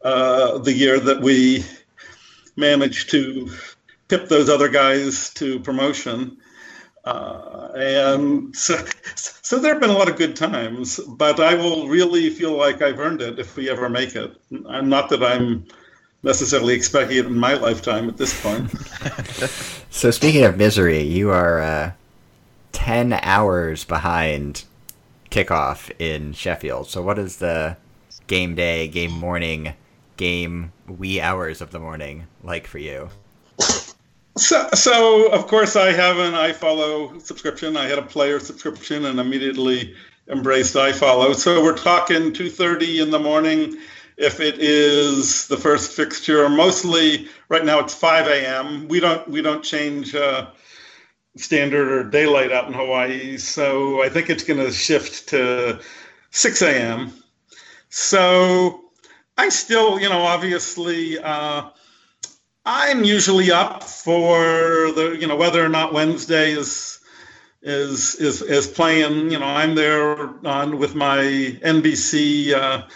uh, 0.03 0.57
the 0.59 0.74
year 0.74 0.99
that 0.99 1.22
we 1.22 1.66
managed 2.56 3.10
to 3.12 3.49
tip 4.08 4.30
those 4.30 4.49
other 4.49 4.70
guys 4.70 5.30
to 5.36 5.60
promotion. 5.60 6.38
Uh, 7.06 7.70
and 7.76 8.56
so, 8.56 8.84
so 9.16 9.60
there 9.60 9.74
have 9.74 9.82
been 9.82 9.89
a 9.89 9.97
lot 9.97 10.10
of 10.10 10.16
good 10.16 10.36
times, 10.36 10.99
but 11.18 11.39
I 11.39 11.56
will 11.56 11.88
really 11.88 12.30
feel 12.30 12.56
like 12.56 12.82
I've 12.82 12.99
earned 12.99 13.22
it 13.22 13.39
if 13.39 13.56
we 13.56 13.70
ever 13.70 13.89
make 13.89 14.16
it. 14.16 14.36
I'm 14.68 14.89
not 14.89 15.10
that 15.10 15.24
I'm 15.24 15.66
necessarily 16.24 16.74
expecting 16.74 17.18
it 17.18 17.26
in 17.26 17.38
my 17.38 17.56
lifetime 17.56 18.08
at 18.08 18.18
this 18.18 18.39
point. 18.41 18.72
so 19.89 20.12
speaking 20.12 20.45
of 20.45 20.58
misery, 20.58 21.01
you 21.01 21.30
are 21.30 21.60
uh, 21.60 21.91
ten 22.72 23.14
hours 23.14 23.84
behind 23.84 24.64
kickoff 25.30 25.91
in 25.99 26.32
Sheffield. 26.34 26.88
So 26.88 27.01
what 27.01 27.20
is 27.20 27.38
the 27.38 27.76
game 28.28 28.56
day, 28.56 28.88
game 28.88 29.12
morning, 29.12 29.74
game 30.18 30.72
wee 30.88 31.20
hours 31.20 31.61
of 31.61 31.72
the 31.72 31.80
morning 31.80 32.28
like 32.43 32.68
for 32.68 32.78
you? 32.78 33.09
So, 34.38 34.68
so 34.74 35.32
of 35.32 35.47
course 35.47 35.76
I 35.76 35.91
have 35.91 36.18
an 36.18 36.34
iFollow 36.34 37.22
subscription. 37.22 37.78
I 37.78 37.86
had 37.86 37.99
a 37.99 38.03
player 38.03 38.39
subscription 38.39 39.05
and 39.05 39.20
immediately 39.20 39.95
embraced 40.28 40.76
iFollow. 40.76 41.36
So 41.36 41.64
we're 41.64 41.78
talking 41.78 42.34
2:30 42.34 43.01
in 43.01 43.11
the 43.11 43.20
morning. 43.20 43.78
If 44.18 44.39
it 44.39 44.59
is 44.59 45.47
the 45.47 45.57
first 45.57 45.91
fixture, 45.91 46.47
mostly 46.49 47.28
right 47.49 47.66
now 47.66 47.80
it's 47.80 47.95
5 47.95 48.28
a.m. 48.28 48.88
We 48.88 48.99
don't 48.99 49.28
we 49.28 49.41
don't 49.41 49.64
change 49.64 50.16
uh, 50.16 50.47
standard 51.36 51.91
or 51.91 52.03
daylight 52.09 52.51
out 52.51 52.68
in 52.68 52.74
Hawaii, 52.74 53.38
so 53.38 54.03
I 54.03 54.09
think 54.09 54.30
it's 54.30 54.43
going 54.43 54.59
to 54.59 54.72
shift 54.72 55.30
to 55.30 55.80
6 56.32 56.61
a.m. 56.61 57.14
So 57.89 58.83
I 59.38 59.50
still, 59.50 60.00
you 60.00 60.10
know, 60.10 60.22
obviously. 60.22 61.20
Uh, 61.20 61.70
I'm 62.66 63.04
usually 63.04 63.52
up 63.52 63.84
for 63.84 64.92
the 64.94 65.18
you 65.20 65.28
know 65.28 65.36
whether 65.36 65.64
or 65.64 65.70
not 65.70 65.92
Wednesday 65.92 66.52
is 66.52 67.00
is 67.62 68.16
is 68.16 68.42
is 68.42 68.68
playing. 68.68 69.32
You 69.32 69.40
know, 69.40 69.46
I'm 69.46 69.76
there 69.76 70.30
on 70.46 70.78
with 70.78 70.96
my 70.96 71.18
NBC. 71.18 72.54
Uh, 72.54 72.88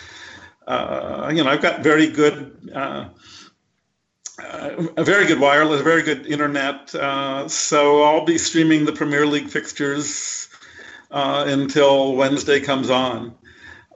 uh, 0.69 1.31
you 1.33 1.43
know, 1.43 1.49
I've 1.49 1.61
got 1.61 1.81
very 1.81 2.07
good. 2.07 2.71
Uh, 2.73 3.09
uh, 4.39 4.85
a 4.97 5.03
very 5.03 5.25
good 5.25 5.39
wireless, 5.39 5.81
very 5.81 6.03
good 6.03 6.27
internet. 6.27 6.93
Uh, 6.93 7.47
so 7.47 8.03
I'll 8.03 8.25
be 8.25 8.37
streaming 8.37 8.85
the 8.85 8.91
Premier 8.93 9.25
League 9.25 9.49
fixtures 9.49 10.47
uh, 11.09 11.45
until 11.47 12.15
Wednesday 12.15 12.59
comes 12.59 12.91
on. 12.91 13.33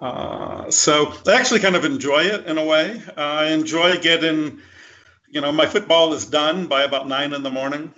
So 0.01 1.13
I 1.27 1.33
actually 1.33 1.59
kind 1.59 1.75
of 1.75 1.85
enjoy 1.85 2.23
it 2.23 2.45
in 2.45 2.57
a 2.57 2.65
way. 2.65 3.01
I 3.15 3.47
enjoy 3.47 3.97
getting 3.99 4.61
you 5.31 5.39
know, 5.39 5.51
my 5.51 5.65
football 5.65 6.13
is 6.13 6.25
done 6.25 6.67
by 6.67 6.83
about 6.83 7.07
nine 7.07 7.33
in 7.33 7.41
the 7.41 7.49
morning, 7.49 7.93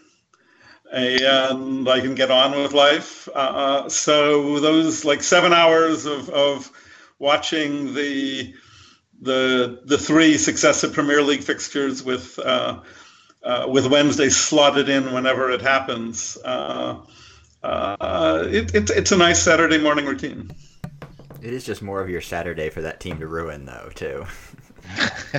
and 0.92 1.90
I 1.90 2.00
can 2.00 2.14
get 2.14 2.30
on 2.30 2.52
with 2.52 2.74
life. 2.74 3.28
Uh, 3.34 3.90
so 3.90 4.60
those 4.60 5.04
like 5.04 5.24
seven 5.24 5.52
hours 5.52 6.06
of, 6.06 6.30
of 6.30 6.72
watching 7.18 7.96
the 7.96 8.54
the 9.20 9.82
the 9.86 9.98
three 9.98 10.38
successive 10.38 10.94
Premier 10.94 11.24
League 11.24 11.42
fixtures 11.42 12.04
with 12.04 12.38
uh, 12.38 12.82
uh, 13.42 13.66
with 13.68 13.88
Wednesday 13.88 14.30
slotted 14.30 14.88
in 14.88 15.12
whenever 15.12 15.50
it 15.50 15.62
happens. 15.62 16.38
Uh, 16.46 17.00
uh, 17.64 18.44
it, 18.48 18.76
it, 18.76 18.90
it's 18.92 19.12
a 19.12 19.18
nice 19.18 19.42
Saturday 19.42 19.80
morning 19.80 20.06
routine. 20.06 20.52
It 21.44 21.54
is 21.54 21.66
just 21.66 21.82
more 21.82 22.00
of 22.00 22.10
your 22.10 22.22
Saturday 22.22 22.70
for 22.70 22.82
that 22.82 23.02
team 23.02 23.20
to 23.20 23.28
ruin, 23.28 23.66
though, 23.66 23.90
too. 23.94 24.26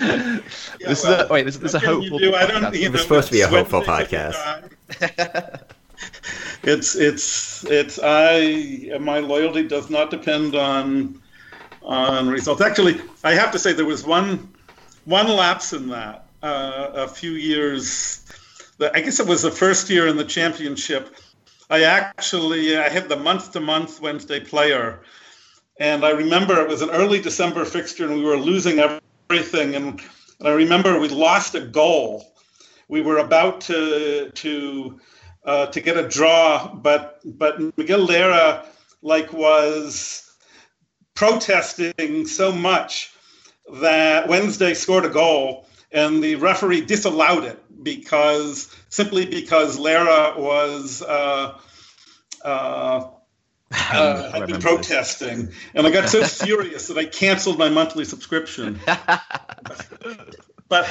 yeah, 0.00 0.38
this 0.78 1.02
well, 1.02 1.20
is 1.20 1.28
a, 1.28 1.28
wait. 1.28 1.44
This, 1.44 1.56
this 1.56 1.70
is 1.70 1.74
a 1.74 1.80
hopeful. 1.80 2.20
Do? 2.20 2.34
I 2.36 2.46
don't. 2.46 2.72
You 2.72 2.88
know, 2.88 2.94
it's 2.94 3.02
supposed 3.02 3.26
to 3.26 3.32
be 3.32 3.40
a 3.40 3.48
hopeful 3.48 3.82
podcast. 3.82 4.70
it's 6.62 6.94
it's 6.94 7.64
it's 7.64 7.98
I 8.00 8.96
my 9.00 9.18
loyalty 9.18 9.66
does 9.66 9.90
not 9.90 10.10
depend 10.10 10.54
on 10.54 11.20
on 11.82 12.28
results. 12.28 12.60
Actually, 12.60 13.00
I 13.24 13.32
have 13.32 13.50
to 13.52 13.58
say 13.58 13.72
there 13.72 13.84
was 13.84 14.06
one 14.06 14.52
one 15.04 15.26
lapse 15.28 15.72
in 15.72 15.88
that 15.88 16.26
uh, 16.44 16.90
a 16.94 17.08
few 17.08 17.32
years. 17.32 18.24
I 18.80 19.00
guess 19.00 19.18
it 19.18 19.26
was 19.26 19.42
the 19.42 19.50
first 19.50 19.90
year 19.90 20.06
in 20.06 20.16
the 20.16 20.24
championship. 20.24 21.16
I 21.72 21.84
actually 21.84 22.76
I 22.76 22.90
had 22.90 23.08
the 23.08 23.16
month 23.16 23.52
to 23.52 23.60
month 23.60 23.98
Wednesday 23.98 24.40
player, 24.40 25.00
and 25.80 26.04
I 26.04 26.10
remember 26.10 26.60
it 26.60 26.68
was 26.68 26.82
an 26.82 26.90
early 26.90 27.18
December 27.18 27.64
fixture, 27.64 28.04
and 28.04 28.14
we 28.14 28.24
were 28.24 28.36
losing 28.36 28.78
everything. 28.78 29.74
And, 29.74 29.98
and 30.38 30.48
I 30.48 30.52
remember 30.52 31.00
we 31.00 31.08
lost 31.08 31.54
a 31.54 31.62
goal. 31.62 32.30
We 32.88 33.00
were 33.00 33.16
about 33.16 33.62
to 33.62 34.30
to 34.30 35.00
uh, 35.46 35.66
to 35.68 35.80
get 35.80 35.96
a 35.96 36.06
draw, 36.06 36.74
but 36.74 37.20
but 37.24 37.58
Miguel 37.78 38.06
Llera 38.06 38.66
like 39.00 39.32
was 39.32 40.30
protesting 41.14 42.26
so 42.26 42.52
much 42.52 43.14
that 43.80 44.28
Wednesday 44.28 44.74
scored 44.74 45.06
a 45.06 45.08
goal 45.08 45.66
and 45.90 46.22
the 46.22 46.34
referee 46.34 46.82
disallowed 46.82 47.44
it 47.44 47.61
because 47.82 48.74
simply 48.88 49.26
because 49.26 49.78
Llera 49.78 50.38
was 50.38 51.02
uh, 51.02 51.58
uh, 52.44 53.10
uh, 53.72 54.32
had 54.32 54.46
been 54.46 54.60
protesting, 54.60 55.46
this. 55.46 55.54
and 55.74 55.86
I 55.86 55.90
got 55.90 56.08
so 56.08 56.24
furious 56.44 56.88
that 56.88 56.98
I 56.98 57.04
canceled 57.04 57.58
my 57.58 57.68
monthly 57.68 58.04
subscription. 58.04 58.80
but 60.68 60.88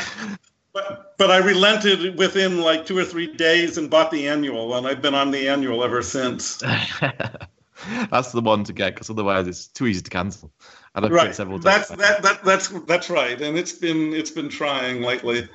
but 0.73 1.17
but 1.17 1.31
I 1.31 1.37
relented 1.37 2.17
within 2.17 2.61
like 2.61 2.85
two 2.85 2.97
or 2.97 3.05
three 3.05 3.27
days 3.27 3.77
and 3.77 3.89
bought 3.89 4.11
the 4.11 4.27
annual, 4.27 4.75
and 4.75 4.87
I've 4.87 5.01
been 5.01 5.15
on 5.15 5.31
the 5.31 5.49
annual 5.49 5.83
ever 5.83 6.01
since. 6.01 6.57
that's 8.09 8.31
the 8.31 8.41
one 8.41 8.63
to 8.65 8.73
get 8.73 8.93
because 8.93 9.09
otherwise 9.09 9.47
it's 9.47 9.67
too 9.67 9.87
easy 9.87 10.01
to 10.01 10.09
cancel. 10.09 10.51
And 10.95 11.05
I've 11.05 11.11
right. 11.11 11.35
several 11.35 11.59
times. 11.59 11.89
That's 11.89 12.01
that, 12.01 12.23
that 12.23 12.43
that's 12.43 12.67
that's 12.85 13.09
right, 13.09 13.39
and 13.41 13.57
it's 13.57 13.73
been 13.73 14.13
it's 14.13 14.31
been 14.31 14.49
trying 14.49 15.01
lately. 15.01 15.47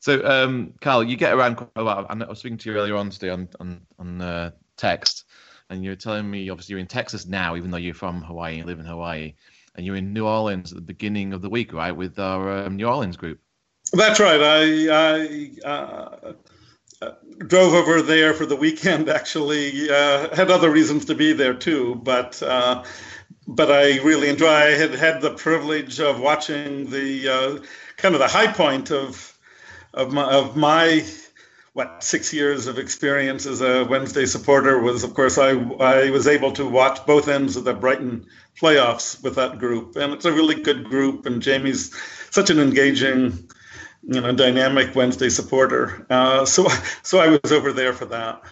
So, 0.00 0.24
um, 0.24 0.74
Carl, 0.80 1.04
you 1.04 1.16
get 1.16 1.34
around 1.34 1.56
quite 1.56 1.70
a 1.76 1.82
lot. 1.82 2.06
I 2.08 2.14
was 2.26 2.38
speaking 2.38 2.58
to 2.58 2.70
you 2.70 2.76
earlier 2.76 2.96
on 2.96 3.10
today 3.10 3.28
on 3.28 3.48
on, 3.60 3.82
on 3.98 4.20
uh, 4.20 4.50
text, 4.76 5.24
and 5.68 5.84
you're 5.84 5.96
telling 5.96 6.28
me 6.28 6.48
obviously 6.48 6.72
you're 6.72 6.80
in 6.80 6.86
Texas 6.86 7.26
now, 7.26 7.54
even 7.56 7.70
though 7.70 7.76
you're 7.76 7.94
from 7.94 8.22
Hawaii 8.22 8.58
and 8.58 8.66
live 8.66 8.80
in 8.80 8.86
Hawaii, 8.86 9.34
and 9.74 9.84
you're 9.84 9.96
in 9.96 10.12
New 10.12 10.26
Orleans 10.26 10.72
at 10.72 10.76
the 10.76 10.82
beginning 10.82 11.34
of 11.34 11.42
the 11.42 11.50
week, 11.50 11.72
right, 11.72 11.92
with 11.92 12.18
our 12.18 12.64
um, 12.64 12.76
New 12.76 12.86
Orleans 12.86 13.16
group. 13.16 13.40
That's 13.92 14.20
right. 14.20 14.40
I, 14.40 14.88
I 14.88 15.68
uh, 15.68 16.32
uh, 17.02 17.12
drove 17.38 17.74
over 17.74 18.02
there 18.02 18.34
for 18.34 18.46
the 18.46 18.56
weekend. 18.56 19.08
Actually, 19.08 19.90
uh, 19.90 20.34
had 20.34 20.50
other 20.50 20.70
reasons 20.70 21.04
to 21.06 21.14
be 21.14 21.32
there 21.34 21.54
too, 21.54 22.00
but 22.02 22.42
uh, 22.42 22.84
but 23.46 23.70
I 23.70 23.98
really 23.98 24.28
enjoy. 24.28 24.48
I 24.48 24.70
had 24.70 24.94
had 24.94 25.20
the 25.20 25.34
privilege 25.34 26.00
of 26.00 26.20
watching 26.20 26.88
the 26.88 27.28
uh, 27.28 27.64
kind 27.96 28.14
of 28.14 28.20
the 28.20 28.28
high 28.28 28.52
point 28.52 28.90
of 28.90 29.38
of 29.94 30.12
my 30.12 30.30
of 30.30 30.56
my 30.56 31.04
what 31.72 32.02
six 32.02 32.32
years 32.32 32.66
of 32.66 32.78
experience 32.78 33.46
as 33.46 33.60
a 33.60 33.84
Wednesday 33.84 34.26
supporter 34.26 34.80
was, 34.80 35.04
of 35.04 35.14
course, 35.14 35.38
I 35.38 35.50
I 35.50 36.10
was 36.10 36.26
able 36.26 36.52
to 36.52 36.68
watch 36.68 37.04
both 37.06 37.28
ends 37.28 37.56
of 37.56 37.64
the 37.64 37.74
Brighton 37.74 38.26
playoffs 38.60 39.22
with 39.22 39.36
that 39.36 39.58
group, 39.58 39.96
and 39.96 40.12
it's 40.12 40.24
a 40.24 40.32
really 40.32 40.60
good 40.60 40.84
group. 40.84 41.26
And 41.26 41.40
Jamie's 41.40 41.94
such 42.30 42.50
an 42.50 42.58
engaging, 42.58 43.48
you 44.02 44.20
know, 44.20 44.32
dynamic 44.32 44.94
Wednesday 44.94 45.28
supporter. 45.28 46.06
Uh, 46.10 46.44
so 46.44 46.68
so 47.02 47.18
I 47.20 47.38
was 47.42 47.52
over 47.52 47.72
there 47.72 47.92
for 47.92 48.06
that. 48.06 48.42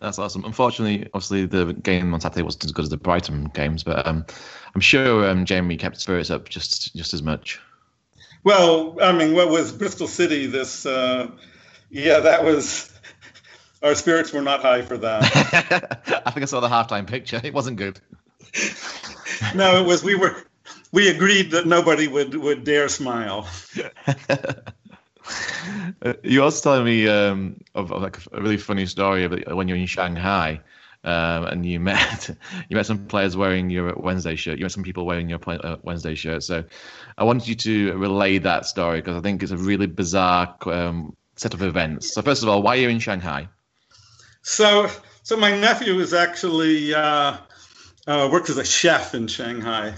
That's 0.00 0.18
awesome. 0.18 0.44
Unfortunately, 0.44 1.06
obviously, 1.12 1.44
the 1.44 1.74
game 1.74 2.14
on 2.14 2.20
Saturday 2.20 2.42
wasn't 2.42 2.64
as 2.64 2.72
good 2.72 2.84
as 2.84 2.88
the 2.88 2.96
Brighton 2.96 3.50
games, 3.52 3.84
but 3.84 4.06
um, 4.06 4.24
I'm 4.74 4.80
sure 4.80 5.28
um, 5.28 5.44
Jamie 5.44 5.76
kept 5.76 6.00
spirits 6.00 6.30
up 6.30 6.48
just 6.48 6.94
just 6.96 7.14
as 7.14 7.22
much. 7.22 7.60
Well, 8.42 8.96
I 9.02 9.12
mean, 9.12 9.34
what 9.34 9.50
was 9.50 9.72
Bristol 9.72 10.06
City? 10.06 10.46
This, 10.46 10.86
uh, 10.86 11.30
yeah, 11.90 12.20
that 12.20 12.44
was. 12.44 12.90
Our 13.82 13.94
spirits 13.94 14.30
were 14.32 14.42
not 14.42 14.60
high 14.60 14.82
for 14.82 14.98
that. 14.98 15.22
I 16.26 16.30
think 16.30 16.42
I 16.42 16.46
saw 16.46 16.60
the 16.60 16.68
halftime 16.68 17.06
picture. 17.06 17.40
It 17.42 17.54
wasn't 17.54 17.78
good. 17.78 17.98
no, 19.54 19.82
it 19.82 19.86
was. 19.86 20.04
We 20.04 20.16
were. 20.16 20.36
We 20.92 21.08
agreed 21.08 21.52
that 21.52 21.66
nobody 21.66 22.06
would 22.06 22.34
would 22.34 22.64
dare 22.64 22.88
smile. 22.88 23.48
you 26.22 26.42
also 26.42 26.62
telling 26.62 26.84
me 26.84 27.08
um, 27.08 27.60
of, 27.74 27.90
of, 27.92 28.02
like 28.02 28.18
a 28.32 28.42
really 28.42 28.58
funny 28.58 28.84
story 28.86 29.24
of 29.24 29.32
when 29.56 29.68
you're 29.68 29.78
in 29.78 29.86
Shanghai. 29.86 30.60
Um, 31.02 31.44
and 31.46 31.64
you 31.64 31.80
met 31.80 32.28
you 32.68 32.76
met 32.76 32.86
some 32.86 33.06
players 33.06 33.36
wearing 33.36 33.70
your 33.70 33.94
Wednesday 33.96 34.36
shirt. 34.36 34.58
You 34.58 34.64
met 34.64 34.72
some 34.72 34.82
people 34.82 35.06
wearing 35.06 35.28
your 35.28 35.40
uh, 35.46 35.76
Wednesday 35.82 36.14
shirt. 36.14 36.42
So 36.42 36.64
I 37.16 37.24
wanted 37.24 37.48
you 37.48 37.54
to 37.54 37.96
relay 37.96 38.38
that 38.38 38.66
story 38.66 39.00
because 39.00 39.16
I 39.16 39.20
think 39.20 39.42
it's 39.42 39.52
a 39.52 39.56
really 39.56 39.86
bizarre 39.86 40.54
um, 40.66 41.16
set 41.36 41.54
of 41.54 41.62
events. 41.62 42.12
So 42.12 42.20
first 42.20 42.42
of 42.42 42.48
all, 42.48 42.62
why 42.62 42.76
are 42.76 42.80
you 42.80 42.88
in 42.90 42.98
Shanghai? 42.98 43.48
So 44.42 44.90
so 45.22 45.36
my 45.36 45.56
nephew 45.58 45.98
is 46.00 46.12
actually 46.12 46.94
uh, 46.94 47.38
uh, 48.06 48.28
works 48.30 48.50
as 48.50 48.58
a 48.58 48.64
chef 48.64 49.14
in 49.14 49.26
Shanghai, 49.26 49.94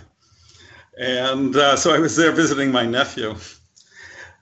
and 0.99 1.57
uh, 1.57 1.77
so 1.77 1.93
I 1.93 1.99
was 1.99 2.15
there 2.17 2.33
visiting 2.33 2.71
my 2.71 2.87
nephew. 2.87 3.35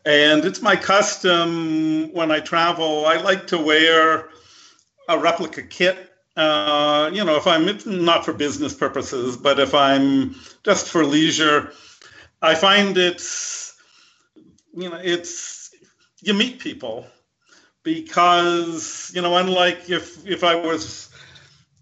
And 0.06 0.46
it's 0.46 0.62
my 0.62 0.76
custom 0.76 2.10
when 2.14 2.30
I 2.30 2.40
travel. 2.40 3.04
I 3.04 3.16
like 3.16 3.46
to 3.48 3.58
wear 3.58 4.30
a 5.08 5.18
replica 5.18 5.62
kit 5.62 6.09
uh, 6.40 7.10
you 7.12 7.24
know, 7.24 7.36
if 7.36 7.46
I'm 7.46 7.66
not 8.04 8.24
for 8.24 8.32
business 8.32 8.74
purposes, 8.74 9.36
but 9.36 9.60
if 9.60 9.74
I'm 9.74 10.34
just 10.64 10.88
for 10.88 11.04
leisure, 11.04 11.72
I 12.40 12.54
find 12.54 12.96
it's, 12.96 13.76
you 14.74 14.88
know, 14.88 14.98
it's, 15.02 15.70
you 16.22 16.32
meet 16.32 16.58
people 16.58 17.06
because, 17.82 19.12
you 19.14 19.20
know, 19.20 19.36
unlike 19.36 19.90
if, 19.90 20.26
if 20.26 20.42
I 20.42 20.54
was, 20.54 21.10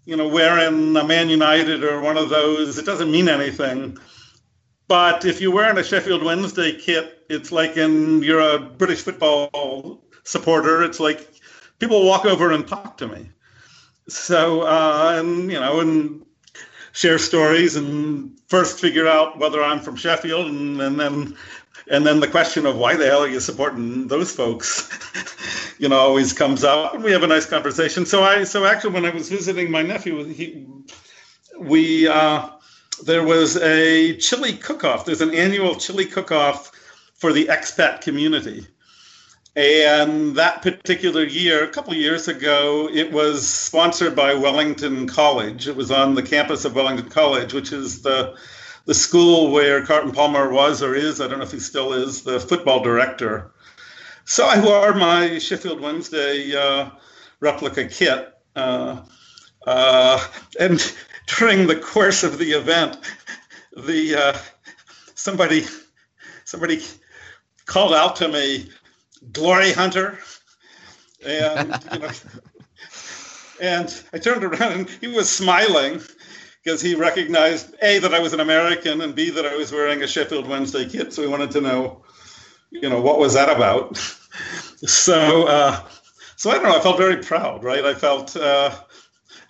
you 0.05 0.17
know, 0.17 0.27
wearing 0.27 0.95
a 0.97 1.03
Man 1.05 1.29
United 1.29 1.83
or 1.83 2.01
one 2.01 2.17
of 2.17 2.29
those, 2.29 2.77
it 2.77 2.85
doesn't 2.85 3.11
mean 3.11 3.29
anything. 3.29 3.97
But 4.89 5.23
if 5.23 5.39
you're 5.39 5.53
wearing 5.53 5.77
a 5.77 5.83
Sheffield 5.83 6.23
Wednesday 6.23 6.73
kit, 6.77 7.25
it's 7.29 7.51
like 7.51 7.77
in 7.77 8.23
you're 8.23 8.55
a 8.55 8.59
British 8.59 9.03
football 9.03 10.03
supporter. 10.23 10.83
It's 10.83 10.99
like 10.99 11.29
people 11.77 12.05
walk 12.05 12.25
over 12.25 12.51
and 12.51 12.67
talk 12.67 12.97
to 12.97 13.07
me 13.07 13.29
so 14.11 14.61
uh, 14.61 15.15
and 15.19 15.51
you 15.51 15.59
know 15.59 15.79
and 15.79 16.25
share 16.91 17.17
stories 17.17 17.75
and 17.75 18.37
first 18.47 18.79
figure 18.79 19.07
out 19.07 19.37
whether 19.39 19.63
I'm 19.63 19.79
from 19.79 19.95
Sheffield 19.95 20.47
and, 20.47 20.81
and 20.81 20.99
then 20.99 21.37
and 21.89 22.05
then 22.05 22.19
the 22.19 22.27
question 22.27 22.65
of 22.65 22.77
why 22.77 22.95
the 22.95 23.05
hell 23.05 23.23
are 23.23 23.27
you 23.27 23.39
supporting 23.39 24.07
those 24.07 24.33
folks 24.33 24.89
you 25.79 25.89
know 25.89 25.97
always 25.97 26.33
comes 26.33 26.63
up 26.63 26.93
and 26.93 27.03
we 27.03 27.11
have 27.11 27.23
a 27.23 27.27
nice 27.27 27.45
conversation. 27.45 28.05
So 28.05 28.23
I 28.23 28.43
so 28.43 28.65
actually 28.65 28.93
when 28.93 29.05
I 29.05 29.11
was 29.11 29.29
visiting 29.29 29.71
my 29.71 29.81
nephew 29.81 30.23
he 30.25 30.65
we 31.59 32.07
uh, 32.07 32.49
there 33.05 33.23
was 33.23 33.57
a 33.57 34.17
chili 34.17 34.53
cook-off. 34.53 35.05
There's 35.05 35.21
an 35.21 35.33
annual 35.33 35.75
chili 35.75 36.05
cook-off 36.05 36.71
for 37.15 37.33
the 37.33 37.45
expat 37.45 38.01
community 38.01 38.67
and 39.59 40.37
that 40.37 40.61
particular 40.61 41.25
year, 41.25 41.65
a 41.65 41.67
couple 41.67 41.93
years 41.93 42.29
ago, 42.29 42.87
it 42.89 43.11
was 43.11 43.45
sponsored 43.45 44.15
by 44.15 44.33
Wellington 44.33 45.05
College. 45.05 45.67
It 45.67 45.75
was 45.75 45.91
on 45.91 46.15
the 46.15 46.23
campus 46.23 46.63
of 46.63 46.75
Wellington 46.75 47.09
College, 47.09 47.53
which 47.53 47.73
is 47.73 48.01
the 48.01 48.37
the 48.85 48.93
school 48.93 49.51
where 49.51 49.85
Carlton 49.85 50.13
Palmer 50.13 50.49
was 50.49 50.81
or 50.81 50.95
is, 50.95 51.19
I 51.19 51.27
don't 51.27 51.39
know 51.39 51.43
if 51.43 51.51
he 51.51 51.59
still 51.59 51.91
is, 51.91 52.23
the 52.23 52.39
football 52.39 52.81
director. 52.81 53.51
So 54.23 54.47
I 54.47 54.63
wore 54.63 54.93
my 54.93 55.37
Sheffield 55.39 55.81
Wednesday 55.81 56.55
uh, 56.55 56.91
replica 57.41 57.85
kit. 57.85 58.33
Uh, 58.55 59.01
uh, 59.67 60.25
and 60.57 60.95
during 61.37 61.67
the 61.67 61.75
course 61.75 62.23
of 62.23 62.37
the 62.37 62.53
event, 62.53 62.97
the 63.75 64.15
uh, 64.15 64.37
somebody 65.15 65.65
somebody 66.45 66.81
called 67.65 67.93
out 67.93 68.15
to 68.15 68.27
me, 68.29 68.69
glory 69.31 69.71
hunter. 69.71 70.19
And, 71.25 71.83
you 71.93 71.99
know, 71.99 72.11
and 73.61 74.03
I 74.13 74.17
turned 74.19 74.43
around 74.43 74.71
and 74.71 74.89
he 74.89 75.07
was 75.07 75.29
smiling 75.29 76.01
because 76.63 76.81
he 76.81 76.95
recognized 76.95 77.75
A, 77.81 77.99
that 77.99 78.13
I 78.13 78.19
was 78.19 78.33
an 78.33 78.39
American, 78.39 79.01
and 79.01 79.15
B, 79.15 79.29
that 79.29 79.45
I 79.45 79.55
was 79.55 79.71
wearing 79.71 80.03
a 80.03 80.07
Sheffield 80.07 80.47
Wednesday 80.47 80.87
kit. 80.87 81.13
So 81.13 81.21
he 81.21 81.27
wanted 81.27 81.51
to 81.51 81.61
know, 81.61 82.03
you 82.69 82.89
know, 82.89 83.01
what 83.01 83.19
was 83.19 83.33
that 83.33 83.49
about? 83.49 83.97
so, 84.85 85.47
uh, 85.47 85.81
so 86.35 86.51
I 86.51 86.55
don't 86.55 86.63
know. 86.63 86.77
I 86.77 86.81
felt 86.81 86.97
very 86.97 87.17
proud, 87.17 87.63
right? 87.63 87.83
I 87.85 87.93
felt, 87.93 88.35
uh, 88.35 88.75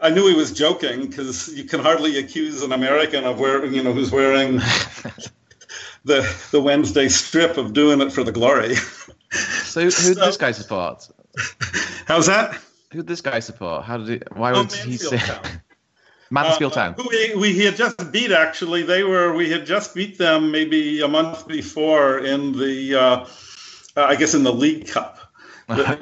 I 0.02 0.10
knew 0.10 0.28
he 0.28 0.36
was 0.36 0.52
joking 0.52 1.08
because 1.08 1.54
you 1.54 1.66
can 1.66 1.82
hardly 1.82 2.20
accuse 2.20 2.62
an 2.64 2.72
American 2.72 3.26
of 3.26 3.40
wearing, 3.40 3.74
you 3.74 3.84
know, 3.84 3.92
who's 3.92 4.12
wearing 4.12 4.58
the 6.06 6.48
the 6.52 6.62
Wednesday 6.62 7.10
strip 7.10 7.58
of 7.58 7.74
doing 7.74 8.00
it 8.02 8.14
for 8.14 8.24
the 8.24 8.32
glory. 8.32 8.76
So 9.32 9.82
who 9.82 9.90
did 9.90 10.18
this 10.18 10.38
guy 10.38 10.52
support? 10.52 11.08
How's 12.06 12.26
that? 12.28 12.56
Who 12.92 13.00
did 13.00 13.08
this 13.08 13.22
guy 13.22 13.40
support? 13.40 13.86
How 13.86 13.98
did 13.98 14.08
he? 14.08 14.22
Why 14.34 14.52
oh, 14.52 14.64
would 14.64 14.72
he 14.72 14.98
say? 14.98 15.18
Town. 15.18 15.44
Mansfield 16.32 16.74
uh, 16.74 16.94
Town. 16.94 16.96
We, 17.10 17.36
we 17.36 17.60
had 17.60 17.76
just 17.76 18.12
beat 18.12 18.32
actually. 18.32 18.84
They 18.84 19.04
were 19.04 19.34
we 19.34 19.50
had 19.50 19.66
just 19.66 19.96
beat 19.96 20.18
them 20.18 20.52
maybe 20.52 21.02
a 21.02 21.08
month 21.08 21.48
before 21.48 22.20
in 22.20 22.52
the 22.58 22.96
uh, 22.96 23.26
I 23.96 24.16
guess 24.16 24.34
in 24.34 24.44
the 24.44 24.54
League 24.54 24.88
Cup. 24.88 25.20
The, 25.68 26.00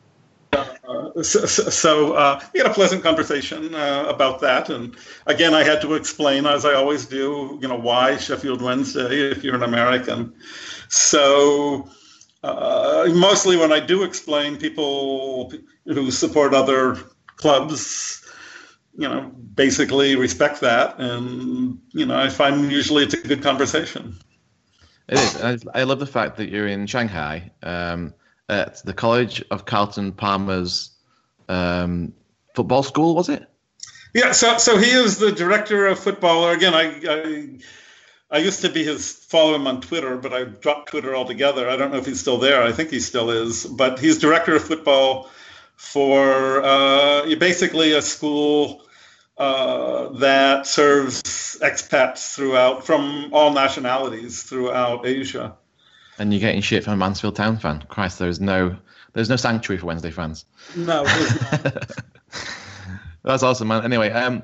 uh, 0.54 1.24
so, 1.24 1.46
so 1.46 2.14
uh, 2.14 2.42
we 2.54 2.60
had 2.60 2.70
a 2.70 2.74
pleasant 2.74 3.04
conversation 3.04 3.74
uh, 3.74 4.06
about 4.08 4.42
that, 4.42 4.70
and 4.70 4.96
again, 5.26 5.54
I 5.54 5.64
had 5.64 5.82
to 5.82 5.94
explain, 5.94 6.46
as 6.46 6.66
I 6.66 6.74
always 6.74 7.06
do, 7.06 7.58
you 7.62 7.68
know, 7.68 7.78
why 7.78 8.18
Sheffield 8.18 8.62
Wednesday 8.62 9.32
if 9.32 9.44
you're 9.44 9.56
an 9.56 9.64
American. 9.64 10.34
So 10.90 11.90
uh, 12.44 13.10
mostly 13.14 13.58
when 13.58 13.72
I 13.72 13.80
do 13.80 14.04
explain, 14.04 14.58
people 14.58 15.52
who 15.86 16.12
support 16.12 16.54
other 16.54 16.98
clubs, 17.38 18.24
you 18.98 19.08
know, 19.08 19.32
basically 19.56 20.16
respect 20.16 20.62
that, 20.62 21.00
and 21.00 21.80
you 21.94 22.06
know, 22.06 22.18
I 22.18 22.30
find 22.30 22.72
usually 22.72 23.04
it's 23.04 23.14
a 23.14 23.22
good 23.22 23.42
conversation. 23.42 24.18
It 25.10 25.20
is. 25.20 25.66
I, 25.74 25.84
love 25.84 26.00
the 26.00 26.06
fact 26.06 26.36
that 26.38 26.50
you're 26.50 26.68
in 26.68 26.86
Shanghai 26.86 27.52
um, 27.64 28.14
at 28.50 28.84
the 28.84 28.94
College 28.94 29.44
of 29.52 29.66
Carlton 29.66 30.12
Palmer's 30.12 30.92
um, 31.48 32.14
football 32.56 32.84
school. 32.84 33.16
Was 33.16 33.30
it? 33.30 33.48
Yeah. 34.14 34.34
So, 34.34 34.58
so 34.58 34.78
he 34.78 34.92
is 34.92 35.18
the 35.18 35.32
director 35.32 35.88
of 35.88 35.98
football. 35.98 36.50
Again, 36.50 36.74
I, 36.74 37.00
I 37.10 37.60
I 38.30 38.40
used 38.40 38.62
to 38.62 38.70
be 38.70 38.84
his 38.84 39.12
follow 39.12 39.56
him 39.56 39.68
on 39.68 39.82
Twitter, 39.82 40.18
but 40.18 40.34
I 40.34 40.44
dropped 40.44 40.90
Twitter 40.90 41.16
altogether. 41.16 41.70
I 41.70 41.78
don't 41.78 41.92
know 41.92 41.98
if 41.98 42.06
he's 42.06 42.20
still 42.20 42.38
there. 42.38 42.62
I 42.62 42.74
think 42.74 42.90
he 42.90 43.00
still 43.00 43.32
is, 43.32 43.66
but 43.66 44.00
he's 44.00 44.18
director 44.18 44.56
of 44.56 44.64
football 44.64 45.30
for 45.78 46.62
uh, 46.64 47.36
basically 47.36 47.94
a 47.94 48.02
school 48.02 48.84
uh, 49.38 50.10
that 50.10 50.68
serves 50.68 51.22
expats 51.62 52.36
throughout 52.36 52.86
from 52.86 53.30
all 53.32 53.54
nationalities 53.54 54.44
throughout 54.44 55.06
Asia. 55.06 55.56
And 56.20 56.34
you're 56.34 56.42
getting 56.42 56.62
shit 56.62 56.84
from 56.84 56.94
a 56.94 56.98
Mansfield 56.98 57.36
Town 57.36 57.58
fan. 57.58 57.84
Christ, 57.88 58.20
there's 58.20 58.42
no 58.42 58.76
there's 59.14 59.30
no 59.30 59.36
sanctuary 59.36 59.80
for 59.80 59.86
Wednesday 59.86 60.12
fans. 60.12 60.46
No. 60.76 61.04
That's 63.24 63.44
awesome, 63.44 63.68
man. 63.68 63.84
Anyway, 63.84 64.10
um, 64.10 64.44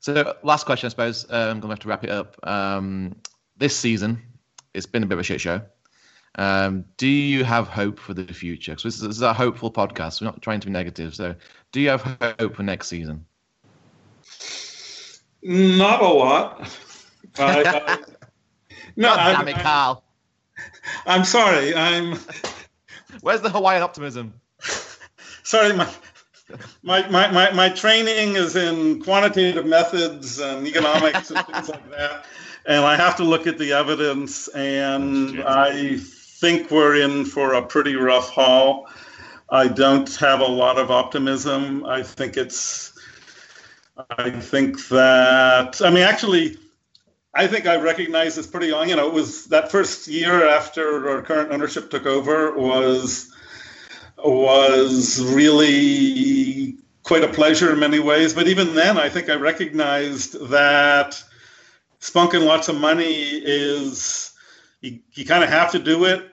so, 0.00 0.36
last 0.42 0.64
question, 0.64 0.86
I 0.86 0.90
suppose. 0.90 1.26
Uh, 1.30 1.48
I'm 1.50 1.60
going 1.60 1.68
to 1.68 1.68
have 1.68 1.78
to 1.80 1.88
wrap 1.88 2.04
it 2.04 2.10
up. 2.10 2.36
Um, 2.42 3.16
this 3.58 3.76
season, 3.76 4.22
it's 4.72 4.86
been 4.86 5.02
a 5.02 5.06
bit 5.06 5.14
of 5.14 5.20
a 5.20 5.22
shit 5.22 5.40
show. 5.40 5.60
Um, 6.36 6.86
do 6.96 7.06
you 7.06 7.44
have 7.44 7.68
hope 7.68 7.98
for 7.98 8.14
the 8.14 8.32
future? 8.32 8.72
Because 8.72 8.84
this, 8.84 9.00
this, 9.00 9.16
is 9.16 9.22
a 9.22 9.34
hopeful 9.34 9.70
podcast. 9.70 10.20
We're 10.20 10.26
not 10.26 10.40
trying 10.40 10.60
to 10.60 10.66
be 10.66 10.72
negative. 10.72 11.14
So, 11.14 11.34
do 11.72 11.80
you 11.80 11.90
have 11.90 12.02
hope 12.38 12.56
for 12.56 12.62
next 12.62 12.88
season? 12.88 13.26
Not 15.42 16.00
a 16.00 16.08
lot. 16.08 16.78
I, 17.38 17.62
I, 17.64 17.98
no, 18.96 19.14
damn 19.14 19.48
it, 19.48 19.56
Carl. 19.56 20.02
I'm 21.04 21.24
sorry. 21.24 21.74
I'm. 21.74 22.18
Where's 23.20 23.42
the 23.42 23.50
Hawaiian 23.50 23.82
optimism? 23.82 24.32
sorry, 25.42 25.74
my, 25.74 25.88
my, 26.82 27.08
my, 27.08 27.30
my, 27.30 27.52
my 27.52 27.68
training 27.68 28.36
is 28.36 28.56
in 28.56 29.02
quantitative 29.02 29.66
methods 29.66 30.38
and 30.38 30.66
economics 30.66 31.30
and 31.30 31.44
things 31.46 31.68
like 31.68 31.90
that. 31.90 32.24
And 32.66 32.84
I 32.84 32.96
have 32.96 33.16
to 33.16 33.24
look 33.24 33.46
at 33.46 33.58
the 33.58 33.72
evidence, 33.72 34.48
and 34.48 35.42
I 35.42 35.96
think 35.96 36.70
we're 36.70 36.96
in 36.96 37.24
for 37.24 37.54
a 37.54 37.62
pretty 37.62 37.96
rough 37.96 38.30
haul. 38.30 38.88
I 39.50 39.66
don't 39.66 40.14
have 40.16 40.40
a 40.40 40.46
lot 40.46 40.78
of 40.78 40.90
optimism. 40.90 41.84
I 41.86 42.02
think 42.02 42.36
it's, 42.36 42.92
I 44.18 44.30
think 44.30 44.88
that, 44.88 45.80
I 45.82 45.90
mean, 45.90 46.04
actually, 46.04 46.58
I 47.34 47.46
think 47.46 47.66
I 47.66 47.76
recognize 47.76 48.36
this 48.36 48.46
pretty 48.46 48.68
young. 48.68 48.88
You 48.88 48.96
know, 48.96 49.06
it 49.08 49.14
was 49.14 49.46
that 49.46 49.70
first 49.70 50.06
year 50.08 50.48
after 50.48 51.08
our 51.10 51.22
current 51.22 51.52
ownership 51.52 51.90
took 51.90 52.06
over 52.06 52.52
was 52.56 53.29
was 54.24 55.22
really 55.22 56.76
quite 57.02 57.24
a 57.24 57.28
pleasure 57.28 57.72
in 57.72 57.78
many 57.78 57.98
ways. 57.98 58.34
But 58.34 58.48
even 58.48 58.74
then, 58.74 58.98
I 58.98 59.08
think 59.08 59.28
I 59.28 59.34
recognized 59.34 60.48
that 60.50 61.22
spunking 62.00 62.44
lots 62.46 62.68
of 62.68 62.76
money 62.76 63.12
is 63.12 64.32
you, 64.80 65.00
you 65.12 65.24
kind 65.24 65.44
of 65.44 65.50
have 65.50 65.70
to 65.72 65.78
do 65.78 66.04
it 66.04 66.30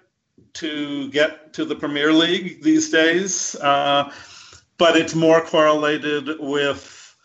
to 0.53 1.09
get 1.11 1.53
to 1.53 1.65
the 1.65 1.75
Premier 1.75 2.13
League 2.13 2.63
these 2.63 2.89
days. 2.89 3.55
Uh, 3.55 4.11
but 4.77 4.95
it's 4.95 5.15
more 5.15 5.41
correlated 5.41 6.39
with 6.39 7.15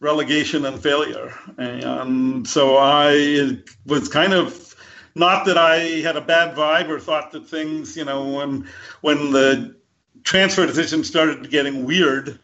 relegation 0.00 0.64
and 0.66 0.82
failure. 0.82 1.34
And 1.58 2.46
so 2.46 2.76
I 2.76 3.58
was 3.86 4.08
kind 4.08 4.32
of 4.32 4.74
not 5.14 5.44
that 5.46 5.58
I 5.58 5.78
had 6.00 6.16
a 6.16 6.20
bad 6.20 6.56
vibe 6.56 6.88
or 6.88 6.98
thought 6.98 7.32
that 7.32 7.46
things, 7.46 7.96
you 7.96 8.04
know, 8.04 8.28
when 8.28 8.68
when 9.00 9.30
the 9.32 9.76
transfer 10.22 10.66
decision 10.66 11.04
started 11.04 11.50
getting 11.50 11.84
weird 11.84 12.38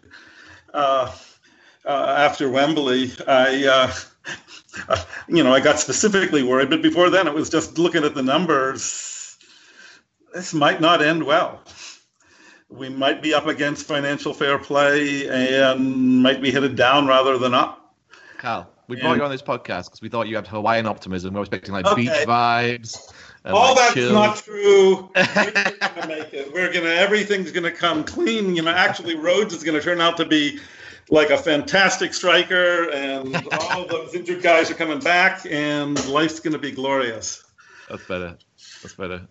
uh, 0.73 1.15
uh, 1.85 2.15
after 2.19 2.51
Wembley, 2.51 3.13
I. 3.27 3.67
Uh, 3.67 4.97
you 5.29 5.43
know, 5.43 5.53
I 5.53 5.61
got 5.61 5.81
specifically 5.81 6.43
worried, 6.43 6.71
but 6.71 6.83
before 6.83 7.11
then, 7.11 7.27
it 7.27 7.35
was 7.35 7.51
just 7.51 7.79
looking 7.79 8.05
at 8.05 8.15
the 8.15 8.23
numbers. 8.23 9.37
This 10.33 10.55
might 10.55 10.81
not 10.81 11.03
end 11.03 11.25
well 11.25 11.63
we 12.69 12.89
might 12.89 13.23
be 13.23 13.35
up 13.35 13.47
against 13.47 13.87
financial 13.87 14.35
fair 14.35 14.59
play 14.59 15.29
and 15.29 16.23
might 16.23 16.43
be 16.43 16.51
headed 16.51 16.77
down 16.77 17.07
rather 17.07 17.39
than 17.39 17.55
up. 17.55 17.95
Carl, 18.37 18.71
we 18.89 19.01
brought 19.01 19.17
you 19.17 19.25
on 19.25 19.31
this 19.31 19.43
podcast 19.43 19.87
because 19.87 20.03
we 20.03 20.09
thought 20.09 20.29
you 20.29 20.37
had 20.37 20.47
Hawaiian 20.47 20.87
optimism. 20.87 21.33
We 21.33 21.39
were 21.39 21.45
expecting 21.45 21.73
like 21.73 21.87
okay. 21.87 22.03
beach 22.03 22.11
vibes. 22.27 23.13
All 23.49 23.75
like 23.75 23.77
that's 23.77 23.95
chill. 23.95 24.13
not 24.13 24.37
true. 24.37 25.11
We're 25.17 25.51
gonna 25.51 26.07
make 26.07 26.35
it. 26.35 26.53
We're 26.53 26.73
gonna 26.73 26.89
everything's 26.89 27.53
gonna 27.53 27.73
come 27.73 28.05
clean. 28.05 28.55
You 28.55 28.63
know, 28.63 28.71
actually, 28.71 29.15
Rhodes 29.15 29.55
is 29.55 29.65
gonna 29.65 29.81
turn 29.81 30.01
out 30.01 30.17
to 30.19 30.25
be 30.25 30.59
like 31.11 31.31
a 31.31 31.39
fantastic 31.39 32.13
striker, 32.13 32.91
and 32.91 33.35
all 33.53 33.87
those 33.87 34.15
injured 34.15 34.43
guys 34.43 34.71
are 34.71 34.75
coming 34.75 35.01
back, 35.01 35.47
and 35.51 36.07
life's 36.09 36.41
gonna 36.41 36.59
be 36.59 36.71
glorious. 36.71 37.45
That's 37.89 38.05
better. 38.07 38.37
That's 38.83 38.95
better. 38.95 39.27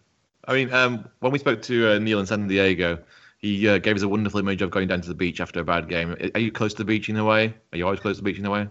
I 0.48 0.54
mean, 0.54 0.74
um, 0.74 1.08
when 1.20 1.32
we 1.32 1.40
spoke 1.40 1.62
to 1.64 1.92
uh, 1.92 2.00
Neil 2.00 2.20
in 2.20 2.26
San 2.26 2.48
Diego, 2.48 3.00
he 3.38 3.68
uh, 3.68 3.78
gave 3.78 3.96
us 3.96 4.02
a 4.02 4.08
wonderful 4.08 4.40
image 4.40 4.62
of 4.62 4.72
going 4.72 4.88
down 4.88 5.02
to 5.02 5.08
the 5.08 5.16
beach 5.16 5.40
after 5.40 5.60
a 5.60 5.64
bad 5.64 5.90
game. 5.90 6.16
Are 6.34 6.40
you 6.40 6.52
close 6.52 6.74
to 6.74 6.80
the 6.80 6.86
beach 6.86 7.10
in 7.10 7.18
a 7.18 7.26
way? 7.26 7.54
Are 7.72 7.78
you 7.78 7.86
always 7.86 8.00
close 8.00 8.18
to 8.18 8.24
the 8.24 8.26
beach 8.26 8.40
in 8.40 8.46
a 8.46 8.50
way? 8.50 8.68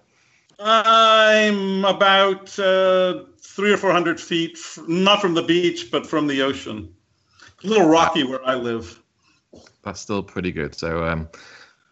I'm 0.58 1.84
about 1.84 2.58
uh, 2.58 3.24
three 3.40 3.72
or 3.72 3.76
four 3.76 3.92
hundred 3.92 4.20
feet, 4.20 4.58
not 4.88 5.20
from 5.20 5.34
the 5.34 5.42
beach, 5.42 5.90
but 5.90 6.06
from 6.06 6.26
the 6.26 6.42
ocean. 6.42 6.94
A 7.62 7.66
little 7.66 7.88
rocky 7.88 8.24
where 8.24 8.44
I 8.44 8.54
live. 8.54 9.02
That's 9.82 10.00
still 10.00 10.22
pretty 10.22 10.52
good. 10.52 10.74
So, 10.74 11.04
um, 11.04 11.28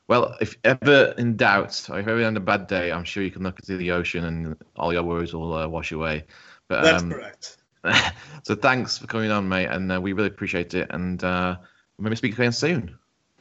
well, 0.09 0.37
if 0.41 0.57
ever 0.65 1.15
in 1.19 1.37
doubt, 1.37 1.89
or 1.91 1.99
if 1.99 2.09
ever 2.09 2.25
on 2.25 2.37
a 2.37 2.41
bad 2.41 2.67
day, 2.67 2.91
I'm 2.91 3.05
sure 3.05 3.23
you 3.23 3.31
can 3.31 3.43
look 3.43 3.59
into 3.61 3.77
the 3.77 3.91
ocean 3.91 4.25
and 4.25 4.57
all 4.77 4.93
your 4.93 5.03
worries 5.03 5.35
will 5.35 5.55
uh, 5.55 5.69
wash 5.69 5.93
away. 5.93 6.25
But 6.69 6.83
that's 6.83 7.03
um, 7.03 7.11
correct. 7.11 7.59
so, 8.45 8.55
thanks 8.55 8.97
for 8.97 9.07
coming 9.07 9.31
on, 9.31 9.49
mate, 9.49 9.67
and 9.67 9.93
uh, 9.93 10.01
we 10.01 10.15
really 10.15 10.29
appreciate 10.29 10.73
it. 10.73 10.89
And 10.91 11.23
uh, 11.23 11.57
maybe 11.99 12.17
speak 12.17 12.33
again 12.33 12.53
soon. 12.53 12.99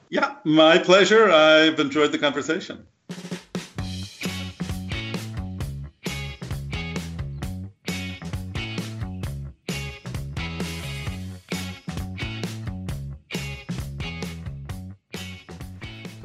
Yeah, 0.09 0.35
my 0.43 0.77
pleasure. 0.77 1.31
I've 1.31 1.79
enjoyed 1.79 2.11
the 2.11 2.19
conversation. 2.19 2.85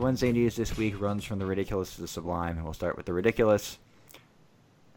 Wednesday 0.09 0.33
news 0.33 0.57
this 0.57 0.75
week 0.79 0.99
runs 0.99 1.23
from 1.23 1.39
the 1.39 1.45
ridiculous 1.45 1.95
to 1.95 2.01
the 2.01 2.09
sublime, 2.09 2.57
and 2.57 2.65
we'll 2.65 2.73
start 2.73 2.97
with 2.97 3.05
the 3.05 3.13
ridiculous. 3.13 3.77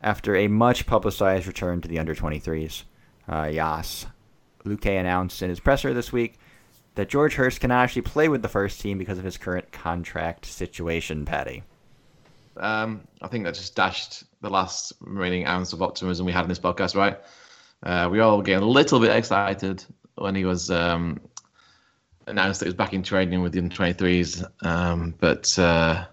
After 0.02 0.38
a 0.38 0.48
much 0.48 0.86
publicized 0.86 1.48
return 1.48 1.82
to 1.82 1.90
the 1.90 2.00
under 2.00 2.16
23s, 2.16 2.84
uh, 3.28 3.52
Jos 3.52 4.06
Luhukay 4.64 4.98
announced 4.98 5.42
in 5.42 5.50
his 5.50 5.60
presser 5.60 5.94
this 5.94 6.14
week 6.14 6.40
that 6.96 7.10
George 7.10 7.34
Hirst 7.34 7.60
cannot 7.60 7.84
actually 7.84 8.04
play 8.04 8.30
with 8.30 8.42
the 8.42 8.48
first 8.48 8.80
team 8.80 8.98
because 8.98 9.18
of 9.18 9.26
his 9.26 9.36
current 9.36 9.70
contract 9.74 10.46
situation, 10.46 11.26
Patty? 11.26 11.64
Um, 12.56 13.02
I 13.22 13.28
think 13.28 13.44
that 13.44 13.56
just 13.56 13.76
dashed 13.76 14.24
the 14.40 14.50
last 14.50 14.94
remaining 15.02 15.46
ounce 15.46 15.74
of 15.74 15.82
optimism 15.82 16.26
we 16.26 16.32
had 16.32 16.44
in 16.44 16.48
this 16.48 16.58
podcast, 16.58 16.96
right? 16.96 17.20
Uh, 17.84 18.08
we 18.10 18.22
all 18.22 18.42
get 18.42 18.64
a 18.64 18.66
little 18.66 19.02
bit 19.02 19.14
excited 19.14 19.84
when 20.16 20.36
he 20.36 20.46
was 20.46 20.72
um, 20.72 21.20
announced 22.28 22.60
that 22.60 22.66
he 22.66 22.70
was 22.70 22.76
back 22.76 22.94
in 22.94 23.04
training 23.04 23.42
with 23.42 23.54
the 23.54 23.60
under 23.60 23.76
23s, 23.76 24.46
um, 24.66 25.14
but 25.20 25.58
uh, 25.60 26.06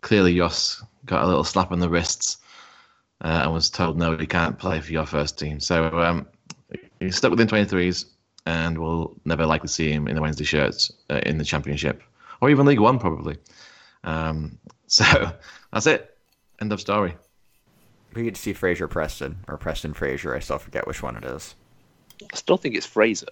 clearly 0.00 0.36
Jos 0.36 0.82
got 1.04 1.24
a 1.24 1.26
little 1.26 1.44
slap 1.44 1.72
on 1.72 1.80
the 1.80 1.88
wrists 1.88 2.38
uh, 3.22 3.42
and 3.44 3.52
was 3.52 3.70
told, 3.70 3.98
no, 3.98 4.16
he 4.16 4.26
can't 4.26 4.58
play 4.58 4.80
for 4.80 4.92
your 4.92 5.06
first 5.06 5.38
team. 5.38 5.60
So 5.60 6.00
um, 6.00 6.26
he's 7.00 7.16
stuck 7.16 7.30
with 7.30 7.38
the 7.38 7.46
23s 7.46 8.06
and 8.46 8.78
we'll 8.78 9.14
never 9.24 9.46
likely 9.46 9.68
see 9.68 9.90
him 9.90 10.08
in 10.08 10.14
the 10.14 10.22
Wednesday 10.22 10.44
shirts 10.44 10.92
uh, 11.10 11.20
in 11.26 11.38
the 11.38 11.44
Championship 11.44 12.02
or 12.40 12.50
even 12.50 12.66
League 12.66 12.80
One 12.80 12.98
probably. 12.98 13.36
Um, 14.04 14.58
so 14.86 15.04
that's 15.72 15.86
it. 15.86 16.16
End 16.60 16.72
of 16.72 16.80
story. 16.80 17.14
We 18.14 18.24
get 18.24 18.34
to 18.34 18.40
see 18.40 18.52
Fraser 18.52 18.88
Preston 18.88 19.44
or 19.48 19.58
Preston 19.58 19.92
Fraser. 19.92 20.34
I 20.34 20.40
still 20.40 20.58
forget 20.58 20.86
which 20.86 21.02
one 21.02 21.16
it 21.16 21.24
is. 21.24 21.54
I 22.32 22.36
still 22.36 22.56
think 22.56 22.74
it's 22.74 22.86
Fraser. 22.86 23.28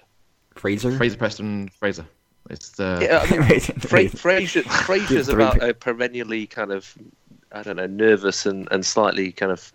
Fraser. 0.55 0.93
Fraser 0.97 1.17
Preston 1.17 1.69
Fraser. 1.71 2.07
It's 2.51 2.71
the 2.71 2.99
yeah. 3.03 3.25
I 3.25 3.49
mean, 3.49 3.61
Fra- 3.81 4.09
Fraser. 4.09 4.63
Fraser's 4.63 5.29
about 5.31 5.63
a 5.63 5.75
perennially 5.75 6.47
kind 6.47 6.73
of 6.73 6.97
I 7.53 7.63
don't 7.63 7.77
know 7.77 7.87
nervous 7.87 8.47
and, 8.47 8.69
and 8.71 8.85
slightly 8.85 9.33
kind 9.33 9.53
of 9.53 9.73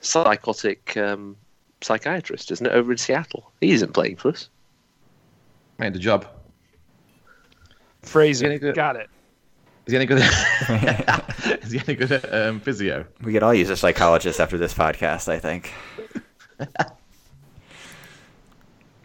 psychotic 0.00 0.96
um, 0.96 1.36
psychiatrist, 1.80 2.50
isn't 2.50 2.66
it? 2.66 2.72
Over 2.72 2.92
in 2.92 2.98
Seattle, 2.98 3.52
he 3.60 3.72
isn't 3.72 3.92
playing 3.92 4.16
for 4.16 4.28
us. 4.28 4.48
Made 5.78 5.94
the 5.94 5.98
job. 5.98 6.26
Fraser, 8.02 8.58
got 8.72 8.96
it. 8.96 9.08
Is 9.86 9.92
he 9.92 9.96
any 9.96 10.06
good? 10.06 10.20
At, 10.20 11.36
is 11.62 11.72
he 11.72 11.80
any 11.86 11.94
good 11.96 12.12
at 12.12 12.32
um, 12.32 12.60
physio? 12.60 13.04
We 13.22 13.32
could 13.32 13.42
all 13.42 13.54
use 13.54 13.70
a 13.70 13.76
psychologist 13.76 14.40
after 14.40 14.58
this 14.58 14.74
podcast. 14.74 15.28
I 15.28 15.38
think. 15.38 15.72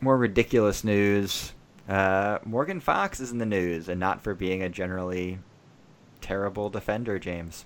More 0.02 0.18
ridiculous 0.18 0.84
news. 0.84 1.54
Uh, 1.88 2.40
Morgan 2.46 2.80
Fox 2.80 3.20
is 3.20 3.32
in 3.32 3.38
the 3.38 3.46
news, 3.46 3.90
and 3.90 4.00
not 4.00 4.22
for 4.22 4.34
being 4.34 4.64
a 4.64 4.70
generally 4.70 5.40
terrible 6.22 6.70
defender, 6.70 7.20
James. 7.20 7.66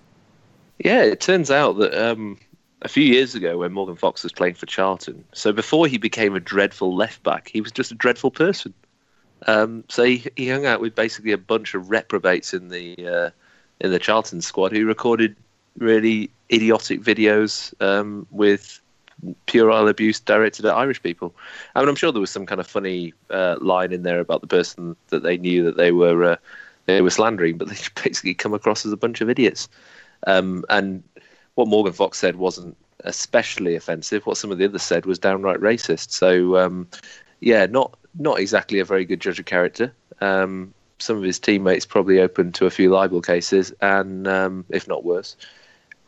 Yeah, 0.80 1.04
it 1.04 1.22
turns 1.22 1.52
out 1.52 1.78
that 1.78 1.94
um, 1.94 2.38
a 2.82 2.88
few 2.88 3.04
years 3.04 3.36
ago, 3.36 3.58
when 3.58 3.72
Morgan 3.72 3.96
Fox 3.96 4.24
was 4.24 4.32
playing 4.32 4.56
for 4.56 4.66
Charlton, 4.66 5.24
so 5.34 5.52
before 5.52 5.88
he 5.88 5.98
became 5.98 6.36
a 6.36 6.40
dreadful 6.40 6.96
left 6.96 7.24
back, 7.24 7.50
he 7.52 7.62
was 7.62 7.72
just 7.72 7.92
a 7.92 7.96
dreadful 7.96 8.32
person. 8.32 8.74
Um, 9.48 9.86
so 9.88 10.04
he, 10.04 10.26
he 10.36 10.50
hung 10.50 10.66
out 10.66 10.82
with 10.82 10.96
basically 10.96 11.32
a 11.32 11.38
bunch 11.38 11.74
of 11.74 11.90
reprobates 11.90 12.54
in 12.54 12.70
the 12.70 13.08
uh, 13.08 13.30
in 13.80 13.92
the 13.92 14.00
Charlton 14.00 14.42
squad 14.42 14.74
who 14.74 14.86
recorded 14.86 15.38
really 15.78 16.30
idiotic 16.52 17.02
videos 17.02 17.74
um, 17.82 18.28
with 18.32 18.82
puerile 19.46 19.88
abuse 19.88 20.20
directed 20.20 20.66
at 20.66 20.76
Irish 20.76 21.02
people. 21.02 21.36
I 21.76 21.80
mean, 21.80 21.90
I'm 21.90 21.96
sure 21.96 22.12
there 22.12 22.22
was 22.22 22.32
some 22.32 22.46
kind 22.46 22.62
of 22.62 22.68
funny 22.68 23.14
uh, 23.30 23.58
line 23.60 23.92
in 23.92 24.04
there 24.04 24.20
about 24.20 24.42
the 24.42 24.48
person 24.48 24.96
that 25.08 25.24
they 25.24 25.38
knew 25.38 25.64
that 25.64 25.78
they 25.78 25.92
were 25.92 26.24
uh, 26.24 26.36
they 26.86 27.02
were 27.02 27.10
slandering, 27.10 27.58
but 27.58 27.68
they 27.70 27.78
basically 28.04 28.34
come 28.34 28.54
across 28.54 28.86
as 28.86 28.92
a 28.92 28.98
bunch 28.98 29.22
of 29.22 29.30
idiots. 29.30 29.70
Um, 30.28 30.66
and 30.70 31.04
what 31.56 31.68
Morgan 31.68 31.94
Fox 31.94 32.18
said 32.18 32.36
wasn't 32.36 32.76
especially 33.04 33.76
offensive. 33.76 34.26
What 34.26 34.38
some 34.38 34.52
of 34.52 34.58
the 34.58 34.66
others 34.66 34.84
said 34.84 35.06
was 35.06 35.20
downright 35.20 35.60
racist. 35.60 36.12
So 36.12 36.58
um, 36.58 36.88
yeah, 37.40 37.66
not 37.66 37.98
not 38.18 38.40
exactly 38.40 38.80
a 38.80 38.86
very 38.86 39.06
good 39.06 39.20
judge 39.22 39.40
of 39.40 39.46
character. 39.46 39.94
Um, 40.22 40.74
some 41.00 41.18
of 41.18 41.24
his 41.24 41.40
teammates 41.40 41.86
probably 41.86 42.20
open 42.20 42.52
to 42.54 42.66
a 42.66 42.70
few 42.70 42.90
libel 42.90 43.22
cases, 43.22 43.74
and 43.82 44.28
um, 44.28 44.66
if 44.70 44.88
not 44.88 45.06
worse. 45.06 45.38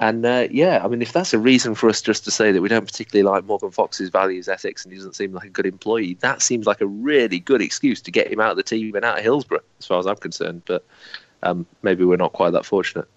And 0.01 0.25
uh, 0.25 0.47
yeah, 0.49 0.83
I 0.83 0.87
mean, 0.87 1.03
if 1.03 1.13
that's 1.13 1.31
a 1.31 1.37
reason 1.37 1.75
for 1.75 1.87
us 1.87 2.01
just 2.01 2.25
to 2.25 2.31
say 2.31 2.51
that 2.51 2.59
we 2.59 2.69
don't 2.69 2.87
particularly 2.87 3.21
like 3.21 3.45
Morgan 3.45 3.69
Fox's 3.69 4.09
values, 4.09 4.49
ethics, 4.49 4.83
and 4.83 4.91
he 4.91 4.97
doesn't 4.97 5.15
seem 5.15 5.31
like 5.31 5.45
a 5.45 5.49
good 5.49 5.67
employee, 5.67 6.15
that 6.21 6.41
seems 6.41 6.65
like 6.65 6.81
a 6.81 6.87
really 6.87 7.39
good 7.39 7.61
excuse 7.61 8.01
to 8.01 8.11
get 8.11 8.31
him 8.31 8.39
out 8.39 8.49
of 8.49 8.57
the 8.57 8.63
team 8.63 8.95
and 8.95 9.05
out 9.05 9.19
of 9.19 9.23
Hillsborough, 9.23 9.61
as 9.79 9.85
far 9.85 9.99
as 9.99 10.07
I'm 10.07 10.15
concerned. 10.15 10.63
But 10.65 10.83
um, 11.43 11.67
maybe 11.83 12.03
we're 12.03 12.17
not 12.17 12.33
quite 12.33 12.49
that 12.49 12.65
fortunate. 12.65 13.07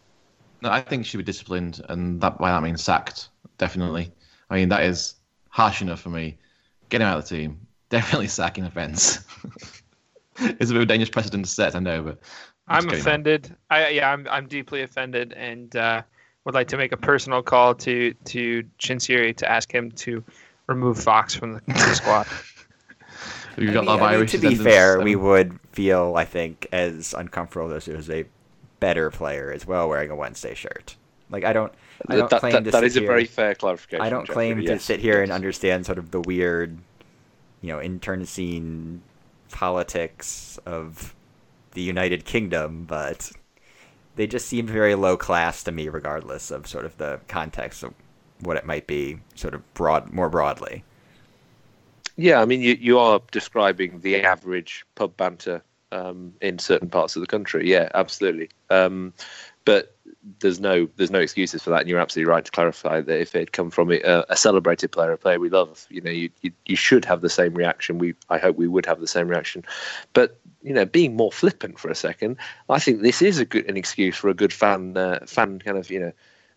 No, 0.61 0.71
I 0.71 0.83
think 0.83 1.05
he 1.05 1.09
should 1.09 1.17
be 1.17 1.25
disciplined, 1.25 1.83
and 1.89 2.21
that 2.21 2.37
by 2.37 2.51
that 2.51 2.63
means 2.63 2.85
sacked. 2.85 3.31
Definitely. 3.57 4.13
I 4.51 4.57
mean, 4.57 4.69
that 4.69 4.83
is 4.83 5.15
harsh 5.49 5.81
enough 5.81 6.03
for 6.03 6.11
me. 6.11 6.37
Get 6.91 7.01
him 7.01 7.07
out 7.07 7.17
of 7.17 7.27
the 7.27 7.35
team. 7.35 7.67
Definitely 7.89 8.29
sacking 8.29 8.65
offence. 8.65 9.25
it's 10.39 10.71
a 10.71 10.75
bit 10.75 10.77
of 10.77 10.83
a 10.83 10.87
dangerous 10.87 11.09
precedent 11.09 11.47
to 11.47 11.51
set, 11.51 11.75
I 11.75 11.79
know, 11.79 12.03
but 12.03 12.19
I'm 12.69 12.83
just 12.83 12.91
get 12.91 13.01
offended. 13.01 13.57
I 13.71 13.89
yeah, 13.89 14.13
I'm 14.13 14.29
I'm 14.31 14.49
deeply 14.49 14.83
offended, 14.83 15.33
and 15.33 15.75
uh, 15.77 16.03
would 16.45 16.55
like 16.55 16.69
to 16.69 16.77
make 16.77 16.93
a 16.93 16.97
personal 16.97 17.43
call 17.43 17.75
to 17.77 18.13
to 18.27 18.65
Chansiri 18.79 19.37
to 19.37 19.51
ask 19.51 19.73
him 19.73 19.91
to 19.93 20.23
remove 20.67 20.99
Fox 21.03 21.35
from 21.35 21.55
the, 21.55 21.61
the 21.67 21.95
squad. 21.95 22.27
We've 23.57 23.71
I 23.71 23.73
mean- 23.75 23.85
Love 23.85 24.03
I 24.03 24.07
mean, 24.13 24.15
Irish. 24.21 24.31
to 24.33 24.39
be 24.39 24.55
fair, 24.55 25.01
we 25.01 25.15
would 25.17 25.59
feel, 25.73 26.15
I 26.17 26.25
think, 26.25 26.67
as 26.73 27.15
uncomfortable 27.17 27.73
as 27.73 27.87
it 27.89 27.97
was 27.97 28.11
a 28.11 28.25
better 28.81 29.11
player 29.11 29.53
as 29.53 29.67
well 29.67 29.89
wearing 29.89 30.11
a 30.11 30.17
Wednesday 30.17 30.55
shirt. 30.55 30.97
Like 31.31 31.45
I 31.45 31.53
don't, 31.53 31.73
I 32.09 32.17
don't 32.17 32.29
that 32.31 32.41
claim 32.41 32.53
that- 32.53 32.65
to 32.65 32.71
that 32.73 32.79
sit 32.81 32.85
is 32.87 32.97
a 32.97 33.01
very 33.01 33.25
fair 33.25 33.55
clarification. 33.55 34.05
I 34.05 34.11
don't 34.11 34.23
Jeffrey, 34.27 34.35
claim 34.35 34.57
to 34.59 34.63
yes, 34.65 34.83
sit 34.85 35.01
here 35.01 35.23
and 35.23 35.31
understand 35.33 35.87
sort 35.87 35.99
of 35.99 36.11
the 36.11 36.21
weird, 36.21 36.77
you 37.63 37.69
know, 37.69 37.81
internecine 37.81 39.01
politics 39.51 40.59
of 40.67 41.15
the 41.73 41.81
United 41.83 42.25
Kingdom, 42.25 42.85
but 42.85 43.31
they 44.17 44.27
just 44.27 44.47
seem 44.47 44.67
very 44.67 44.95
low 44.95 45.17
class 45.17 45.63
to 45.65 45.73
me, 45.73 45.89
regardless 45.89 46.51
of 46.51 46.67
sort 46.67 46.85
of 46.85 46.97
the 46.99 47.21
context 47.29 47.83
of 47.83 47.95
what 48.41 48.57
it 48.57 48.67
might 48.67 48.87
be, 48.87 49.19
sort 49.35 49.55
of 49.55 49.75
broad, 49.75 50.13
more 50.13 50.29
broadly. 50.29 50.85
Yeah, 52.17 52.41
I 52.41 52.45
mean, 52.45 52.61
you, 52.61 52.77
you 52.81 52.99
are 52.99 53.21
describing 53.33 54.01
the 54.01 54.23
average 54.23 54.85
pub 54.95 55.17
banter 55.17 55.63
um, 55.91 56.33
in 56.41 56.59
certain 56.59 56.89
parts 56.89 57.17
of 57.17 57.21
the 57.21 57.27
country. 57.27 57.69
Yeah, 57.69 57.89
absolutely. 57.95 58.51
Um, 58.71 59.13
but 59.65 59.97
there's 60.41 60.61
no 60.61 60.89
there's 60.97 61.11
no 61.11 61.19
excuses 61.21 61.63
for 61.63 61.71
that, 61.71 61.81
and 61.81 61.89
you're 61.89 61.99
absolutely 61.99 62.31
right 62.31 62.45
to 62.45 62.51
clarify 62.51 63.01
that 63.01 63.21
if 63.21 63.35
it 63.35 63.39
had 63.41 63.53
come 63.53 63.71
from 63.71 63.93
a, 63.93 64.25
a 64.29 64.37
celebrated 64.37 64.91
player, 64.93 65.13
a 65.13 65.19
player 65.19 65.39
we 65.39 65.51
love, 65.51 65.87
you 65.91 66.01
know, 66.01 66.11
you, 66.11 66.31
you 66.41 66.51
you 66.67 66.77
should 66.77 67.05
have 67.05 67.21
the 67.21 67.29
same 67.29 67.55
reaction. 67.55 67.99
We 67.99 68.15
I 68.31 68.39
hope 68.39 68.57
we 68.57 68.69
would 68.69 68.87
have 68.87 69.01
the 69.01 69.07
same 69.07 69.29
reaction. 69.29 69.65
But 70.13 70.39
you 70.65 70.73
know, 70.73 70.87
being 70.87 71.15
more 71.15 71.31
flippant 71.31 71.79
for 71.79 71.91
a 71.91 71.95
second, 71.95 72.39
I 72.69 72.81
think 72.81 73.03
this 73.03 73.21
is 73.23 73.39
a 73.39 73.45
good 73.45 73.69
an 73.69 73.77
excuse 73.77 74.17
for 74.17 74.31
a 74.31 74.35
good 74.35 74.53
fan 74.53 74.97
uh, 74.97 75.21
fan 75.27 75.61
kind 75.61 75.79
of 75.79 75.91
you 75.91 76.01
know 76.01 76.13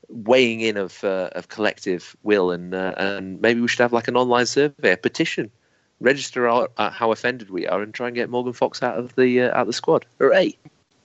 weighing 0.08 0.62
in 0.62 0.78
of 0.78 1.04
uh, 1.04 1.30
of 1.34 1.50
collective 1.50 2.16
will 2.24 2.50
and 2.52 2.74
uh, 2.74 2.94
and 2.98 3.42
maybe 3.42 3.60
we 3.60 3.68
should 3.68 3.82
have 3.82 3.94
like 3.94 4.08
an 4.08 4.16
online 4.16 4.46
survey, 4.46 4.94
a 4.94 4.98
petition, 4.98 5.52
register 6.00 6.48
our, 6.48 6.70
uh, 6.78 6.90
how 6.90 7.12
offended 7.12 7.50
we 7.50 7.68
are, 7.68 7.82
and 7.82 7.94
try 7.94 8.08
and 8.08 8.16
get 8.16 8.30
Morgan 8.30 8.54
Fox 8.54 8.82
out 8.82 8.98
of 8.98 9.14
the 9.16 9.42
uh, 9.42 9.50
out 9.50 9.62
of 9.62 9.68
the 9.68 9.74
squad. 9.74 10.06
Hooray! 10.20 10.58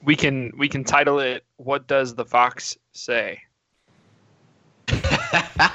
We 0.05 0.14
can 0.14 0.53
we 0.57 0.68
can 0.68 0.84
title 0.84 1.18
it 1.18 1.44
"What 1.57 1.88
Does 1.88 2.14
the 2.14 2.24
Fox 2.24 2.78
Say?" 2.92 3.40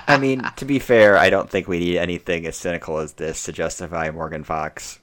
I 0.07 0.17
mean, 0.17 0.43
to 0.55 0.63
be 0.63 0.79
fair, 0.79 1.17
I 1.17 1.29
don't 1.29 1.49
think 1.49 1.67
we 1.67 1.79
need 1.79 1.97
anything 1.97 2.45
as 2.45 2.55
cynical 2.55 2.99
as 2.99 3.13
this 3.13 3.43
to 3.43 3.51
justify 3.51 4.09
Morgan 4.11 4.45
Fox 4.45 4.99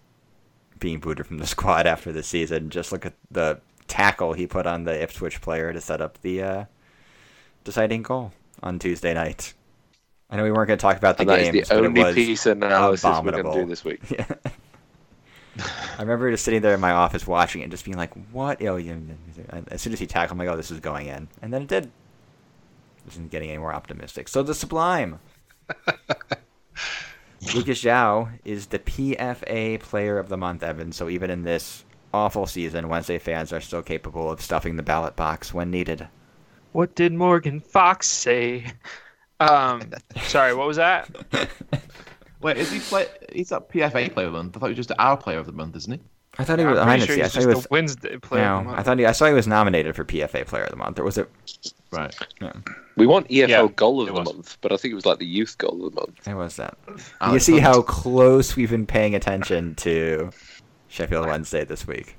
being 0.79 1.01
booted 1.01 1.27
from 1.27 1.39
the 1.39 1.47
squad 1.55 1.87
after 1.87 2.13
the 2.13 2.23
season. 2.23 2.71
Just 2.71 2.93
look 2.93 3.07
at 3.07 3.15
the 3.31 3.61
tackle 3.89 4.33
he 4.33 4.47
put 4.47 4.67
on 4.67 4.85
the 4.85 5.03
Ipswich 5.03 5.41
player 5.41 5.73
to 5.73 5.81
set 5.81 6.01
up 6.01 6.21
the 6.23 6.43
uh, 6.43 6.65
deciding 7.65 8.03
goal 8.03 8.33
on 8.63 8.79
Tuesday 8.79 9.15
night. 9.15 9.55
I 10.31 10.37
know 10.37 10.45
we 10.45 10.51
weren't 10.53 10.69
going 10.69 10.79
to 10.79 10.83
talk 10.83 10.97
about 10.97 11.17
the 11.17 11.23
and 11.23 11.31
that 11.31 11.41
is 11.41 11.51
games, 11.51 11.69
the 11.69 11.75
but 11.75 11.85
only 11.85 12.01
it 12.01 12.05
was 12.05 12.15
piece 12.15 12.47
of 12.47 12.63
analysis 12.63 13.05
we're 13.05 13.11
going 13.13 13.25
to 13.35 13.41
abominable. 13.41 13.63
do 13.63 13.67
this 13.69 13.85
week. 13.85 14.01
Yeah. 14.11 15.65
I 15.97 16.03
remember 16.03 16.29
just 16.33 16.45
sitting 16.45 16.63
there 16.63 16.75
in 16.75 16.81
my 16.81 16.91
office 16.91 17.29
watching 17.29 17.61
it 17.61 17.65
and 17.65 17.71
just 17.71 17.85
being 17.85 17.97
like, 17.97 18.13
what? 18.33 18.61
Oh. 18.65 18.77
As 19.69 19.81
soon 19.81 19.93
as 19.93 20.01
he 20.01 20.07
tackled, 20.07 20.33
I'm 20.33 20.45
like, 20.45 20.53
oh, 20.53 20.57
this 20.57 20.73
is 20.73 20.81
going 20.81 21.07
in. 21.07 21.29
And 21.43 21.53
then 21.53 21.63
it 21.63 21.69
did. 21.69 21.93
Isn't 23.07 23.31
getting 23.31 23.51
any 23.51 23.59
more 23.59 23.73
optimistic. 23.73 24.27
So 24.27 24.43
the 24.43 24.53
Sublime. 24.55 25.21
Lucas 27.53 27.83
João 27.83 28.39
is 28.45 28.67
the 28.67 28.79
PFA 28.79 29.79
Player 29.81 30.19
of 30.19 30.29
the 30.29 30.37
Month, 30.37 30.63
Evan. 30.63 30.93
So 30.93 31.09
even 31.09 31.31
in 31.31 31.43
this 31.43 31.85
awful 32.13 32.47
season, 32.47 32.89
Wednesday 32.89 33.19
fans 33.19 33.53
are 33.53 33.61
still 33.61 33.83
capable 33.83 34.31
of 34.31 34.41
stuffing 34.41 34.77
the 34.77 34.83
ballot 34.83 35.17
box 35.17 35.53
when 35.53 35.71
needed. 35.71 36.09
What 36.73 36.95
did 36.95 37.13
Morgan 37.13 37.61
Fox 37.61 38.07
say? 38.09 38.67
Um, 39.41 39.83
sorry, 40.23 40.55
what 40.55 40.67
was 40.67 40.79
that? 40.79 41.09
Wait, 42.41 42.57
is 42.57 42.73
he 42.73 42.81
play? 42.81 43.07
He's 43.33 43.53
a 43.53 43.61
PFA 43.61 44.13
player 44.13 44.27
of 44.27 44.33
the 44.33 44.39
month. 44.39 44.57
I 44.57 44.61
thought 44.61 44.67
he 44.67 44.71
was 44.71 44.87
just 44.87 44.99
our 44.99 45.17
player 45.17 45.39
of 45.39 45.47
the 45.47 45.53
month, 45.53 45.77
isn't 45.77 45.93
he? 45.93 46.01
I 46.39 46.45
thought 46.45 46.59
he 46.59 46.65
I'm 46.65 46.71
was. 46.73 46.79
pretty 46.81 46.91
I, 46.91 46.97
didn't 46.97 47.07
sure 47.07 47.15
see- 47.17 47.21
I 47.21 47.25
he's 47.25 47.33
thought 47.35 47.41
he 47.41 47.47
just 47.47 47.57
was. 47.57 47.63
the 47.65 47.69
Wednesday 47.71 48.17
player. 48.19 48.43
No, 48.45 48.71
I 48.75 48.83
thought 48.83 48.99
he, 48.99 49.07
I 49.07 49.13
saw 49.13 49.27
he 49.27 49.33
was 49.35 49.47
nominated 49.47 49.95
for 49.95 50.05
PFA 50.05 50.47
Player 50.47 50.65
of 50.65 50.71
the 50.71 50.77
Month, 50.77 50.99
or 50.99 51.05
was 51.05 51.19
it? 51.19 51.31
Right. 51.93 52.17
We 52.97 53.07
want 53.07 53.29
EFL 53.29 53.49
Yeah, 53.49 53.67
goal 53.77 54.01
of 54.01 54.09
the 54.09 54.13
was. 54.15 54.25
month, 54.33 54.59
but 54.61 54.73
I 54.73 54.77
think 54.77 54.93
it 54.93 54.95
was 54.97 55.07
like 55.07 55.19
the 55.19 55.27
youth 55.27 55.57
goal 55.59 55.87
of 55.87 55.95
the 55.95 56.01
month. 56.01 56.27
Who 56.27 56.37
was 56.37 56.57
that? 56.57 56.77
you 57.33 57.39
see 57.39 57.59
how 57.61 57.83
close 57.83 58.57
we've 58.57 58.71
been 58.71 58.87
paying 58.87 59.15
attention 59.15 59.75
to 59.77 60.31
Sheffield 60.89 61.27
Wednesday 61.27 61.65
this 61.65 61.87
week. 61.87 62.17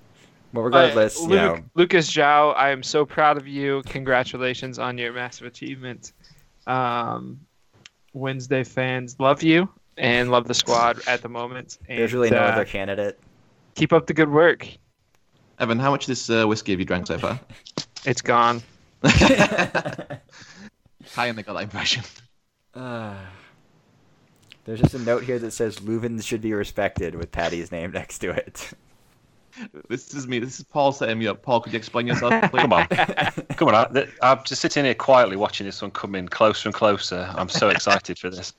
Well, 0.54 0.64
regardless, 0.64 1.20
Uh, 1.20 1.28
you 1.28 1.36
know, 1.36 1.60
Lucas 1.74 2.10
João, 2.10 2.56
I 2.56 2.70
am 2.70 2.84
so 2.84 3.06
proud 3.06 3.36
of 3.38 3.46
you. 3.48 3.84
Congratulations 3.88 4.80
on 4.80 4.98
your 4.98 5.12
massive 5.12 5.48
achievement. 5.48 6.14
Um, 6.68 7.42
Wednesday 8.14 8.64
fans 8.64 9.18
love 9.20 9.44
you 9.44 9.68
and 9.98 10.32
love 10.32 10.48
the 10.48 10.54
squad 10.54 11.02
at 11.08 11.22
the 11.22 11.28
moment. 11.30 11.78
And, 11.90 12.00
there's 12.00 12.14
really 12.14 12.30
no 12.30 12.38
uh, 12.38 12.52
other 12.52 12.64
candidate. 12.66 13.20
Keep 13.76 13.94
up 13.94 14.08
the 14.08 14.14
good 14.14 14.32
work. 14.32 14.68
Evan, 15.60 15.80
how 15.80 15.92
much 15.92 16.04
of 16.04 16.08
this 16.08 16.30
uh, 16.30 16.46
whiskey 16.46 16.72
have 16.72 16.80
you 16.80 16.86
drank 16.86 17.08
so 17.08 17.18
far? 17.18 17.40
It's 18.08 18.22
gone. 18.22 18.62
I 19.04 20.20
only 21.18 21.42
got 21.42 21.54
that 21.54 21.64
impression. 21.64 22.04
Uh, 22.76 23.16
there's 24.66 24.82
just 24.82 24.94
a 24.96 25.00
note 25.00 25.24
here 25.24 25.40
that 25.40 25.52
says 25.52 25.78
Loovens 25.78 26.26
should 26.26 26.42
be 26.42 26.54
respected 26.54 27.16
with 27.16 27.32
Patty's 27.32 27.72
name 27.72 27.92
next 27.92 28.20
to 28.20 28.32
it. 28.32 28.72
This 29.88 30.14
is 30.14 30.28
me. 30.28 30.40
This 30.40 30.60
is 30.60 30.66
Paul 30.66 30.92
setting 30.92 31.18
me 31.18 31.28
up. 31.28 31.42
Paul, 31.42 31.62
could 31.62 31.74
you 31.74 31.78
explain 31.78 32.08
yourself, 32.08 32.34
please? 32.52 32.62
Come 32.62 32.74
on, 32.74 32.88
come 32.88 33.68
on! 33.70 33.76
I, 33.76 34.08
I'm 34.22 34.44
just 34.44 34.62
sitting 34.62 34.86
here 34.86 34.94
quietly 34.94 35.36
watching 35.36 35.66
this 35.66 35.82
one 35.82 35.92
come 35.92 36.16
in 36.16 36.28
closer 36.28 36.68
and 36.68 36.74
closer. 36.74 37.32
I'm 37.36 37.50
so 37.50 37.70
excited 37.70 38.20
for 38.20 38.30
this. 38.30 38.54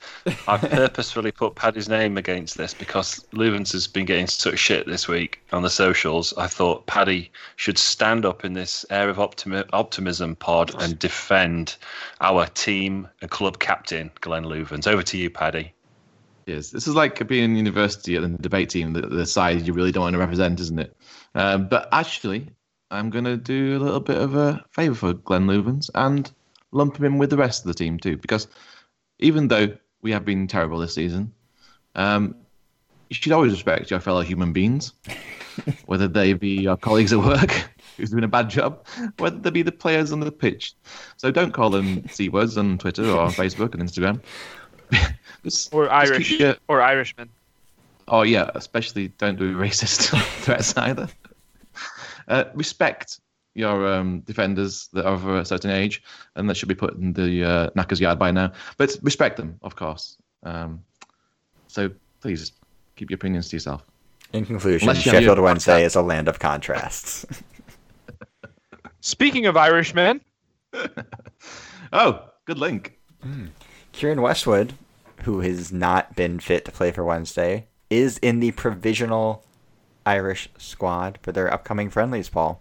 I've 0.49 0.61
purposefully 0.70 1.32
put 1.32 1.55
Paddy's 1.55 1.88
name 1.88 2.16
against 2.16 2.57
this 2.57 2.72
because 2.72 3.24
Loovens 3.32 3.72
has 3.72 3.86
been 3.86 4.07
getting 4.07 4.26
such 4.26 4.59
shit 4.59 4.86
this 4.86 5.07
week 5.07 5.42
on 5.53 5.62
the 5.62 5.70
socials. 5.70 6.32
I 6.36 6.47
thought 6.47 6.86
Paddy 6.86 7.30
should 7.57 7.78
stand 7.78 8.24
up 8.24 8.44
in 8.44 8.55
this 8.55 8.84
air 8.90 9.09
of 9.09 9.18
optimi- 9.18 9.64
optimism 9.72 10.36
pod 10.36 10.74
and 10.82 10.99
defend 10.99 11.76
our 12.20 12.47
team 12.47 13.09
and 13.20 13.30
club 13.30 13.59
captain 13.59 14.11
Glenn 14.20 14.44
Loovens. 14.44 14.86
Over 14.86 15.03
to 15.03 15.18
you, 15.18 15.30
Paddy. 15.30 15.72
Yes, 16.47 16.70
this 16.70 16.86
is 16.86 16.94
like 16.94 17.26
being 17.26 17.44
in 17.44 17.57
university 17.57 18.14
at 18.14 18.22
the 18.22 18.28
debate 18.28 18.70
team, 18.70 18.92
the, 18.92 19.03
the 19.03 19.26
side 19.26 19.66
you 19.66 19.72
really 19.72 19.90
don't 19.90 20.05
want 20.05 20.14
to 20.14 20.18
represent, 20.18 20.61
isn't 20.61 20.78
it? 20.78 20.97
Um, 21.34 21.66
but 21.66 21.88
actually, 21.90 22.49
I'm 22.90 23.11
going 23.11 23.24
to 23.24 23.36
do 23.36 23.76
a 23.76 23.80
little 23.80 24.01
bit 24.01 24.16
of 24.16 24.36
a 24.36 24.64
favour 24.70 24.94
for 24.94 25.12
Glenn 25.12 25.49
Loovens 25.49 25.90
and 25.94 26.30
lump 26.70 26.99
him 26.99 27.05
in 27.05 27.18
with 27.18 27.30
the 27.30 27.36
rest 27.36 27.62
of 27.62 27.68
the 27.68 27.74
team 27.74 27.99
too, 27.99 28.16
because 28.16 28.47
even 29.18 29.49
though 29.49 29.76
we 30.03 30.12
have 30.12 30.24
been 30.24 30.47
terrible 30.47 30.78
this 30.78 30.94
season, 30.94 31.32
um, 31.97 32.36
you 33.11 33.14
should 33.14 33.32
always 33.32 33.53
respect 33.53 33.90
your 33.90 33.99
fellow 33.99 34.20
human 34.20 34.53
beings, 34.53 34.92
whether 35.86 36.07
they 36.07 36.32
be 36.32 36.61
your 36.61 36.76
colleagues 36.76 37.12
at 37.12 37.18
work 37.18 37.51
who's 37.97 38.11
doing 38.11 38.24
a 38.24 38.28
bad 38.28 38.51
job, 38.51 38.86
whether 39.18 39.38
they 39.38 39.51
be 39.51 39.62
the 39.62 39.72
players 39.72 40.12
on 40.12 40.20
the 40.20 40.30
pitch. 40.30 40.74
So 41.16 41.32
don't 41.32 41.53
call 41.53 41.70
them 41.70 42.07
c 42.09 42.28
words 42.28 42.57
on 42.57 42.78
Twitter 42.78 43.05
or 43.05 43.28
Facebook 43.28 43.74
and 43.74 43.82
Instagram. 43.82 44.22
Just- 45.45 45.72
Or 45.74 45.84
just 45.87 45.93
Irish. 46.12 46.30
your- 46.32 46.57
Or 46.68 46.80
Irishman. 46.82 47.28
Oh 48.09 48.22
yeah, 48.22 48.51
especially 48.55 49.09
don't 49.18 49.39
do 49.39 49.57
racist 49.64 50.11
threats 50.45 50.76
either. 50.76 51.09
Uh, 52.28 52.45
respect 52.55 53.20
your 53.55 53.87
um, 53.87 54.20
defenders 54.20 54.89
that 54.93 55.07
are 55.07 55.14
of 55.14 55.26
a 55.26 55.45
certain 55.45 55.70
age, 55.70 56.03
and 56.34 56.49
that 56.51 56.57
should 56.57 56.68
be 56.68 56.74
put 56.74 56.95
in 56.97 57.12
the 57.14 57.43
uh, 57.45 57.70
knackers 57.74 58.01
yard 58.01 58.18
by 58.18 58.30
now. 58.30 58.53
But 58.76 58.97
respect 59.03 59.37
them, 59.39 59.59
of 59.62 59.76
course. 59.76 60.18
Um, 60.43 60.82
so 61.68 61.91
please 62.20 62.53
keep 62.97 63.11
your 63.11 63.16
opinions 63.16 63.49
to 63.49 63.57
yourself. 63.57 63.82
In 64.32 64.45
conclusion, 64.45 64.89
Unless 64.89 65.05
Sheffield 65.05 65.39
Wednesday 65.39 65.84
is 65.84 65.95
a 65.95 66.03
land 66.03 66.28
of 66.28 66.39
contrasts. 66.39 67.24
Speaking 69.01 69.47
of 69.47 69.57
Irishmen, 69.57 70.20
Oh, 71.93 72.24
good 72.45 72.59
link. 72.59 72.99
Keiren 73.97 74.20
Westwood, 74.20 74.74
who 75.22 75.40
has 75.40 75.72
not 75.72 76.14
been 76.14 76.38
fit 76.38 76.66
to 76.66 76.70
play 76.70 76.90
for 76.90 77.03
Wednesday, 77.03 77.66
is 77.88 78.18
in 78.18 78.40
the 78.40 78.51
provisional 78.53 79.42
Irish 80.05 80.51
squad 80.59 81.18
for 81.22 81.32
their 81.32 81.51
upcoming 81.51 81.88
friendlies, 81.88 82.28
Paul. 82.28 82.61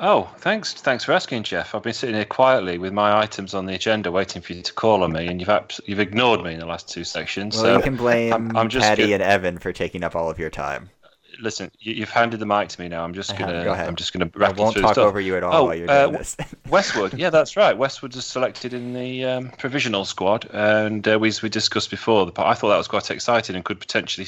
Oh, 0.00 0.28
thanks. 0.38 0.74
Thanks 0.74 1.04
for 1.04 1.12
asking, 1.12 1.44
Jeff. 1.44 1.72
I've 1.72 1.84
been 1.84 1.92
sitting 1.92 2.16
here 2.16 2.24
quietly 2.24 2.78
with 2.78 2.92
my 2.92 3.16
items 3.18 3.54
on 3.54 3.66
the 3.66 3.74
agenda, 3.74 4.10
waiting 4.10 4.42
for 4.42 4.54
you 4.54 4.62
to 4.62 4.72
call 4.72 5.04
on 5.04 5.12
me, 5.12 5.28
and 5.28 5.40
you've 5.40 5.48
abs- 5.48 5.80
you've 5.86 6.00
ignored 6.00 6.42
me 6.42 6.54
in 6.54 6.60
the 6.60 6.66
last 6.66 6.88
two 6.88 7.04
sections. 7.04 7.54
Well, 7.54 7.64
so 7.64 7.76
you 7.76 7.82
can 7.82 7.96
blame 7.96 8.32
I'm, 8.32 8.56
I'm 8.56 8.68
just 8.68 8.84
Patty 8.84 9.12
and 9.12 9.22
Evan 9.22 9.58
for 9.58 9.72
taking 9.72 10.02
up 10.02 10.16
all 10.16 10.30
of 10.30 10.38
your 10.38 10.50
time. 10.50 10.90
Listen, 11.38 11.70
you, 11.78 11.94
you've 11.94 12.10
handed 12.10 12.40
the 12.40 12.46
mic 12.46 12.68
to 12.68 12.80
me 12.80 12.88
now. 12.88 13.04
I'm 13.04 13.14
just 13.14 13.36
gonna, 13.36 13.64
Go 13.64 13.72
ahead. 13.72 13.88
I'm 13.88 13.96
just 13.96 14.12
gonna 14.12 14.30
I 14.40 14.50
won't 14.52 14.76
talk 14.76 14.98
over 14.98 15.20
you 15.20 15.36
at 15.36 15.42
all 15.42 15.54
Oh, 15.54 15.64
while 15.66 15.74
you're 15.74 15.90
uh, 15.90 16.08
this. 16.08 16.36
Westwood, 16.68 17.14
yeah, 17.14 17.30
that's 17.30 17.56
right. 17.56 17.76
Westwood 17.76 18.14
is 18.16 18.24
selected 18.24 18.74
in 18.74 18.92
the 18.94 19.24
um, 19.24 19.50
provisional 19.58 20.04
squad, 20.04 20.48
and 20.52 21.06
uh, 21.06 21.18
we 21.18 21.32
we 21.42 21.48
discussed 21.48 21.90
before. 21.90 22.26
The 22.26 22.32
I 22.42 22.54
thought 22.54 22.68
that 22.70 22.76
was 22.76 22.88
quite 22.88 23.10
exciting 23.10 23.56
and 23.56 23.64
could 23.64 23.80
potentially 23.80 24.26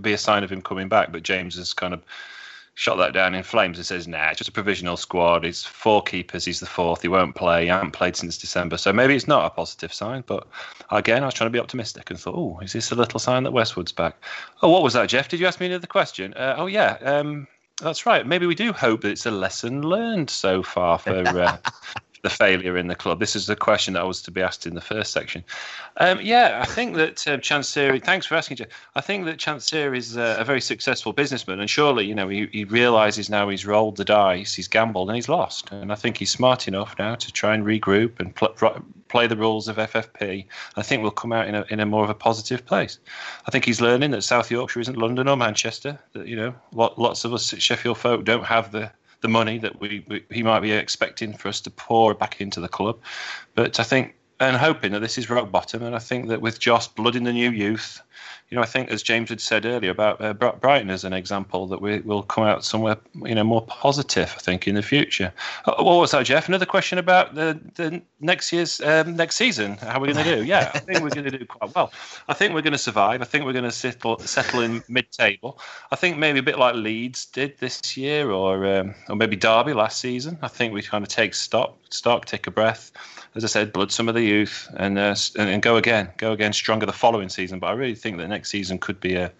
be 0.00 0.12
a 0.12 0.18
sign 0.18 0.44
of 0.44 0.50
him 0.50 0.62
coming 0.62 0.88
back. 0.88 1.12
But 1.12 1.22
James 1.22 1.56
has 1.56 1.72
kind 1.72 1.94
of 1.94 2.02
shot 2.78 2.94
that 2.94 3.12
down 3.12 3.34
in 3.34 3.42
flames 3.42 3.76
and 3.76 3.84
says, 3.84 4.06
"Nah, 4.06 4.28
it's 4.28 4.38
just 4.38 4.50
a 4.50 4.52
provisional 4.52 4.96
squad. 4.96 5.44
It's 5.44 5.64
four 5.64 6.00
keepers. 6.00 6.44
He's 6.44 6.60
the 6.60 6.66
fourth. 6.66 7.02
He 7.02 7.08
won't 7.08 7.34
play. 7.34 7.62
He 7.62 7.68
hasn't 7.68 7.92
played 7.92 8.14
since 8.14 8.38
December. 8.38 8.76
So 8.76 8.92
maybe 8.92 9.16
it's 9.16 9.26
not 9.26 9.44
a 9.44 9.50
positive 9.50 9.92
sign. 9.92 10.22
But 10.24 10.46
again, 10.92 11.24
I 11.24 11.26
was 11.26 11.34
trying 11.34 11.50
to 11.50 11.52
be 11.52 11.58
optimistic 11.58 12.08
and 12.08 12.20
thought, 12.20 12.36
oh, 12.36 12.60
is 12.62 12.72
this 12.72 12.92
a 12.92 12.94
little 12.94 13.18
sign 13.18 13.42
that 13.42 13.50
Westwood's 13.50 13.90
back? 13.90 14.22
Oh, 14.62 14.68
what 14.68 14.84
was 14.84 14.92
that, 14.92 15.08
Jeff? 15.08 15.28
Did 15.28 15.40
you 15.40 15.48
ask 15.48 15.58
me 15.58 15.66
another 15.66 15.88
question? 15.88 16.34
Uh, 16.34 16.54
oh 16.56 16.66
yeah, 16.66 16.98
um, 17.02 17.48
that's 17.82 18.06
right. 18.06 18.24
Maybe 18.24 18.46
we 18.46 18.54
do 18.54 18.72
hope 18.72 19.00
that 19.00 19.10
it's 19.10 19.26
a 19.26 19.32
lesson 19.32 19.82
learned 19.82 20.30
so 20.30 20.62
far 20.62 21.00
for. 21.00 21.26
Uh, 21.26 21.58
the 22.22 22.30
failure 22.30 22.76
in 22.76 22.88
the 22.88 22.94
club. 22.94 23.20
This 23.20 23.36
is 23.36 23.46
the 23.46 23.56
question 23.56 23.94
that 23.94 24.00
I 24.00 24.04
was 24.04 24.22
to 24.22 24.30
be 24.30 24.42
asked 24.42 24.66
in 24.66 24.74
the 24.74 24.80
first 24.80 25.12
section. 25.12 25.44
Um, 25.98 26.20
yeah, 26.20 26.60
I 26.62 26.66
think 26.66 26.96
that 26.96 27.26
uh, 27.26 27.38
Chansiri. 27.38 28.02
Thanks 28.02 28.26
for 28.26 28.34
asking, 28.34 28.58
Jeff. 28.58 28.68
I 28.94 29.00
think 29.00 29.24
that 29.26 29.38
Chansiri 29.38 29.96
is 29.96 30.16
uh, 30.16 30.36
a 30.38 30.44
very 30.44 30.60
successful 30.60 31.12
businessman, 31.12 31.60
and 31.60 31.70
surely, 31.70 32.06
you 32.06 32.14
know, 32.14 32.28
he, 32.28 32.48
he 32.52 32.64
realizes 32.64 33.30
now 33.30 33.48
he's 33.48 33.66
rolled 33.66 33.96
the 33.96 34.04
dice, 34.04 34.54
he's 34.54 34.68
gambled, 34.68 35.08
and 35.08 35.16
he's 35.16 35.28
lost. 35.28 35.70
And 35.70 35.92
I 35.92 35.94
think 35.94 36.16
he's 36.16 36.30
smart 36.30 36.68
enough 36.68 36.94
now 36.98 37.14
to 37.14 37.32
try 37.32 37.54
and 37.54 37.64
regroup 37.64 38.20
and 38.20 38.34
pl- 38.34 38.54
play 39.08 39.26
the 39.26 39.36
rules 39.36 39.68
of 39.68 39.76
FFP. 39.76 40.46
I 40.76 40.82
think 40.82 41.02
we'll 41.02 41.10
come 41.10 41.32
out 41.32 41.48
in 41.48 41.54
a 41.54 41.64
in 41.70 41.80
a 41.80 41.86
more 41.86 42.04
of 42.04 42.10
a 42.10 42.14
positive 42.14 42.64
place. 42.64 42.98
I 43.46 43.50
think 43.50 43.64
he's 43.64 43.80
learning 43.80 44.10
that 44.12 44.22
South 44.22 44.50
Yorkshire 44.50 44.80
isn't 44.80 44.98
London 44.98 45.28
or 45.28 45.36
Manchester. 45.36 45.98
That 46.12 46.26
you 46.26 46.36
know, 46.36 46.54
lots 46.72 47.24
of 47.24 47.32
us 47.32 47.52
at 47.52 47.62
Sheffield 47.62 47.98
folk 47.98 48.24
don't 48.24 48.44
have 48.44 48.72
the 48.72 48.90
the 49.20 49.28
money 49.28 49.58
that 49.58 49.80
we, 49.80 50.04
we, 50.08 50.24
he 50.30 50.42
might 50.42 50.60
be 50.60 50.72
expecting 50.72 51.32
for 51.32 51.48
us 51.48 51.60
to 51.62 51.70
pour 51.70 52.14
back 52.14 52.40
into 52.40 52.60
the 52.60 52.68
club. 52.68 52.98
But 53.54 53.80
I 53.80 53.82
think 53.82 54.14
and 54.40 54.56
hoping 54.56 54.92
that 54.92 55.00
this 55.00 55.18
is 55.18 55.28
rock 55.30 55.50
bottom. 55.50 55.82
And 55.82 55.94
I 55.94 55.98
think 55.98 56.28
that 56.28 56.40
with 56.40 56.58
Jos 56.60 56.88
blood 56.88 57.16
in 57.16 57.24
the 57.24 57.32
new 57.32 57.50
youth, 57.50 58.00
you 58.50 58.56
know, 58.56 58.62
I 58.62 58.66
think 58.66 58.90
as 58.90 59.02
James 59.02 59.28
had 59.28 59.42
said 59.42 59.66
earlier 59.66 59.90
about 59.90 60.20
uh, 60.22 60.32
Brighton 60.32 60.88
as 60.88 61.04
an 61.04 61.12
example, 61.12 61.66
that 61.66 61.82
we 61.82 61.98
will 62.00 62.22
come 62.22 62.44
out 62.44 62.64
somewhere, 62.64 62.96
you 63.14 63.34
know, 63.34 63.44
more 63.44 63.60
positive. 63.66 64.32
I 64.34 64.40
think 64.40 64.66
in 64.66 64.74
the 64.74 64.82
future. 64.82 65.32
Uh, 65.66 65.82
what 65.82 65.96
was 65.96 66.12
that, 66.12 66.24
Jeff? 66.24 66.48
Another 66.48 66.64
question 66.64 66.96
about 66.96 67.34
the 67.34 67.60
the 67.74 68.00
next 68.20 68.50
year's 68.50 68.80
um, 68.80 69.16
next 69.16 69.36
season. 69.36 69.76
How 69.76 69.98
are 69.98 70.00
we 70.00 70.12
going 70.12 70.24
to 70.24 70.36
do? 70.36 70.44
Yeah, 70.44 70.70
I 70.72 70.78
think 70.78 71.00
we're 71.00 71.10
going 71.10 71.30
to 71.30 71.38
do 71.38 71.44
quite 71.44 71.74
well. 71.74 71.92
I 72.28 72.32
think 72.32 72.54
we're 72.54 72.62
going 72.62 72.72
to 72.72 72.78
survive. 72.78 73.20
I 73.20 73.26
think 73.26 73.44
we're 73.44 73.52
going 73.52 73.64
to 73.64 73.70
settle 73.70 74.18
settle 74.20 74.60
in 74.60 74.82
mid-table. 74.88 75.58
I 75.92 75.96
think 75.96 76.16
maybe 76.16 76.38
a 76.38 76.42
bit 76.42 76.58
like 76.58 76.74
Leeds 76.74 77.26
did 77.26 77.58
this 77.58 77.98
year, 77.98 78.30
or 78.30 78.64
um, 78.64 78.94
or 79.10 79.16
maybe 79.16 79.36
Derby 79.36 79.74
last 79.74 80.00
season. 80.00 80.38
I 80.40 80.48
think 80.48 80.72
we 80.72 80.80
kind 80.80 81.04
of 81.04 81.10
take 81.10 81.34
stock, 81.34 81.76
stock, 81.90 82.24
take 82.24 82.46
a 82.46 82.50
breath 82.50 82.92
as 83.34 83.44
I 83.44 83.46
said, 83.46 83.72
blood 83.72 83.92
some 83.92 84.08
of 84.08 84.14
the 84.14 84.22
youth 84.22 84.68
and, 84.76 84.98
uh, 84.98 85.14
and, 85.38 85.48
and 85.48 85.62
go 85.62 85.76
again, 85.76 86.10
go 86.16 86.32
again 86.32 86.52
stronger 86.52 86.86
the 86.86 86.92
following 86.92 87.28
season. 87.28 87.58
But 87.58 87.68
I 87.68 87.72
really 87.72 87.94
think 87.94 88.18
that 88.18 88.28
next 88.28 88.50
season 88.50 88.78
could 88.78 89.00
be 89.00 89.14
a, 89.14 89.32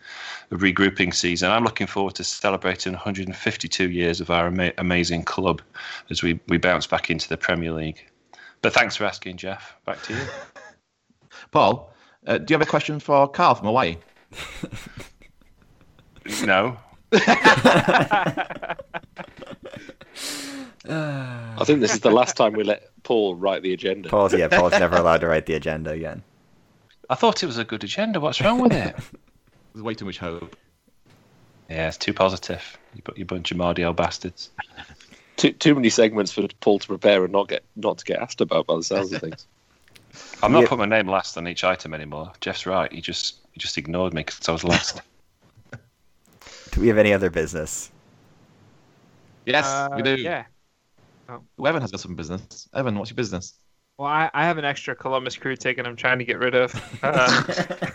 a 0.51 0.57
regrouping 0.57 1.15
season. 1.15 1.51
I'm 1.51 1.65
looking 1.65 1.87
forward 1.87 2.15
to 2.17 2.25
celebrating 2.25 2.93
152 2.93 3.91
years 3.91 4.21
of 4.21 4.31
our 4.31 4.47
ama- 4.47 4.73
amazing 4.79 5.25
club 5.25 5.63
as 6.11 6.23
we, 6.23 6.39
we 6.49 6.59
bounce 6.59 6.87
back 6.87 7.11
into 7.11 7.29
the 7.29 7.37
Premier 7.37 7.73
League. 7.73 8.05
But 8.63 8.73
thanks 8.73 8.97
for 8.97 9.05
asking, 9.05 9.37
Jeff. 9.37 9.77
Back 9.85 10.03
to 10.03 10.15
you. 10.15 10.21
Paul, 11.51 11.93
uh, 12.27 12.39
do 12.39 12.53
you 12.53 12.59
have 12.59 12.67
a 12.67 12.71
question 12.71 13.01
for 13.01 13.29
Carl 13.29 13.55
from 13.55 13.67
Hawaii? 13.67 13.97
no. 16.45 16.77
I 20.91 21.65
think 21.65 21.81
this 21.81 21.93
is 21.93 22.01
the 22.01 22.11
last 22.11 22.35
time 22.35 22.55
we 22.55 22.65
let 22.65 22.91
Paul 23.03 23.35
write 23.35 23.63
the 23.63 23.75
agenda. 23.75 24.09
Paul's 24.09 24.33
yeah, 24.33 24.49
Paul's 24.49 24.73
never 24.79 24.97
allowed 24.97 25.21
to 25.21 25.29
write 25.29 25.45
the 25.45 25.55
agenda 25.55 25.91
again. 25.91 26.23
I 27.11 27.15
thought 27.15 27.43
it 27.43 27.47
was 27.47 27.59
a 27.59 27.65
good 27.65 27.85
agenda. 27.85 28.21
What's 28.21 28.41
wrong 28.41 28.59
with 28.59 28.73
it? 28.73 28.97
There's 29.75 29.83
way 29.83 29.93
too 29.93 30.07
much 30.07 30.19
hope. 30.19 30.57
Yeah, 31.69 31.89
it's 31.89 31.99
too 31.99 32.15
positive. 32.15 32.79
You, 32.95 33.03
you 33.17 33.25
bunch 33.27 33.51
of 33.51 33.59
Mardial 33.59 33.93
bastards. 33.93 34.51
Too, 35.37 35.53
too 35.53 35.75
many 35.75 35.91
segments 35.91 36.33
for 36.33 36.49
Paul 36.61 36.79
to 36.79 36.87
prepare 36.87 37.23
and 37.23 37.33
not 37.33 37.49
get 37.49 37.65
not 37.77 37.99
to 37.99 38.05
get 38.07 38.21
asked 38.21 38.41
about 38.41 38.67
by 38.67 38.77
the 38.77 38.83
sounds 38.83 39.13
of 39.13 39.21
things. 39.21 39.47
I'm 40.43 40.53
not 40.53 40.63
yeah. 40.63 40.69
putting 40.69 40.89
my 40.89 40.97
name 40.97 41.09
last 41.09 41.37
on 41.37 41.47
each 41.47 41.65
item 41.65 41.93
anymore. 41.93 42.33
Jeff's 42.41 42.65
right. 42.65 42.91
He 42.91 43.03
just 43.03 43.37
he 43.53 43.61
just 43.61 43.77
ignored 43.77 44.15
me 44.15 44.23
because 44.23 44.49
I 44.49 44.53
was 44.53 44.65
last. 44.65 45.03
do 46.71 46.81
we 46.81 46.89
have 46.89 46.99
any 46.99 47.13
other 47.13 47.29
business? 47.29 47.91
Yes, 49.45 49.67
uh, 49.67 49.91
we 49.95 50.03
do. 50.03 50.17
Yeah. 50.17 50.45
Oh. 51.29 51.43
Evan 51.65 51.83
has 51.83 51.91
got 51.91 52.01
some 52.01 52.15
business. 52.15 52.69
Evan, 52.75 52.99
what's 52.99 53.11
your 53.11 53.17
business? 53.17 53.55
Well, 53.99 54.09
I, 54.09 54.31
I 54.33 54.45
have 54.45 54.59
an 54.59 54.65
extra 54.65 54.95
Columbus 54.95 55.37
Crew 55.37 55.57
ticket 55.57 55.87
I'm 55.87 55.97
trying 55.97 56.19
to 56.21 56.25
get 56.25 56.39
rid 56.39 56.55
of. 56.55 56.73
Uh, 57.03 57.91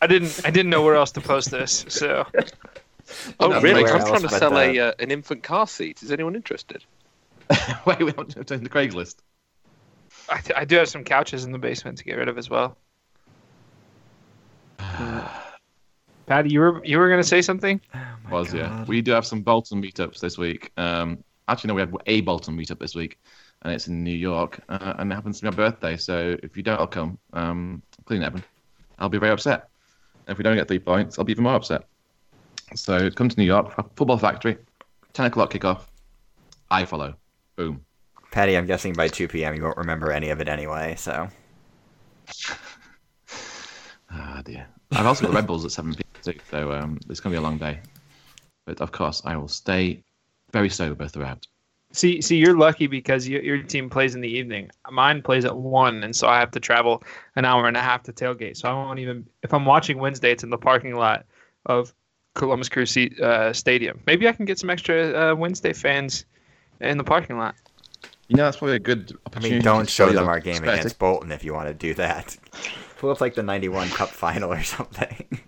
I 0.00 0.06
didn't 0.06 0.40
I 0.44 0.50
didn't 0.50 0.70
know 0.70 0.82
where 0.82 0.94
else 0.94 1.10
to 1.12 1.20
post 1.20 1.50
this, 1.50 1.84
so. 1.88 2.26
Oh 3.40 3.58
really? 3.62 3.84
I'm 3.84 4.06
trying 4.06 4.20
to 4.20 4.28
sell 4.28 4.58
a 4.58 4.78
uh, 4.78 4.92
an 4.98 5.10
infant 5.10 5.42
car 5.42 5.66
seat. 5.66 6.02
Is 6.02 6.12
anyone 6.12 6.36
interested? 6.36 6.84
Wait, 7.86 7.98
we 8.00 8.12
want 8.12 8.32
to 8.32 8.44
turn 8.44 8.62
the 8.62 8.68
Craigslist. 8.68 9.16
I, 10.28 10.42
I 10.54 10.64
do 10.66 10.76
have 10.76 10.90
some 10.90 11.04
couches 11.04 11.46
in 11.46 11.52
the 11.52 11.58
basement 11.58 11.96
to 11.98 12.04
get 12.04 12.18
rid 12.18 12.28
of 12.28 12.36
as 12.36 12.50
well. 12.50 12.76
Patty, 16.26 16.50
you 16.50 16.60
were 16.60 16.84
you 16.84 16.98
were 16.98 17.08
going 17.08 17.22
to 17.22 17.26
say 17.26 17.40
something? 17.40 17.80
Oh 17.94 18.06
was 18.30 18.52
God. 18.52 18.58
yeah. 18.58 18.84
We 18.84 19.00
do 19.00 19.12
have 19.12 19.24
some 19.24 19.40
Bolton 19.40 19.82
meetups 19.82 20.20
this 20.20 20.36
week. 20.36 20.70
Um, 20.76 21.24
actually, 21.48 21.68
no, 21.68 21.74
we 21.74 21.80
have 21.80 21.96
a 22.06 22.20
Bolton 22.20 22.56
meetup 22.56 22.78
this 22.78 22.94
week, 22.94 23.18
and 23.62 23.72
it's 23.72 23.88
in 23.88 24.04
New 24.04 24.16
York, 24.16 24.60
uh, 24.68 24.94
and 24.98 25.10
it 25.10 25.14
happens 25.14 25.40
to 25.40 25.44
be 25.44 25.50
my 25.50 25.56
birthday. 25.56 25.96
So 25.96 26.36
if 26.42 26.56
you 26.56 26.62
don't 26.62 26.78
I'll 26.78 26.86
come, 26.86 27.18
um, 27.32 27.82
clean 28.04 28.22
Evan, 28.22 28.44
I'll 28.98 29.08
be 29.08 29.18
very 29.18 29.32
upset. 29.32 29.68
And 30.26 30.32
if 30.32 30.38
we 30.38 30.44
don't 30.44 30.56
get 30.56 30.68
three 30.68 30.78
points, 30.78 31.18
I'll 31.18 31.24
be 31.24 31.32
even 31.32 31.44
more 31.44 31.54
upset. 31.54 31.84
So 32.74 33.10
come 33.10 33.28
to 33.28 33.36
New 33.38 33.46
York, 33.46 33.74
Football 33.96 34.18
Factory, 34.18 34.58
ten 35.12 35.26
o'clock 35.26 35.52
kickoff. 35.52 35.82
iFollow. 36.70 37.14
Boom. 37.56 37.84
Patty, 38.30 38.56
I'm 38.56 38.66
guessing 38.66 38.92
by 38.92 39.08
2 39.08 39.26
p.m. 39.28 39.54
you 39.54 39.62
won't 39.62 39.78
remember 39.78 40.12
any 40.12 40.28
of 40.28 40.40
it 40.40 40.48
anyway. 40.48 40.94
So. 40.96 41.28
Ah 44.10 44.40
dear. 44.42 44.66
I've 44.92 45.04
also 45.04 45.26
got 45.26 45.34
Red 45.34 45.46
Bulls 45.46 45.66
at 45.66 45.70
7 45.70 45.94
p.m. 45.94 46.22
too, 46.22 46.40
so 46.50 46.72
um, 46.72 46.98
it's 47.10 47.20
going 47.20 47.30
to 47.30 47.38
be 47.38 47.44
a 47.44 47.46
long 47.46 47.58
day. 47.58 47.78
But 48.64 48.80
of 48.80 48.90
course, 48.90 49.20
I 49.26 49.36
will 49.36 49.48
stay 49.48 50.02
very 50.52 50.68
sober 50.68 51.08
throughout. 51.08 51.46
See, 51.90 52.20
see, 52.20 52.36
you're 52.36 52.56
lucky 52.56 52.86
because 52.86 53.26
you, 53.26 53.40
your 53.40 53.62
team 53.62 53.88
plays 53.88 54.14
in 54.14 54.20
the 54.20 54.28
evening. 54.28 54.70
Mine 54.90 55.22
plays 55.22 55.46
at 55.46 55.56
one, 55.56 56.04
and 56.04 56.14
so 56.14 56.28
I 56.28 56.38
have 56.38 56.50
to 56.50 56.60
travel 56.60 57.02
an 57.36 57.46
hour 57.46 57.66
and 57.66 57.76
a 57.78 57.80
half 57.80 58.02
to 58.04 58.12
tailgate. 58.12 58.58
So 58.58 58.68
I 58.68 58.72
won't 58.74 58.98
even. 58.98 59.26
If 59.42 59.54
I'm 59.54 59.64
watching 59.64 59.98
Wednesday, 59.98 60.32
it's 60.32 60.44
in 60.44 60.50
the 60.50 60.58
parking 60.58 60.96
lot 60.96 61.24
of 61.64 61.94
Columbus 62.34 62.68
Crew 62.68 62.84
uh, 63.22 63.52
Stadium. 63.54 64.00
Maybe 64.06 64.28
I 64.28 64.32
can 64.32 64.44
get 64.44 64.58
some 64.58 64.68
extra 64.68 65.32
uh, 65.32 65.34
Wednesday 65.34 65.72
fans 65.72 66.26
in 66.80 66.98
the 66.98 67.04
parking 67.04 67.38
lot. 67.38 67.54
You 68.28 68.36
know, 68.36 68.44
that's 68.44 68.58
probably 68.58 68.76
a 68.76 68.80
good 68.80 69.12
I 69.12 69.26
opportunity. 69.26 69.54
mean, 69.54 69.62
don't 69.62 69.88
show 69.88 70.10
them 70.10 70.28
our 70.28 70.40
game 70.40 70.56
perspective. 70.58 70.80
against 70.80 70.98
Bolton 70.98 71.32
if 71.32 71.42
you 71.42 71.54
want 71.54 71.68
to 71.68 71.74
do 71.74 71.94
that. 71.94 72.36
Pull 72.98 73.10
up 73.10 73.22
like 73.22 73.34
the 73.34 73.42
91 73.42 73.88
Cup 73.90 74.10
final 74.10 74.52
or 74.52 74.62
something. 74.62 75.40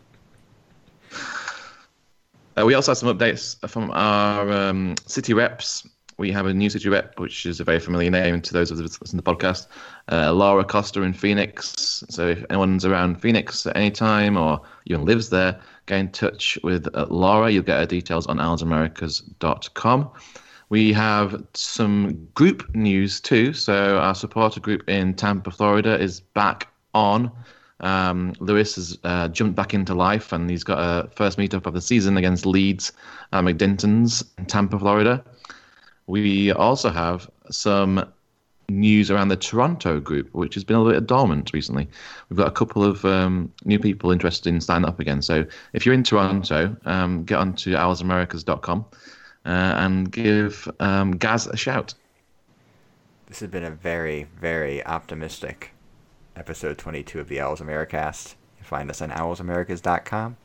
Uh, 2.61 2.65
we 2.67 2.75
also 2.75 2.91
have 2.91 2.99
some 2.99 3.17
updates 3.17 3.57
from 3.69 3.91
our 3.93 4.51
um, 4.51 4.95
city 5.07 5.33
reps. 5.33 5.87
We 6.19 6.31
have 6.33 6.47
a 6.47 6.53
new 6.53 6.69
city 6.69 6.89
rep, 6.91 7.19
which 7.19 7.47
is 7.47 7.61
a 7.61 7.65
very 7.65 7.79
familiar 7.79 8.11
name 8.11 8.43
to 8.43 8.53
those 8.53 8.71
of 8.71 8.79
us 8.79 9.01
listening 9.01 9.23
to 9.23 9.25
the 9.25 9.35
podcast. 9.35 9.67
Uh, 10.13 10.33
Laura 10.35 10.65
Costa 10.65 11.01
in 11.01 11.15
Phoenix. 11.15 12.05
So 12.11 12.29
if 12.29 12.45
anyone's 12.51 12.85
around 12.85 13.23
Phoenix 13.23 13.67
at 13.67 13.77
any 13.77 13.91
time 13.91 14.37
or 14.37 14.61
even 14.85 15.07
lives 15.07 15.31
there, 15.31 15.59
get 15.87 15.99
in 15.99 16.11
touch 16.11 16.59
with 16.63 16.95
uh, 16.95 17.07
Laura. 17.09 17.51
You'll 17.51 17.63
get 17.63 17.79
her 17.79 17.87
details 17.87 18.27
on 18.27 18.37
owlsamericast.com. 18.37 20.11
We 20.69 20.93
have 20.93 21.43
some 21.55 22.29
group 22.35 22.75
news 22.75 23.21
too. 23.21 23.55
So 23.55 23.99
our 23.99 24.15
supporter 24.15 24.61
group 24.61 24.87
in 24.89 25.15
Tampa, 25.15 25.51
Florida 25.51 25.99
is 25.99 26.21
back 26.21 26.69
on. 26.93 27.33
Um, 27.81 28.35
Lewis 28.41 28.76
has 28.76 28.99
uh, 29.05 29.28
jumped 29.28 29.57
back 29.57 29.74
into 29.74 29.95
life 29.95 30.33
and 30.33 30.49
he's 30.51 30.64
got 30.64 30.78
a 30.78 31.09
first 31.11 31.39
meetup 31.39 31.66
of 31.66 31.74
the 31.74 31.81
season 31.81 32.16
against 32.16 32.47
Leeds 32.47 32.93
uh, 33.33 33.41
McDinton's 33.41 34.24
in 34.39 34.47
Tampa, 34.47 34.78
Florida. 34.78 35.24
We 36.07 36.53
also 36.53 36.91
have 36.91 37.31
some 37.51 38.05
news 38.68 39.11
around 39.11 39.28
the 39.28 39.37
Toronto 39.37 40.01
group, 40.01 40.33
which 40.33 40.55
has 40.55 40.64
been 40.64 40.76
a 40.76 40.83
little 40.83 41.01
bit 41.01 41.07
dormant 41.07 41.53
recently. 41.53 41.89
We've 42.28 42.37
got 42.37 42.49
a 42.49 42.53
couple 42.53 42.85
of 42.85 43.05
um, 43.05 43.53
new 43.64 43.78
people 43.78 44.11
interested 44.11 44.53
in 44.53 44.61
signing 44.61 44.89
up 44.89 45.01
again. 45.01 45.22
So 45.22 45.45
if 45.72 45.85
you're 45.85 45.95
in 45.95 46.05
Toronto, 46.05 46.76
um, 46.85 47.24
get 47.24 47.39
onto 47.39 47.72
owlsamericast.com 47.72 48.85
uh, 49.45 49.49
and 49.49 50.11
give 50.11 50.70
um, 50.81 51.12
Gaz 51.12 51.47
a 51.47 51.57
shout. 51.57 51.95
This 53.26 53.41
has 53.41 53.51
been 53.51 53.64
a 53.64 53.70
very, 53.70 54.26
very 54.41 54.85
optimistic 54.85 55.72
episode 56.41 56.78
22 56.78 57.20
of 57.20 57.28
the 57.28 57.38
Owls 57.38 57.61
Americast. 57.61 58.30
You 58.30 58.57
can 58.57 58.64
find 58.64 58.88
us 58.91 59.03
on 59.03 59.11
owlsamericast.com. 59.11 60.38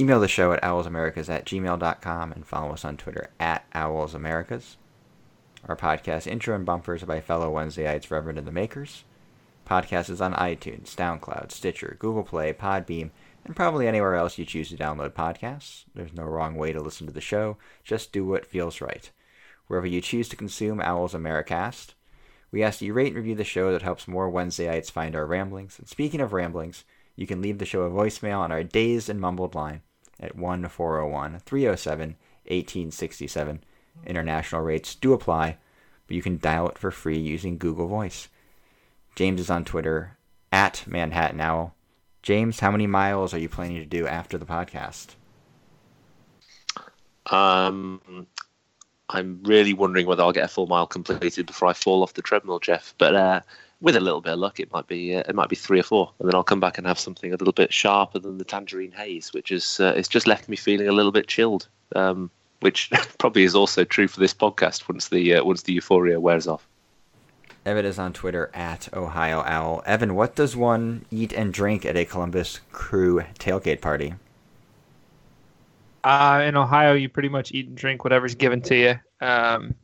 Email 0.00 0.18
the 0.18 0.28
show 0.28 0.52
at 0.52 0.62
owlsamericast 0.62 1.28
at 1.28 1.44
gmail.com 1.44 2.32
and 2.32 2.46
follow 2.46 2.72
us 2.72 2.86
on 2.86 2.96
Twitter 2.96 3.28
at 3.38 3.70
owlsamericas. 3.72 4.76
Our 5.68 5.76
podcast 5.76 6.26
intro 6.26 6.54
and 6.54 6.64
bumpers 6.64 7.02
are 7.02 7.06
by 7.06 7.20
fellow 7.20 7.52
Wednesdayites 7.52 8.10
Reverend 8.10 8.38
and 8.38 8.46
the 8.46 8.52
Makers. 8.52 9.04
Podcast 9.66 10.08
is 10.08 10.22
on 10.22 10.32
iTunes, 10.32 10.94
SoundCloud, 10.94 11.52
Stitcher, 11.52 11.96
Google 11.98 12.24
Play, 12.24 12.54
Podbean, 12.54 13.10
and 13.44 13.54
probably 13.54 13.86
anywhere 13.86 14.14
else 14.14 14.38
you 14.38 14.46
choose 14.46 14.70
to 14.70 14.76
download 14.76 15.10
podcasts. 15.10 15.84
There's 15.94 16.14
no 16.14 16.24
wrong 16.24 16.54
way 16.54 16.72
to 16.72 16.80
listen 16.80 17.06
to 17.06 17.12
the 17.12 17.20
show. 17.20 17.58
Just 17.84 18.10
do 18.10 18.24
what 18.24 18.46
feels 18.46 18.80
right. 18.80 19.10
Wherever 19.66 19.86
you 19.86 20.00
choose 20.00 20.30
to 20.30 20.36
consume 20.36 20.80
Owls 20.80 21.12
Americast, 21.12 21.92
we 22.54 22.62
ask 22.62 22.78
that 22.78 22.84
you 22.84 22.92
rate 22.92 23.08
and 23.08 23.16
review 23.16 23.34
the 23.34 23.42
show 23.42 23.72
that 23.72 23.82
helps 23.82 24.06
more 24.06 24.30
Wednesdayites 24.30 24.88
find 24.88 25.16
our 25.16 25.26
ramblings. 25.26 25.76
And 25.76 25.88
speaking 25.88 26.20
of 26.20 26.32
ramblings, 26.32 26.84
you 27.16 27.26
can 27.26 27.42
leave 27.42 27.58
the 27.58 27.64
show 27.64 27.82
a 27.82 27.90
voicemail 27.90 28.38
on 28.38 28.52
our 28.52 28.62
dazed 28.62 29.10
and 29.10 29.20
mumbled 29.20 29.56
line 29.56 29.82
at 30.20 30.36
1401 30.36 31.40
307 31.40 32.10
1867. 32.46 33.64
International 34.06 34.62
rates 34.62 34.94
do 34.94 35.12
apply, 35.12 35.58
but 36.06 36.14
you 36.14 36.22
can 36.22 36.38
dial 36.38 36.68
it 36.68 36.78
for 36.78 36.92
free 36.92 37.18
using 37.18 37.58
Google 37.58 37.88
Voice. 37.88 38.28
James 39.16 39.40
is 39.40 39.50
on 39.50 39.64
Twitter 39.64 40.16
at 40.52 40.86
Manhattan 40.86 41.40
Owl. 41.40 41.74
James, 42.22 42.60
how 42.60 42.70
many 42.70 42.86
miles 42.86 43.34
are 43.34 43.38
you 43.38 43.48
planning 43.48 43.80
to 43.80 43.84
do 43.84 44.06
after 44.06 44.38
the 44.38 44.46
podcast? 44.46 45.16
Um, 47.26 48.28
I'm 49.10 49.40
really 49.44 49.74
wondering 49.74 50.06
whether 50.06 50.22
I'll 50.22 50.32
get 50.32 50.44
a 50.44 50.48
full 50.48 50.66
mile 50.66 50.86
completed 50.86 51.46
before 51.46 51.68
I 51.68 51.72
fall 51.72 52.02
off 52.02 52.14
the 52.14 52.22
treadmill, 52.22 52.58
Jeff. 52.58 52.94
But 52.98 53.14
uh, 53.14 53.40
with 53.80 53.96
a 53.96 54.00
little 54.00 54.20
bit 54.20 54.32
of 54.32 54.38
luck, 54.38 54.58
it 54.58 54.72
might 54.72 54.86
be 54.86 55.14
uh, 55.14 55.24
it 55.28 55.34
might 55.34 55.48
be 55.48 55.56
three 55.56 55.80
or 55.80 55.82
four, 55.82 56.12
and 56.18 56.28
then 56.28 56.34
I'll 56.34 56.42
come 56.42 56.60
back 56.60 56.78
and 56.78 56.86
have 56.86 56.98
something 56.98 57.32
a 57.32 57.36
little 57.36 57.52
bit 57.52 57.72
sharper 57.72 58.18
than 58.18 58.38
the 58.38 58.44
tangerine 58.44 58.92
haze, 58.92 59.32
which 59.32 59.52
is 59.52 59.78
uh, 59.80 59.92
it's 59.96 60.08
just 60.08 60.26
left 60.26 60.48
me 60.48 60.56
feeling 60.56 60.88
a 60.88 60.92
little 60.92 61.12
bit 61.12 61.28
chilled. 61.28 61.68
Um, 61.94 62.30
which 62.60 62.90
probably 63.18 63.44
is 63.44 63.54
also 63.54 63.84
true 63.84 64.08
for 64.08 64.20
this 64.20 64.32
podcast 64.32 64.88
once 64.88 65.08
the 65.08 65.34
uh, 65.34 65.44
once 65.44 65.62
the 65.62 65.74
euphoria 65.74 66.18
wears 66.18 66.46
off. 66.46 66.66
Evan 67.66 67.84
is 67.84 67.98
on 67.98 68.12
Twitter 68.12 68.50
at 68.52 68.92
Ohio 68.94 69.42
Owl. 69.42 69.82
Evan, 69.86 70.14
what 70.14 70.34
does 70.34 70.54
one 70.54 71.04
eat 71.10 71.32
and 71.32 71.52
drink 71.52 71.84
at 71.84 71.96
a 71.96 72.04
Columbus 72.04 72.60
Crew 72.72 73.22
tailgate 73.38 73.80
party? 73.80 74.14
Uh, 76.04 76.44
in 76.46 76.56
Ohio, 76.56 76.92
you 76.92 77.08
pretty 77.08 77.30
much 77.30 77.50
eat 77.52 77.66
and 77.66 77.76
drink 77.76 78.04
whatever's 78.04 78.34
given 78.34 78.60
to 78.62 78.76
you. 78.76 79.26
Um, 79.26 79.74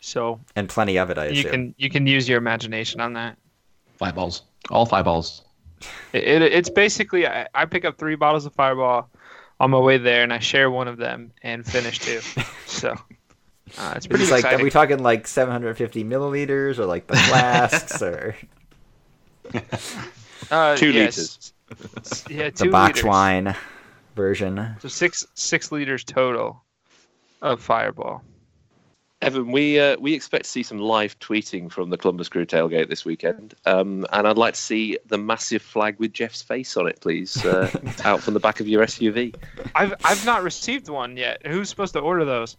so 0.00 0.38
And 0.54 0.68
plenty 0.68 0.98
of 0.98 1.10
it, 1.10 1.18
I 1.18 1.28
you 1.28 1.40
assume. 1.40 1.50
can 1.50 1.74
you 1.78 1.88
can 1.90 2.06
use 2.06 2.28
your 2.28 2.38
imagination 2.38 3.00
on 3.00 3.14
that. 3.14 3.38
Five 3.96 4.14
balls. 4.14 4.42
All 4.70 4.86
five 4.86 5.04
balls. 5.06 5.42
It, 6.12 6.24
it, 6.24 6.42
it's 6.42 6.68
basically 6.70 7.26
I, 7.26 7.46
I 7.54 7.64
pick 7.64 7.84
up 7.86 7.96
three 7.98 8.14
bottles 8.16 8.44
of 8.46 8.54
Fireball 8.54 9.08
on 9.58 9.70
my 9.70 9.78
way 9.78 9.96
there, 9.98 10.22
and 10.22 10.32
I 10.32 10.38
share 10.38 10.70
one 10.70 10.88
of 10.88 10.96
them 10.98 11.32
and 11.42 11.64
finish 11.66 11.98
two. 11.98 12.20
so 12.66 12.94
uh, 13.78 13.92
it's 13.96 14.06
pretty 14.06 14.24
It's 14.24 14.30
like, 14.30 14.40
exciting. 14.40 14.60
are 14.60 14.64
we 14.64 14.70
talking 14.70 15.02
like 15.02 15.26
750 15.26 16.04
milliliters 16.04 16.78
or 16.78 16.84
like 16.86 17.06
the 17.06 17.16
flasks 17.28 18.02
or 18.02 18.36
uh, 20.50 20.76
Two 20.76 20.90
yes. 20.92 21.52
Yeah, 22.28 22.50
two 22.50 22.64
the 22.64 22.70
box 22.70 22.96
liters. 22.98 23.04
wine 23.04 23.56
version? 24.14 24.76
So 24.80 24.88
six 24.88 25.26
six 25.34 25.72
liters 25.72 26.04
total 26.04 26.62
of 27.42 27.60
Fireball. 27.60 28.22
Evan, 29.22 29.52
we 29.52 29.78
uh, 29.78 29.98
we 30.00 30.14
expect 30.14 30.44
to 30.44 30.50
see 30.50 30.62
some 30.62 30.78
live 30.78 31.18
tweeting 31.18 31.70
from 31.70 31.90
the 31.90 31.98
Columbus 31.98 32.30
Crew 32.30 32.46
tailgate 32.46 32.88
this 32.88 33.04
weekend, 33.04 33.54
um, 33.66 34.06
and 34.12 34.26
I'd 34.26 34.38
like 34.38 34.54
to 34.54 34.60
see 34.60 34.98
the 35.08 35.18
massive 35.18 35.60
flag 35.60 35.98
with 35.98 36.14
Jeff's 36.14 36.40
face 36.40 36.74
on 36.78 36.88
it, 36.88 37.00
please, 37.02 37.44
uh, 37.44 37.70
out 38.04 38.22
from 38.22 38.32
the 38.32 38.40
back 38.40 38.60
of 38.60 38.68
your 38.68 38.82
SUV. 38.82 39.34
I've 39.74 39.92
I've 40.04 40.24
not 40.24 40.42
received 40.42 40.88
one 40.88 41.18
yet. 41.18 41.46
Who's 41.46 41.68
supposed 41.68 41.92
to 41.94 42.00
order 42.00 42.24
those? 42.24 42.56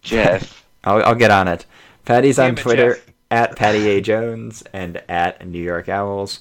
Jeff, 0.00 0.64
I'll, 0.84 1.04
I'll 1.04 1.14
get 1.14 1.30
on 1.30 1.48
it. 1.48 1.66
Patty's 2.06 2.38
on 2.38 2.54
Damn 2.54 2.58
it, 2.58 2.62
Twitter 2.62 2.94
Jeff. 2.94 3.14
at 3.30 3.56
Patty 3.56 3.88
A. 3.88 4.00
Jones 4.00 4.62
and 4.72 5.02
at 5.08 5.46
New 5.46 5.62
York 5.62 5.90
Owls. 5.90 6.40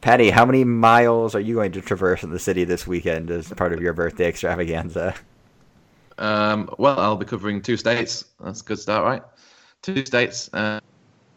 Patty, 0.00 0.30
how 0.30 0.46
many 0.46 0.64
miles 0.64 1.34
are 1.34 1.40
you 1.40 1.54
going 1.54 1.72
to 1.72 1.80
traverse 1.80 2.22
in 2.22 2.30
the 2.30 2.38
city 2.38 2.64
this 2.64 2.86
weekend 2.86 3.30
as 3.30 3.48
part 3.52 3.72
of 3.72 3.80
your 3.80 3.92
birthday 3.92 4.28
extravaganza? 4.28 5.14
Um, 6.18 6.70
well, 6.78 6.98
I'll 6.98 7.16
be 7.16 7.26
covering 7.26 7.62
two 7.62 7.76
states. 7.76 8.24
That's 8.42 8.60
a 8.60 8.64
good 8.64 8.78
start, 8.78 9.04
right? 9.04 9.22
Two 9.82 10.04
states 10.04 10.50
uh, 10.52 10.80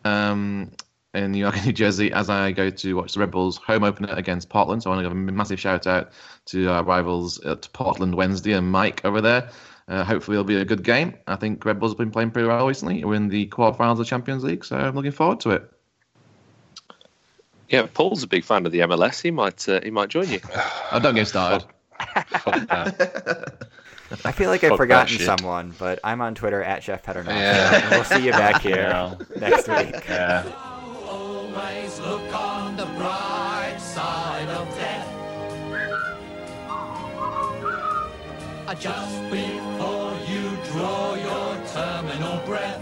um, 0.05 0.71
in 1.13 1.31
New 1.31 1.39
York 1.39 1.55
and 1.57 1.65
New 1.65 1.73
Jersey 1.73 2.11
as 2.11 2.29
I 2.29 2.51
go 2.51 2.69
to 2.69 2.93
watch 2.95 3.13
the 3.13 3.19
Red 3.19 3.31
Bulls 3.31 3.57
home 3.57 3.83
opener 3.83 4.13
against 4.13 4.49
Portland. 4.49 4.83
So 4.83 4.91
I 4.91 4.95
want 4.95 5.05
to 5.05 5.09
give 5.09 5.17
a 5.17 5.31
massive 5.31 5.59
shout 5.59 5.87
out 5.87 6.11
to 6.47 6.67
our 6.69 6.83
rivals 6.83 7.39
at 7.45 7.71
Portland 7.73 8.15
Wednesday 8.15 8.53
and 8.53 8.71
Mike 8.71 9.03
over 9.05 9.21
there. 9.21 9.49
Uh, 9.87 10.03
hopefully, 10.03 10.35
it'll 10.35 10.45
be 10.45 10.55
a 10.55 10.65
good 10.65 10.83
game. 10.83 11.15
I 11.27 11.35
think 11.35 11.65
Red 11.65 11.79
Bulls 11.79 11.91
have 11.91 11.97
been 11.97 12.11
playing 12.11 12.31
pretty 12.31 12.47
well 12.47 12.67
recently. 12.67 13.03
We're 13.03 13.15
in 13.15 13.27
the 13.27 13.47
quarterfinals 13.47 13.93
of 13.93 13.97
the 13.99 14.05
Champions 14.05 14.43
League, 14.43 14.63
so 14.63 14.77
I'm 14.77 14.95
looking 14.95 15.11
forward 15.11 15.39
to 15.41 15.49
it. 15.51 15.70
Yeah, 17.71 17.87
Paul's 17.93 18.23
a 18.23 18.27
big 18.27 18.43
fan 18.43 18.65
of 18.65 18.71
the 18.71 18.79
MLS. 18.79 19.21
He 19.21 19.31
might 19.31 19.67
uh, 19.67 19.79
he 19.81 19.89
might 19.91 20.09
join 20.09 20.29
you. 20.29 20.39
Oh, 20.93 20.99
don't 20.99 21.15
get 21.15 21.27
started. 21.27 21.65
I 24.25 24.31
feel 24.33 24.49
like 24.49 24.61
I've 24.63 24.71
Fuck 24.71 24.77
that 24.77 24.77
forgotten 24.77 25.17
shit. 25.17 25.25
someone, 25.25 25.73
but 25.79 25.99
I'm 26.03 26.19
on 26.19 26.35
Twitter 26.35 26.61
at 26.61 26.81
Jeff 26.83 27.01
Paternoster. 27.03 27.39
Yeah. 27.39 27.75
And 27.81 27.89
we'll 27.91 28.03
see 28.03 28.25
you 28.25 28.31
back 28.33 28.61
here 28.61 28.75
Yeah. 28.75 29.15
next 29.39 29.67
week. 29.69 30.03
Yeah. 30.09 30.43
Always 31.07 31.99
look 32.01 32.33
on 32.35 32.75
the 32.75 32.85
bright 32.97 33.77
side 33.79 34.49
of 34.49 34.67
death. 34.75 35.07
Uh, 38.67 38.75
Just 38.75 39.21
before 39.31 40.13
you 40.27 40.57
draw 40.71 41.15
your 41.15 41.67
terminal 41.67 42.45
breath. 42.45 42.81